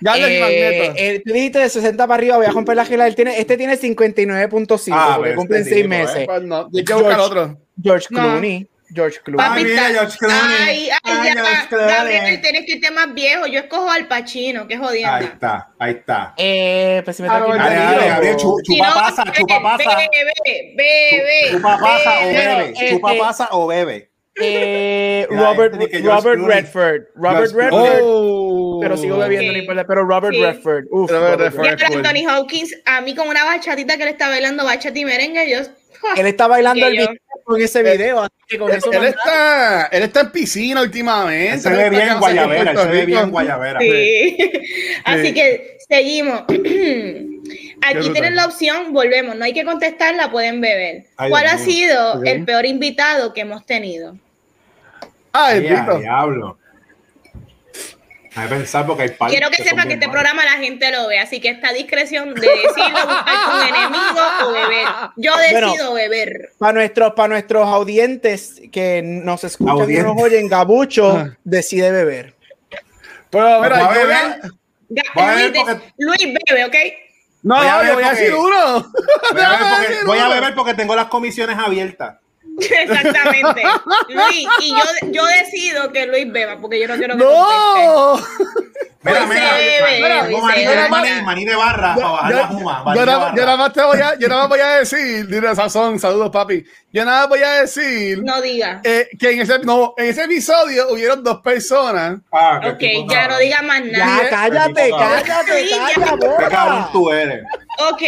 [0.00, 0.94] Gabriel eh, Magneto.
[0.96, 3.06] El dijiste de 60 para arriba, voy a romper la gela.
[3.06, 6.16] Él tiene, este tiene 59.5, ah, porque cumplen 6 meses.
[6.16, 7.58] Eh, pues no, hay que buscar otro.
[7.80, 8.66] George Clooney.
[8.94, 9.46] George Clooney.
[9.46, 10.56] Papi, ay, George Clooney.
[10.60, 11.88] Ay, ay, ya, George Clooney.
[11.88, 13.46] Gabriel, tienes que irte más viejo.
[13.46, 15.14] Yo escojo al Pacino, que jodiendo.
[15.14, 16.34] Ahí está, ahí está.
[16.36, 19.96] Eh, pues si me ah, toca dale, dale, Gabriel, chupa pasa, chupa pasa.
[19.96, 22.90] Bebe, bebe, Chupa pasa o bebe.
[22.90, 24.10] Chupa pasa o bebe.
[24.42, 27.02] Eh, Robert, Robert Redford.
[27.14, 28.00] Robert Redford.
[28.02, 29.84] Oh, pero sigo bebiendo, okay.
[29.86, 30.42] pero Robert sí.
[30.42, 30.84] Redford.
[30.90, 31.66] Uf, Robert Redford.
[31.96, 35.58] Anthony Hawkins, a mí con una bachatita que le está bailando bachata y merengue, yo.
[36.16, 37.14] Él está bailando el video
[37.44, 41.58] con ese video, así que con él, eso él está, él está en piscina últimamente.
[41.58, 43.80] se ve bien en Guayavera, se ve bien en Guayavera.
[43.80, 44.52] Sí.
[45.04, 46.42] Así que seguimos.
[47.82, 51.06] Aquí tienen la opción, volvemos, no hay que contestarla, pueden beber.
[51.16, 54.16] ¿Cuál ha sido el peor invitado que hemos tenido?
[55.32, 56.59] Ah, el diablo.
[58.36, 61.40] A pensar porque hay Quiero que, sepa que este programa la gente lo ve, así
[61.40, 64.86] que esta discreción de decirlo, buscar un enemigo o beber.
[65.16, 66.52] Yo decido beber.
[66.58, 72.34] Para nuestros, para nuestros audientes que nos escuchan y nos oyen, Gabucho decide beber.
[73.30, 74.40] Pero, mira, a beber.
[75.98, 76.76] Luis, bebe, ¿ok?
[77.42, 78.92] No, voy a, voy a decir uno.
[80.06, 82.18] voy a beber porque tengo las comisiones abiertas.
[82.60, 83.62] Exactamente.
[84.08, 88.16] Luis, y yo, yo decido que Luis beba, porque yo no quiero que ¡No!
[89.02, 90.88] Mira, mira, mira,
[91.24, 92.94] maní, de barra para bajar la juma.
[92.94, 96.28] Yo, nada más te voy a, yo nada más voy a decir, dile Sazón, saludos
[96.30, 96.62] papi.
[96.92, 98.20] Yo nada voy a decir.
[98.22, 98.80] No diga.
[98.82, 102.18] Eh, que en ese, no, en ese episodio hubieron dos personas.
[102.32, 104.22] Ah, ok, ya no diga más nada.
[104.22, 106.34] Ya, cállate, cállate, cállate.
[106.38, 107.44] Qué cabrón tú eres.
[107.78, 108.02] Ok.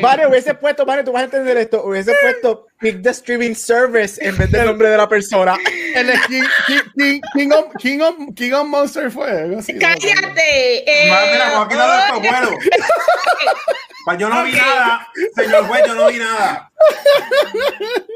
[0.00, 1.84] Vale, hubiese puesto, vale, tú vas a entender esto.
[1.84, 5.56] Hubiese puesto Pick the Streaming Service en vez del nombre de la persona.
[5.94, 6.42] El King,
[6.96, 9.58] King, King, of, King, of, King of Monster fue.
[9.78, 10.84] Cállate.
[10.86, 11.38] Eh, Madre,
[14.06, 16.70] oh, Yo no vi nada, señor juez, yo no vi nada.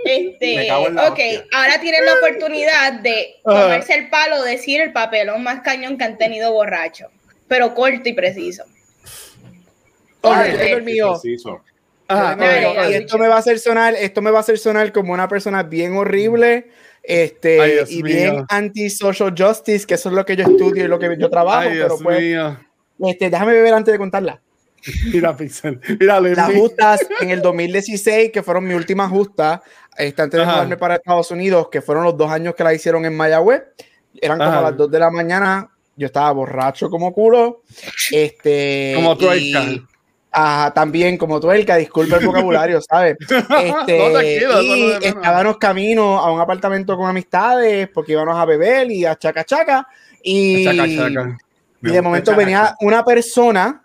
[0.05, 1.19] Este, ok,
[1.53, 6.17] ahora tienen la oportunidad de tomarse el palo, decir el papelón más cañón que han
[6.17, 7.09] tenido borracho,
[7.49, 8.65] pero corto y preciso.
[10.21, 11.21] Okay, mío.
[11.25, 15.29] y esto me va a hacer sonar, esto me va a hacer sonar como una
[15.29, 16.69] persona bien horrible,
[17.03, 21.17] este, y bien anti-social justice, que eso es lo que yo estudio y lo que
[21.19, 22.37] yo trabajo, pero pues,
[23.01, 24.41] este, déjame beber antes de contarla.
[25.13, 25.81] Mira, Pixel.
[26.01, 29.63] Mira, Las justas en el 2016, que fueron mi última justa,
[29.97, 33.05] este, antes de mudarme para Estados Unidos, que fueron los dos años que la hicieron
[33.05, 33.63] en Mayagüez,
[34.21, 37.63] eran como las 2 de la mañana, yo estaba borracho como culo,
[38.11, 38.93] este...
[38.97, 39.29] Como tú
[40.39, 43.17] Ah, también como que disculpa el vocabulario, ¿sabes?
[43.87, 49.17] Este, y estábamos camino a un apartamento con amistades porque íbamos a beber y a
[49.17, 49.89] chaca chaca.
[50.23, 53.83] Y, y de momento venía una persona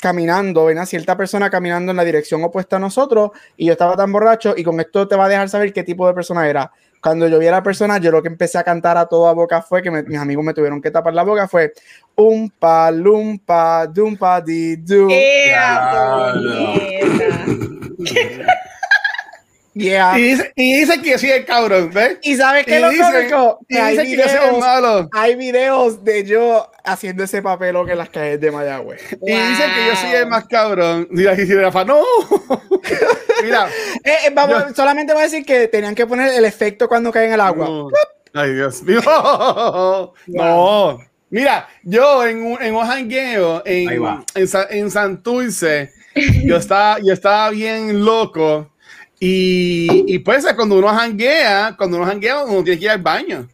[0.00, 4.10] caminando, venía cierta persona caminando en la dirección opuesta a nosotros y yo estaba tan
[4.10, 6.72] borracho y con esto te va a dejar saber qué tipo de persona era.
[7.02, 9.62] Cuando yo vi a la persona, yo lo que empecé a cantar a toda boca
[9.62, 11.72] fue que mis amigos me tuvieron que tapar la boca fue
[12.16, 15.08] un pa lumpa dumpa di du.
[19.72, 20.18] Yeah.
[20.18, 22.18] Y, dice, y dice que sí es cabrón, ¿ves?
[22.22, 23.30] Y sabes que lo dice,
[23.68, 25.08] y hay, dice videos, que malo.
[25.12, 29.00] hay videos de yo haciendo ese papel que en las calles de Mayagüez.
[29.24, 31.08] Y dice que yo soy el más cabrón.
[31.12, 32.02] Y Rafa, no.
[33.44, 33.68] Mira.
[34.02, 37.26] Eh, eh, vamos, solamente voy a decir que tenían que poner el efecto cuando cae
[37.26, 37.90] en el agua.
[38.34, 39.00] Ay, Dios mío.
[40.26, 40.98] No.
[41.30, 45.92] Mira, yo en un, en un jangueo en, en, en Santurce,
[46.42, 48.69] yo estaba, yo estaba bien loco
[49.22, 53.46] y, y pues cuando uno janguea, cuando uno janguea, uno tiene que ir al baño.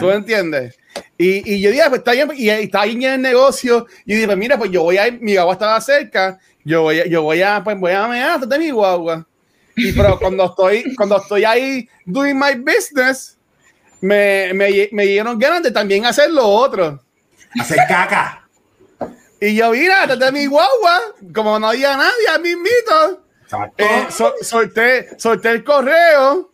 [0.00, 0.76] ¿Tú entiendes?
[1.16, 3.86] Y, y, yo dije, pues está bien, y está ahí en el negocio.
[4.04, 7.00] Y dije, pues mira, pues yo voy a ir, mi agua estaba cerca, yo voy
[7.00, 9.24] a, yo voy a, pues voy a mear de mi guagua.
[9.76, 13.38] Y pero cuando estoy, cuando estoy ahí doing my business,
[14.00, 17.00] me, me, me dieron ganas de también hacer lo otro.
[17.60, 18.48] Hacer caca.
[19.40, 21.00] Y yo, mira, desde mi guagua,
[21.32, 23.29] como no había nadie, a mí invito
[23.76, 24.06] eh,
[24.42, 26.50] solté, solté el correo.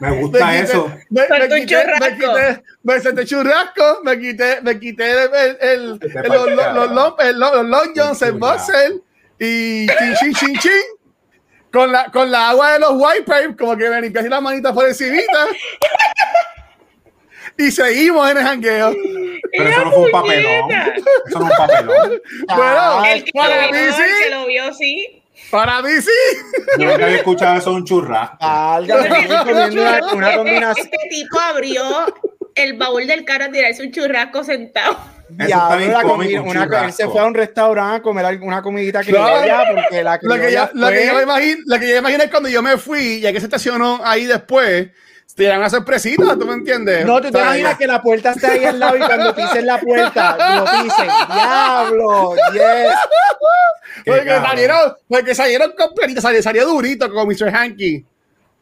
[0.00, 0.92] Me gusta eso.
[1.10, 5.88] Me, me, quité, me, quité, me senté churrasco, me quité, me quité el, el, el,
[6.28, 8.92] los, los, los, los Long Johns, el Boxer
[9.40, 10.82] y chin, chin, chin, chin.
[11.72, 14.86] Con la, con la agua de los wipers, como que me limpié la manita por
[14.86, 15.20] encima.
[17.58, 18.94] y seguimos en el jangueo.
[19.52, 20.70] Pero eso no fue un papelón.
[20.70, 22.22] Eso no fue un papelón.
[22.46, 24.02] Bueno, el que, para lo, vio, sí.
[24.02, 25.17] el que lo vio, sí.
[25.50, 26.10] Para mí sí.
[26.78, 28.36] Yo nunca había escuchado eso un churrasco.
[30.14, 30.86] una, combinación.
[30.86, 31.82] Este tipo abrió
[32.54, 34.98] el baúl del carro a tirarse un churrasco sentado.
[35.46, 39.10] Ya, la comida, una, él se fue a un restaurante a comer alguna comidita que
[39.10, 39.74] claro.
[39.74, 42.24] porque la que, la que, ya, la que yo me imagino, la que yo imagino
[42.24, 44.88] es cuando yo me fui, ya que se estacionó ahí después,
[45.38, 47.06] te dan una sorpresita, ¿tú me entiendes?
[47.06, 49.78] No, tú te imaginas que la puerta está ahí al lado y cuando pisen la
[49.78, 51.06] puerta, lo pisen.
[51.32, 52.34] ¡Diablo!
[52.52, 52.94] ¡Yes!
[54.04, 57.54] Porque salieron, porque salieron completitos, salió, salió durito como Mr.
[57.54, 58.04] Hanky.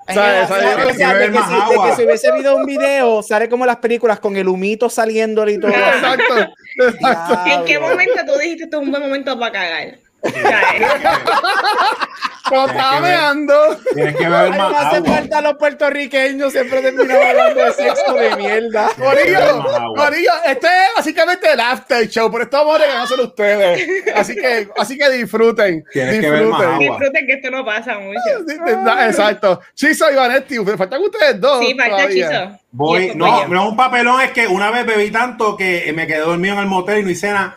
[0.06, 0.50] ¿Sabes?
[0.50, 3.78] O sea, de, que si, de que si hubiese habido un video, sale como las
[3.78, 5.72] películas con el humito saliendo y todo.
[5.72, 6.34] Exacto.
[6.76, 7.40] exacto.
[7.46, 9.98] ¿En qué momento tú dijiste esto es un buen momento para cagar?
[12.48, 13.54] Cuando estaba meando.
[13.94, 14.86] Tienes que ver más.
[14.86, 18.90] hace falta los puertorriqueños, siempre terminan hablando de sexo de mierda.
[18.96, 23.88] Corillo, Corillo, este es básicamente el after show, por esto vamos a regalárselo a ustedes.
[24.14, 25.84] Así que, así que disfruten.
[25.92, 26.38] Tienes disfruten.
[26.38, 26.78] Que ver más agua.
[26.78, 29.00] Disfruten que esto no pasa mucho.
[29.06, 29.60] Exacto.
[29.74, 31.60] Chiso y Vanetti, faltan ustedes dos.
[31.60, 32.58] Sí, falta Chiso.
[32.72, 36.54] Voy, no, no, un papelón es que una vez bebí tanto que me quedé dormido
[36.54, 37.56] en el motel y no hice nada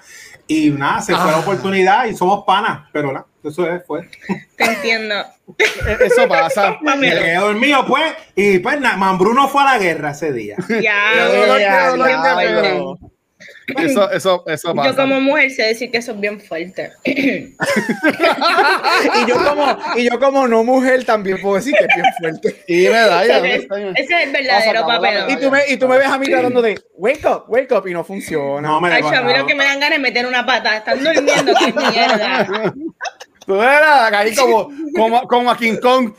[0.49, 1.41] y nada, se fue la ah.
[1.41, 4.09] oportunidad y somos panas, pero nada, eso es, fue.
[4.55, 5.15] Te entiendo.
[5.57, 6.77] E-, eso pasa.
[6.97, 10.57] Me quedé dormido, pues, y pues nada, Mambruno fue a la guerra ese día.
[10.81, 11.13] Ya,
[13.77, 14.89] eso, eso, eso pasa.
[14.89, 16.91] Yo como mujer sé decir que eso es bien fuerte.
[17.03, 17.55] y,
[19.27, 22.63] yo como, y yo como no mujer también puedo decir que es bien fuerte.
[22.67, 23.37] Y medalla.
[23.37, 25.23] Ese, ese es el verdadero papel.
[25.29, 27.87] Y tú, me, y tú me ves a mí tratando de wake up, wake up
[27.87, 28.67] y no funciona.
[28.67, 30.77] No, me Ay, a mí lo que me dan ganas es meter una pata.
[30.77, 32.73] Están durmiendo, qué mierda.
[33.49, 36.13] Tú eras ahí como, como, como a King Kong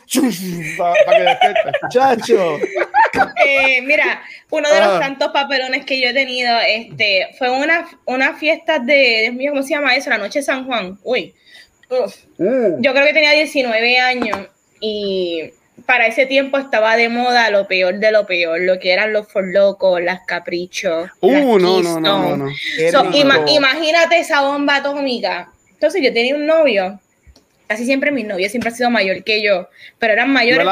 [0.76, 1.70] para que despierte.
[1.88, 2.58] Chacho.
[3.46, 4.20] Eh, mira,
[4.50, 9.20] uno de los tantos papelones que yo he tenido este, fue una, una fiesta de,
[9.22, 10.10] Dios mío, ¿cómo se llama eso?
[10.10, 10.98] La noche de San Juan.
[11.04, 11.32] Uy.
[11.88, 12.80] Uh.
[12.80, 14.48] Yo creo que tenía 19 años
[14.80, 15.52] y
[15.86, 19.28] para ese tiempo estaba de moda lo peor de lo peor, lo que eran los
[19.28, 21.08] forlocos, las caprichos.
[21.20, 22.48] Uh, no, no, no, no,
[23.46, 25.52] imagínate esa bomba atómica.
[25.70, 26.98] Entonces yo tenía un novio
[27.70, 29.68] casi siempre mis novios siempre han sido mayor que yo,
[30.00, 30.66] pero eran mayores,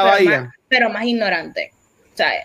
[0.67, 1.71] pero más, ignorantes.
[2.13, 2.41] ¿sabes?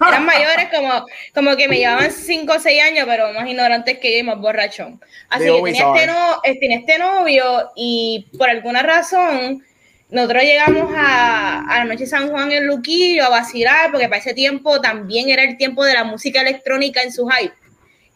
[0.00, 1.04] Eran mayores como,
[1.34, 4.38] como que me llevaban 5 o 6 años, pero más ignorantes que yo y más
[4.38, 4.98] borrachón.
[5.28, 9.62] Así que tenía este, no, eh, tenía este novio y por alguna razón
[10.08, 14.22] nosotros llegamos a, a la noche de San Juan en Luquillo a vacilar, porque para
[14.22, 17.52] ese tiempo también era el tiempo de la música electrónica en su hype.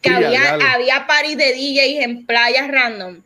[0.01, 3.21] Que había, había parties de DJs en playas random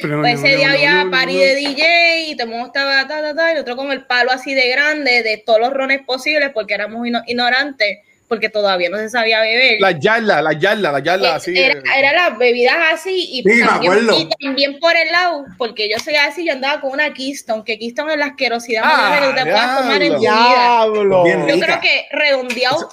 [0.00, 3.54] pues ese día había party de DJ y todo el mundo estaba ta, ta, ta,
[3.54, 7.06] y otro con el palo así de grande de todos los rones posibles porque éramos
[7.26, 7.98] ignorantes.
[8.28, 9.78] porque todavía no se sabía beber.
[9.78, 11.52] La yarda, la yarda, la yarda, eh, así.
[11.58, 14.18] Era, era las bebidas así y, Sí, me también, acuerdo.
[14.18, 17.78] y también por el lado, porque yo soy así, yo andaba con una Keystone, que
[17.78, 20.30] Keystone es la asquerosidad Ah, más grande que te puedas tomar en tu vida.
[20.48, 21.24] Diablo.
[21.24, 21.66] Bien Yo rica.
[21.66, 22.88] creo que redondeado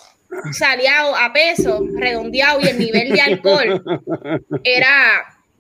[0.52, 3.82] salía a peso, redondeado y el nivel de alcohol
[4.66, 4.92] era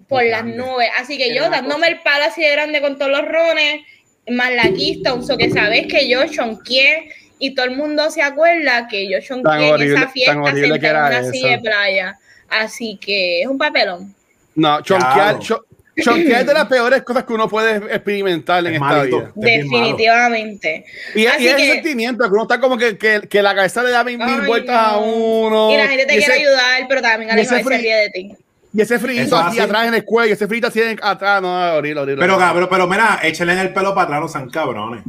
[0.09, 0.89] por las nubes.
[0.99, 3.81] Así que yo dándome el palo así de grande con todos los rones,
[4.27, 7.09] más la Keystone, so que sabes que yo chonqué
[7.39, 11.23] y todo el mundo se acuerda que yo chonqué en horrible- esa fiesta sentada en
[11.23, 12.19] una silla de playa.
[12.49, 14.13] Así que es un papelón.
[14.55, 15.39] No, chonquear, Claro.
[15.39, 15.65] cho-
[16.01, 19.17] chonquear es de las peores cosas que uno puede experimentar en Es esta malito.
[19.19, 19.27] vida.
[19.29, 19.79] Es bien malo.
[19.79, 20.85] Definitivamente.
[21.15, 23.83] Y, y Así ese que- sentimiento que uno está como que, que, que la cabeza
[23.83, 24.81] le da mil, mil vueltas no.
[24.81, 25.71] a uno.
[25.71, 27.67] Y la gente te y quiere ese- ayudar, pero también a y la ese vez
[27.67, 28.31] se ríe de ti.
[28.73, 31.49] Y ese frío Eso aquí atrás en el cuello, ese frío así en- atrás, no,
[31.75, 32.21] horrible, horrible.
[32.21, 35.03] Pero, cabrón, pero mira, échale en el pelo para atrás, no sean cabrones.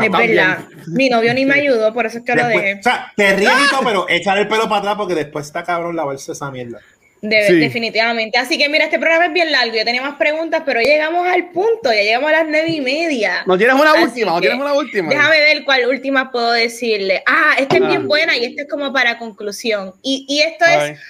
[0.00, 0.60] Es verdad.
[0.86, 2.78] Mi novio ni me ayudó, por eso es que lo dejé.
[2.78, 5.96] o sea, te ríes todo, pero échale el pelo para atrás porque después está cabrón
[5.96, 6.78] lavarse esa mierda.
[7.20, 7.54] De- Sí.
[7.60, 8.36] Definitivamente.
[8.38, 9.76] Así que mira, este programa es bien largo.
[9.76, 11.92] Yo tenía más preguntas, pero llegamos al punto.
[11.92, 13.44] Ya llegamos a las nueve y media.
[13.46, 14.30] ¿No tienes una Así última?
[14.32, 15.08] ¿No tienes una última?
[15.10, 17.22] Déjame ver cuál última puedo decirle.
[17.26, 17.86] Ah, esta es Ah.
[17.88, 19.92] bien buena y esta es como para conclusión.
[20.02, 20.92] Y, y esto Ay.
[20.92, 21.00] es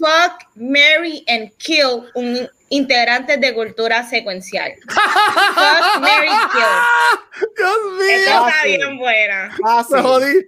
[0.00, 4.72] Fuck, Mary and Kill, un integrante de cultura secuencial.
[4.88, 7.46] Fuck, Mary, Kill.
[7.56, 8.16] Dios mío.
[8.16, 9.56] Esta está bien buena.
[9.64, 9.94] Ah, sí.
[10.00, 10.46] Jodí.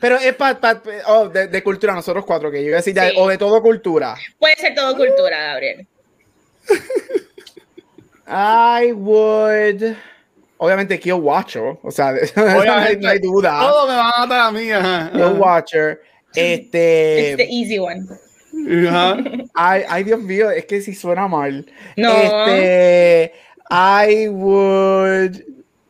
[0.00, 2.94] Pero es pa, pa- oh, de, de cultura, nosotros cuatro, que yo iba a decir
[2.94, 3.16] ya, Sí.
[3.18, 4.14] o de todo cultura.
[4.38, 5.86] Puede ser todo cultura, Gabriel.
[8.28, 9.96] I would.
[10.58, 11.76] Obviamente, Kill Watcher.
[11.82, 13.58] O sea, no hay, no hay duda.
[13.60, 14.70] Todo me va a matar a mí.
[14.70, 15.10] Ajá.
[15.12, 16.00] Kill Watcher.
[16.34, 17.46] It's the Este.
[17.50, 18.06] easy one.
[18.88, 19.16] Ajá.
[19.54, 21.66] Ay, ay, Dios mío, es que si suena mal.
[21.96, 22.10] No.
[22.12, 23.32] Este.
[23.70, 25.44] I would.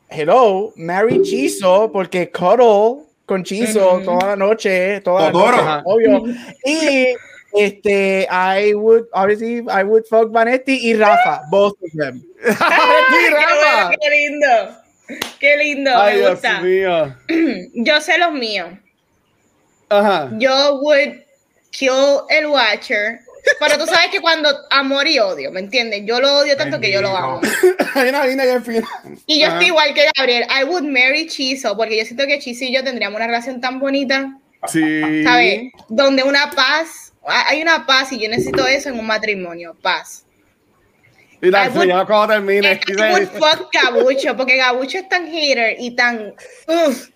[0.08, 4.04] Hello, marry Chizo, porque cuddle con Chizo Ujú.
[4.04, 6.22] toda la noche, toda la noche, obvio.
[6.66, 7.14] Y
[7.54, 12.22] este, I would, obviously, I would fuck Vanetti y Rafa, both of them.
[12.42, 13.86] Qué, Rafa.
[13.86, 14.46] bueno, qué lindo.
[15.40, 15.90] Qué lindo.
[15.96, 16.60] Ay, me Dios gusta.
[16.60, 17.16] mío.
[17.74, 18.68] Yo sé los míos.
[19.98, 20.30] Ajá.
[20.38, 21.20] Yo would
[21.70, 23.20] kill el Watcher.
[23.58, 26.02] Pero tú sabes que cuando amor y odio, ¿me entiendes?
[26.04, 27.40] Yo lo odio tanto que yo lo amo.
[27.94, 28.84] Hay una línea ahí al final.
[29.26, 29.56] Y yo Ajá.
[29.56, 30.46] estoy igual que Gabriel.
[30.48, 33.80] I would marry Chizo, porque yo siento que Chizo y yo tendríamos una relación tan
[33.80, 34.38] bonita,
[34.68, 35.24] Sí.
[35.24, 35.72] ¿sabes?
[35.88, 40.24] Donde una paz, hay una paz y yo necesito eso en un matrimonio, paz.
[41.40, 41.72] Y la ya
[42.06, 42.80] cuando termine.
[42.86, 46.34] I would fuck Gabucho, porque Gabucho es tan hater y tan
[46.68, 47.08] uff,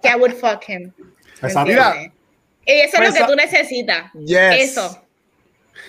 [0.00, 0.92] que I would fuck him.
[1.44, 1.70] ¿Me Exacto.
[1.70, 2.12] entiendes?
[2.66, 4.12] Y eso es lo Pues, que tú necesitas.
[4.14, 4.70] Yes.
[4.70, 5.02] Eso.
[5.72, 5.82] Pues,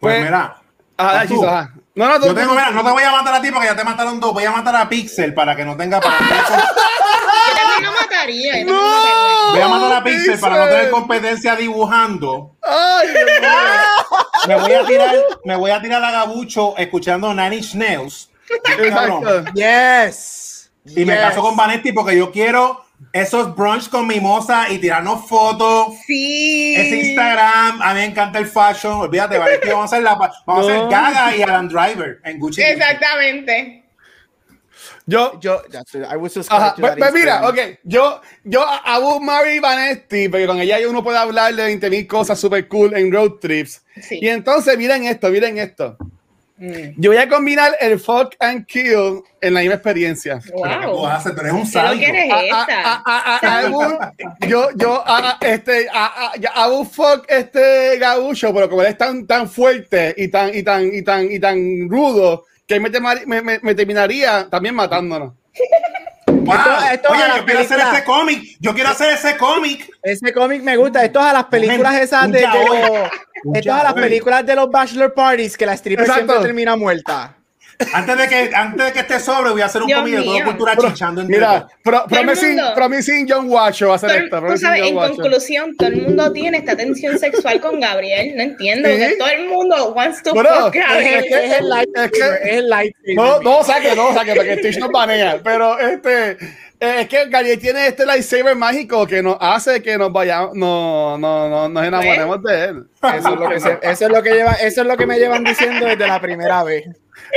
[0.00, 0.56] Pues- mira.
[0.96, 1.34] Ajá, tú.
[1.34, 1.72] Chizo, ajá.
[1.94, 2.26] No, no, tú.
[2.26, 4.32] Yo tengo, mira, no te voy a matar a ti porque ya te mataron dos.
[4.32, 6.00] Voy a matar a Pixel para que no tenga.
[6.00, 8.52] Para no Yo también lo mataría.
[8.60, 9.50] yo también lo mataría.
[9.52, 10.90] voy a matar a Pixel para no tener Pixel.
[10.92, 12.56] competencia dibujando.
[12.62, 13.08] Ay.
[14.48, 15.14] Me voy a tirar,
[15.44, 18.28] me voy a tirar a Gabucho escuchando Nine Inch Nails.
[19.54, 20.70] Yes.
[20.84, 25.94] Y me caso con Vanetti porque yo quiero esos brunch con mimosa y tirarnos fotos.
[26.06, 26.74] Sí.
[26.76, 28.94] Ese Instagram, a mí me encanta el fashion.
[28.94, 30.14] Olvídate, Vanetti, vamos a hacer la
[30.46, 32.62] vamos a hacer Gaga y Alan Driver en Gucci.
[32.62, 33.82] Exactamente.
[35.06, 36.04] Yo, Yo, that's it.
[36.04, 40.28] I would subscribe Ajá, to pues, that pues mira, ok, yo, yo hago Mary Vanetti,
[40.28, 43.82] porque con ella uno puede hablar de 20.000 cosas super cool en road trips.
[44.00, 44.20] Sí.
[44.22, 45.96] Y entonces, miren esto, miren esto.
[46.58, 46.94] Mm.
[46.96, 50.38] Yo voy a combinar el fuck and kill en la misma experiencia.
[50.44, 51.06] Pero ¿qué tú Wow.
[51.06, 51.34] haces?
[51.34, 52.00] Tú eres un ¿Qué lo sádico.
[52.04, 52.82] que eres A- a- esta?
[52.82, 53.98] a- a- a- hago un-
[54.48, 58.98] yo, yo, a- este, a- a- hago un fuck este gabucho, pero como él es
[58.98, 62.90] tan, tan fuerte y tan, y tan, y tan, y tan rudo, que me,
[63.26, 65.34] me, me- me terminaría también matándonos.
[66.44, 66.54] Wow.
[66.54, 68.56] Esto- esto Oye, yo quiero hacer ese cómic.
[68.60, 69.90] Yo quiero hacer ese cómic.
[70.02, 71.04] Ese cómic me gusta.
[71.04, 72.56] Esto es a las películas esas de, de los,
[73.54, 76.26] esto es a las películas de los bachelor parties que la stripper Exacto.
[76.26, 77.36] siempre termina muerta.
[77.94, 80.74] Antes de que, antes de que esté sobre, voy a hacer un cómic de cultura
[80.76, 82.72] Pero, chichando Mira, pro- promising, mundo.
[82.74, 84.40] promising John a hacer Todo el- esto.
[84.46, 88.36] tú sabes, en conclusión, todo el mundo tiene esta tensión sexual con Gabriel.
[88.36, 88.88] No entiendo.
[88.88, 88.96] Sí.
[88.96, 91.24] que todo el mundo wants to Bueno, fuck Es, Gabriel.
[91.24, 92.18] el- es el light, es que-
[92.50, 92.96] es el light.
[93.16, 95.40] No, no saque, no saque, porque Twitch nos banea.
[95.42, 96.36] Pero este,
[96.88, 101.48] es que Gabriel tiene este lightsaber mágico que nos hace que nos vayamos, no, no,
[101.48, 102.84] no, nos enamoremos de él.
[103.02, 105.18] Eso es lo que se- eso es lo que lleva, eso es lo que me
[105.18, 106.84] llevan diciendo desde la primera vez.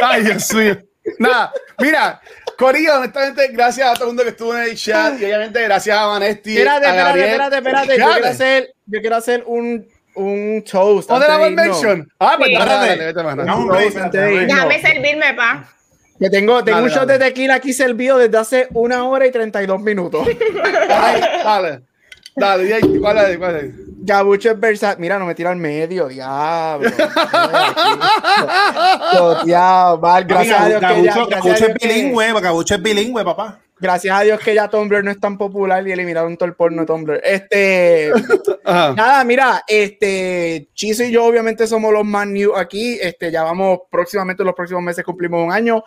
[0.01, 0.77] Ay, Dios mío.
[1.19, 2.19] Nada, mira,
[2.57, 5.95] Corillo, honestamente, gracias a todo el mundo que estuvo en el chat y obviamente gracias
[5.97, 6.57] a Vanesti.
[6.57, 7.97] Espérate, espérate, espérate, espérate.
[7.99, 11.07] Yo quiero hacer, yo quiero hacer un, un toast.
[11.09, 11.83] ¿Dónde la antes de irnos.
[11.83, 12.11] mention?
[12.19, 12.55] Ah, pues Sí.
[12.55, 13.13] dale, dale, Espérate.
[13.13, 13.43] dale, mano.
[13.45, 13.97] No, Un hombre, toast
[16.19, 17.19] Que tengo, tengo Dale, un shot dale.
[17.19, 20.27] de tequila aquí servido desde hace una hora y 32 minutos.
[20.89, 21.81] Ay, dale.
[22.35, 23.37] Dale, ¿cuál es?
[23.37, 23.85] ¿Cuál es?
[24.05, 25.01] Gabucho es versátil.
[25.01, 26.89] Mira, no me tira al medio, diablo.
[29.45, 33.59] diablo, gracias a Dios que ya, Gabucho es bilingüe, Gabucho es bilingüe, papá.
[33.77, 36.81] Gracias a Dios que ya Tumblr no es tan popular y eliminaron todo el porno
[36.81, 37.21] de Tumblr.
[37.23, 38.09] Este,
[38.65, 42.97] nada, mira, este, Chiso y yo obviamente somos los más new aquí.
[43.01, 45.83] Este, ya vamos próximamente, los próximos meses cumplimos un año.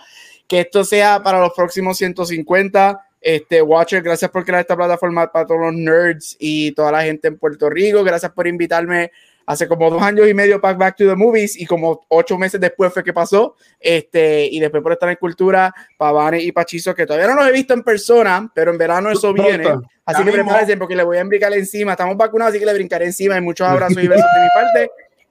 [0.47, 3.07] Que esto sea para los próximos 150.
[3.21, 7.29] Este, Watcher, gracias por crear esta plataforma para todos los nerds y toda la gente
[7.29, 8.05] en Puerto Rico.
[8.05, 9.13] Gracias por invitarme
[9.49, 12.61] hace como dos años y medio para Back to the Movies y como ocho meses
[12.61, 13.57] después fue que pasó.
[13.81, 17.49] Este, y después por estar en Cultura, para Vane y Pachizo, que todavía no los
[17.49, 19.67] he visto en persona, pero en verano eso viene.
[20.05, 21.93] Así que prepárense porque le voy a brincar encima.
[21.93, 23.39] Estamos vacunados, así que le brincaré encima.
[23.39, 24.91] Y muchos abrazos y besos de mi parte.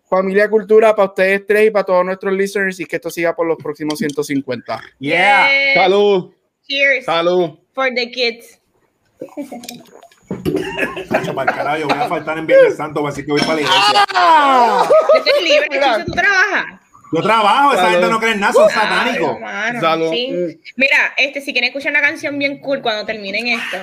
[0.09, 3.45] Familia Cultura para ustedes tres y para todos nuestros listeners y que esto siga por
[3.45, 4.81] los próximos 150.
[4.97, 5.75] Yeah.
[5.75, 6.33] Salud.
[6.67, 7.05] Cheers.
[7.05, 7.59] Salud.
[7.73, 8.59] For the kids.
[11.09, 13.61] Cacho, para el carajo, voy a faltar en Viernes Santo, así que voy para la
[13.61, 14.05] iglesia.
[14.13, 14.89] ¡Ah!
[15.15, 16.65] Estoy libre, ¿tú trabajas?
[17.13, 19.37] Yo trabajo, esa gente no cree en nada, son satánicos.
[20.11, 20.59] Sí.
[20.75, 23.77] Mira, este, si quieren escuchar una canción bien cool cuando terminen esto,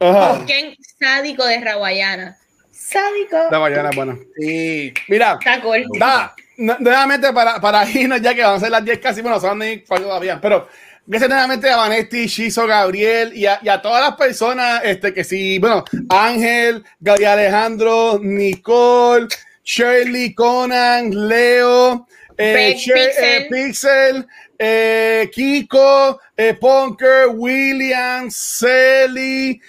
[0.00, 2.36] busquen Sádico de Rawayana.
[2.70, 3.36] Sádico.
[3.50, 4.18] Rawayana, bueno.
[4.38, 4.94] Sí.
[5.08, 5.84] Mira, Está cool.
[5.98, 9.58] da, nuevamente para, para irnos ya que van a ser las 10 casi, bueno, son
[9.58, 10.66] ni cuál todavía, pero
[11.06, 15.22] Gracias nuevamente a Vanetti, Shizo, Gabriel y a, y a, todas las personas este, que
[15.22, 19.28] sí, bueno, Ángel, Gabriel Alejandro, Nicole,
[19.62, 22.06] Shirley, Conan, Leo,
[22.38, 24.26] eh, eh Pixel,
[24.58, 29.60] eh, Kiko, eh, Punker, William, Celi,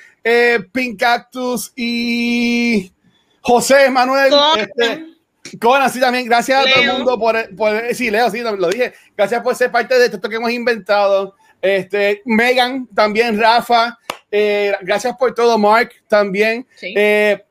[0.72, 2.94] Pink Cactus y
[3.42, 4.34] José Manuel.
[4.58, 5.15] Este,
[5.60, 6.26] Conan, sí, también.
[6.26, 8.94] Gracias a todo el mundo por, por, Sí, Leo, sí, lo dije.
[9.16, 11.36] Gracias por ser parte de esto que hemos inventado.
[11.62, 13.98] Este, Megan, también Rafa.
[14.32, 16.68] Eh, gracias por todo, Mark, también.
[16.82, 17.44] Eh,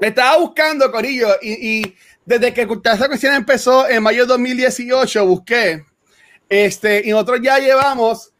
[0.00, 1.94] estaba buscando, Corillo, y, y
[2.24, 5.84] desde que esta cuestión empezó en mayo de 2018, busqué.
[6.48, 8.32] Este, y nosotros ya llevamos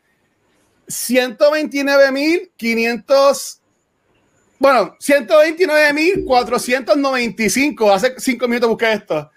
[0.89, 3.60] 129.500
[4.61, 7.93] bueno, 129.495.
[7.93, 9.28] Hace cinco minutos busqué esto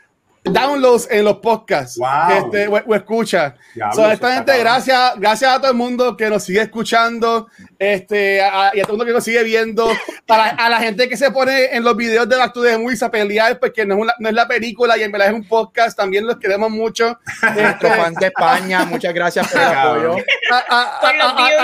[0.44, 1.99] downloads en los podcasts
[2.38, 3.56] este, o, escucha.
[3.76, 7.48] esta gracias, gracias a todo el mundo que nos sigue escuchando
[7.80, 9.90] este, y a todo el mundo que nos sigue viendo.
[10.26, 13.03] Para, a la gente que se pone en los videos de Back to the Movies
[13.03, 15.48] a pelear, porque no es, una, no es la película y en verdad es un
[15.48, 17.20] podcast, también los queremos mucho.
[17.56, 20.15] Nuestros fans de España, muchas gracias por el apoyo.
[20.52, 20.99] A,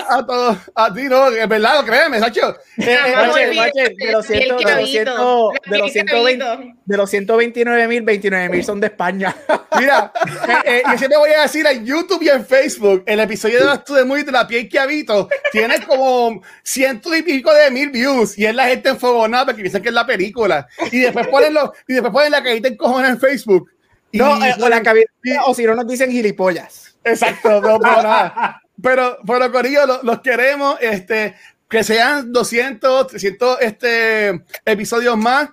[0.10, 2.56] a, todos, a ti no, es verdad, lo créeme, Sacho.
[2.80, 5.12] Eh, eh, de los 120,
[6.86, 9.36] de los 129 mil, 29 mil son de España.
[9.80, 10.12] Mira,
[10.48, 13.66] eh, eh, yo siempre voy a decir en YouTube y en Facebook, el episodio de
[13.66, 17.90] las de muy de la piel que habito tiene como ciento y pico de mil
[17.90, 20.68] views y es la gente enfogonada porque piensan que es la película.
[20.92, 23.72] Y después ponen, los, y después ponen la carita en cojones en Facebook.
[24.14, 24.84] no, eh, o, la
[25.46, 26.96] o si no nos dicen gilipollas.
[27.04, 28.62] Exacto, no, pero nada.
[28.82, 30.78] Pero, pero Corillo, los, los queremos.
[30.80, 31.36] Este,
[31.68, 35.50] que sean 200, 300 este, episodios más.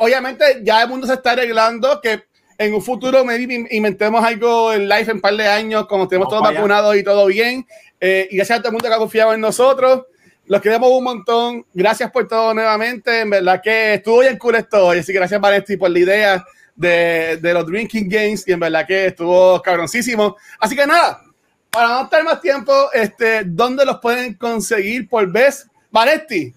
[0.00, 2.31] obviamente ya el mundo se está arreglando, que
[2.62, 6.28] en un futuro maybe inventemos algo en live en un par de años, como tenemos
[6.28, 7.66] todos vacunados y todo bien.
[8.00, 10.06] Eh, y gracias a todo el mundo que ha confiado en nosotros.
[10.46, 11.66] Los queremos un montón.
[11.72, 13.20] Gracias por todo nuevamente.
[13.20, 14.90] En verdad que estuvo bien cool esto.
[14.90, 16.44] Así que gracias, Vanesti, por la idea
[16.74, 18.46] de, de, los Drinking Games.
[18.46, 20.36] Y en verdad que estuvo cabroncísimo.
[20.58, 21.22] Así que nada,
[21.70, 25.66] para no estar más tiempo, este, ¿dónde los pueden conseguir por vez?
[25.90, 26.52] Vanesti,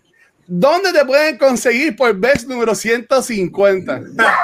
[0.47, 4.01] ¿Dónde te pueden conseguir por Best número 150?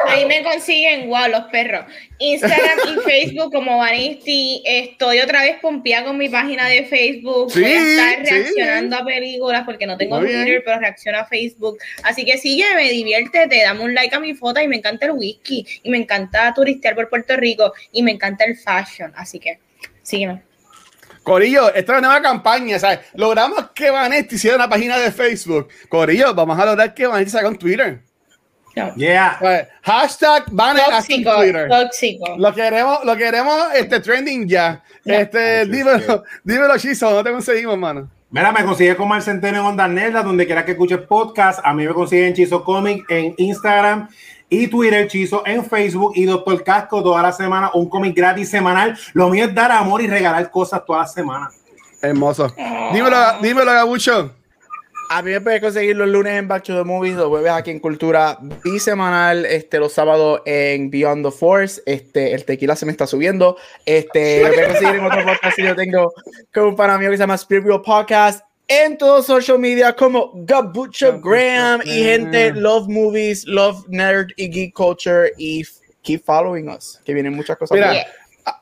[0.07, 1.85] Ahí me consiguen, wow, los perros.
[2.17, 4.63] Instagram y Facebook como Vanisti.
[4.65, 7.53] Estoy otra vez pompeada con mi página de Facebook.
[7.53, 11.77] Voy a estar reaccionando a películas porque no tengo Twitter, pero reacciono a Facebook.
[12.01, 15.67] Así que sígueme, diviértete, dame un like a mi foto y me encanta el whisky
[15.83, 19.13] y me encanta turistear por Puerto Rico y me encanta el fashion.
[19.15, 19.59] Así que
[20.01, 20.41] sígueme.
[21.31, 22.99] Corillo, esta es una nueva campaña, ¿sabes?
[23.13, 25.69] Logramos que Vanetti hiciera una página de Facebook.
[25.87, 28.01] Corillo, vamos a lograr que Vanetti salga en Twitter.
[28.97, 29.39] Yeah.
[29.81, 31.69] hashtag Vanetti Twitter.
[31.69, 32.35] Tóxico.
[32.37, 34.83] Lo queremos, lo queremos este, trending ya.
[35.05, 38.09] Este, dímelo, dímelo, Chizo, ¿dónde te conseguimos, mano?
[38.29, 41.61] Mira, me consigue como el Centeno en Onda Nerda, donde quiera que escuches podcast.
[41.63, 44.09] A mí me consiguen Chizo Comic en Instagram
[44.51, 48.97] y Twitter, Chizo en Facebook y Doctor Casco toda la semana, un cómic gratis semanal.
[49.13, 51.49] Lo mío es dar amor y regalar cosas toda la semana.
[52.01, 52.53] Hermoso.
[52.93, 54.31] Dímelo, dímelo, Gabucho.
[55.09, 57.71] A mí me puedes conseguir los lunes en Back to the Movies, los jueves aquí
[57.71, 62.91] en Cultura bisemanal, este, los sábados en Beyond the Force, este, el tequila se me
[62.91, 66.13] está subiendo, este, me puedes conseguir en otro podcast yo tengo
[66.53, 71.19] con un pana mío que se llama Spirit Podcast, en todos social media como Gabucho
[71.19, 75.65] Graham y gente Love Movies, Love Nerd y Geek Culture y
[76.01, 77.75] keep following us, que vienen muchas cosas.
[77.75, 78.05] Mira,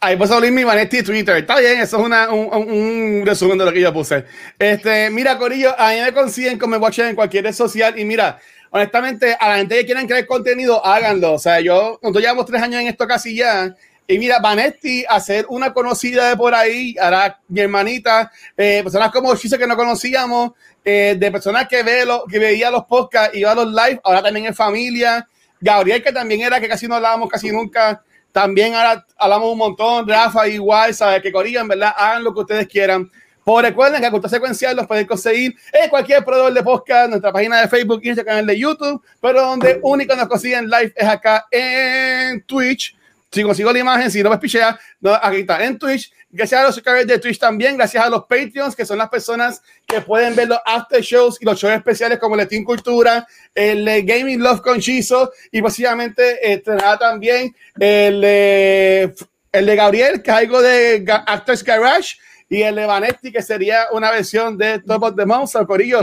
[0.01, 1.37] ahí puedo abrir mi Vanetti Twitter.
[1.37, 4.25] Está bien, eso es una, un, un, resumen de lo que yo puse.
[4.57, 8.39] Este, mira, Corillo, a mí me consiguen como Watch en cualquier red social y mira,
[8.71, 11.33] honestamente, a la gente que quieran crear contenido, háganlo.
[11.33, 13.75] O sea, yo, nosotros llevamos tres años en esto casi ya.
[14.11, 19.35] Y mira, Vanetti, hacer una conocida de por ahí, ahora mi hermanita, eh, personas como
[19.35, 20.53] Chise que no conocíamos,
[20.83, 24.23] eh, de personas que, ve lo, que veía los podcasts, iba a los live, ahora
[24.23, 25.29] también en familia.
[25.61, 30.09] Gabriel, que también era que casi no hablábamos casi nunca, también ahora hablamos un montón.
[30.09, 31.21] Rafa, igual, ¿sabes?
[31.21, 33.11] Que en verdad, hagan lo que ustedes quieran.
[33.43, 37.61] Pues recuerden que Cultura Secuencial los pueden conseguir en cualquier proveedor de podcast, nuestra página
[37.61, 41.45] de Facebook y nuestro canal de YouTube, pero donde único nos consiguen live es acá
[41.51, 42.97] en Twitch.
[43.31, 46.11] Si consigo la imagen, si no me pichea, no, aquí está en Twitch.
[46.31, 49.61] Gracias a los suscriptores de Twitch también, gracias a los Patreons, que son las personas
[49.87, 53.85] que pueden ver los after shows y los shows especiales como el Team Cultura, el
[54.03, 60.61] Gaming Love con Chizo y posiblemente estrenará también el, el de Gabriel, que es algo
[60.61, 62.17] de Actors Garage
[62.49, 65.99] y el de Vanetti, que sería una versión de Top of the Monster, Corillo.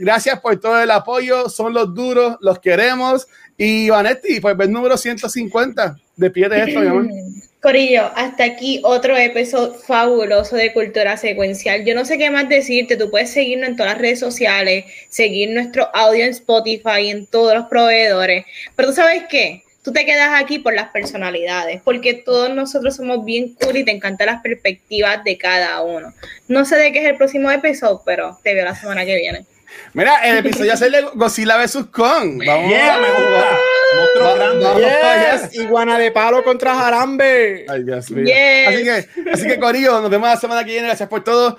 [0.00, 3.26] Gracias por todo el apoyo, son los duros, los queremos.
[3.58, 7.08] Y Vanetti, pues el número 150, de pie de esto, mi amor.
[7.60, 11.84] Corillo, hasta aquí otro episodio fabuloso de Cultura Secuencial.
[11.84, 15.50] Yo no sé qué más decirte, tú puedes seguirnos en todas las redes sociales, seguir
[15.50, 18.44] nuestro audio en Spotify, en todos los proveedores,
[18.76, 23.24] pero tú sabes qué, tú te quedas aquí por las personalidades, porque todos nosotros somos
[23.24, 26.14] bien cool y te encantan las perspectivas de cada uno.
[26.46, 29.46] No sé de qué es el próximo episodio, pero te veo la semana que viene.
[29.94, 31.86] Mira, el episodio es el de Godzilla vs.
[31.90, 32.40] Kong.
[32.46, 32.98] Vamos yeah,
[33.94, 34.20] me gusta.
[34.20, 35.48] Monstruo grande.
[35.52, 37.66] Iguana de palo contra Jarambe.
[37.68, 38.34] Ay, Dios mío.
[38.68, 40.86] Así que, así que, Corillo, nos vemos la semana que viene.
[40.86, 41.58] Gracias por todo.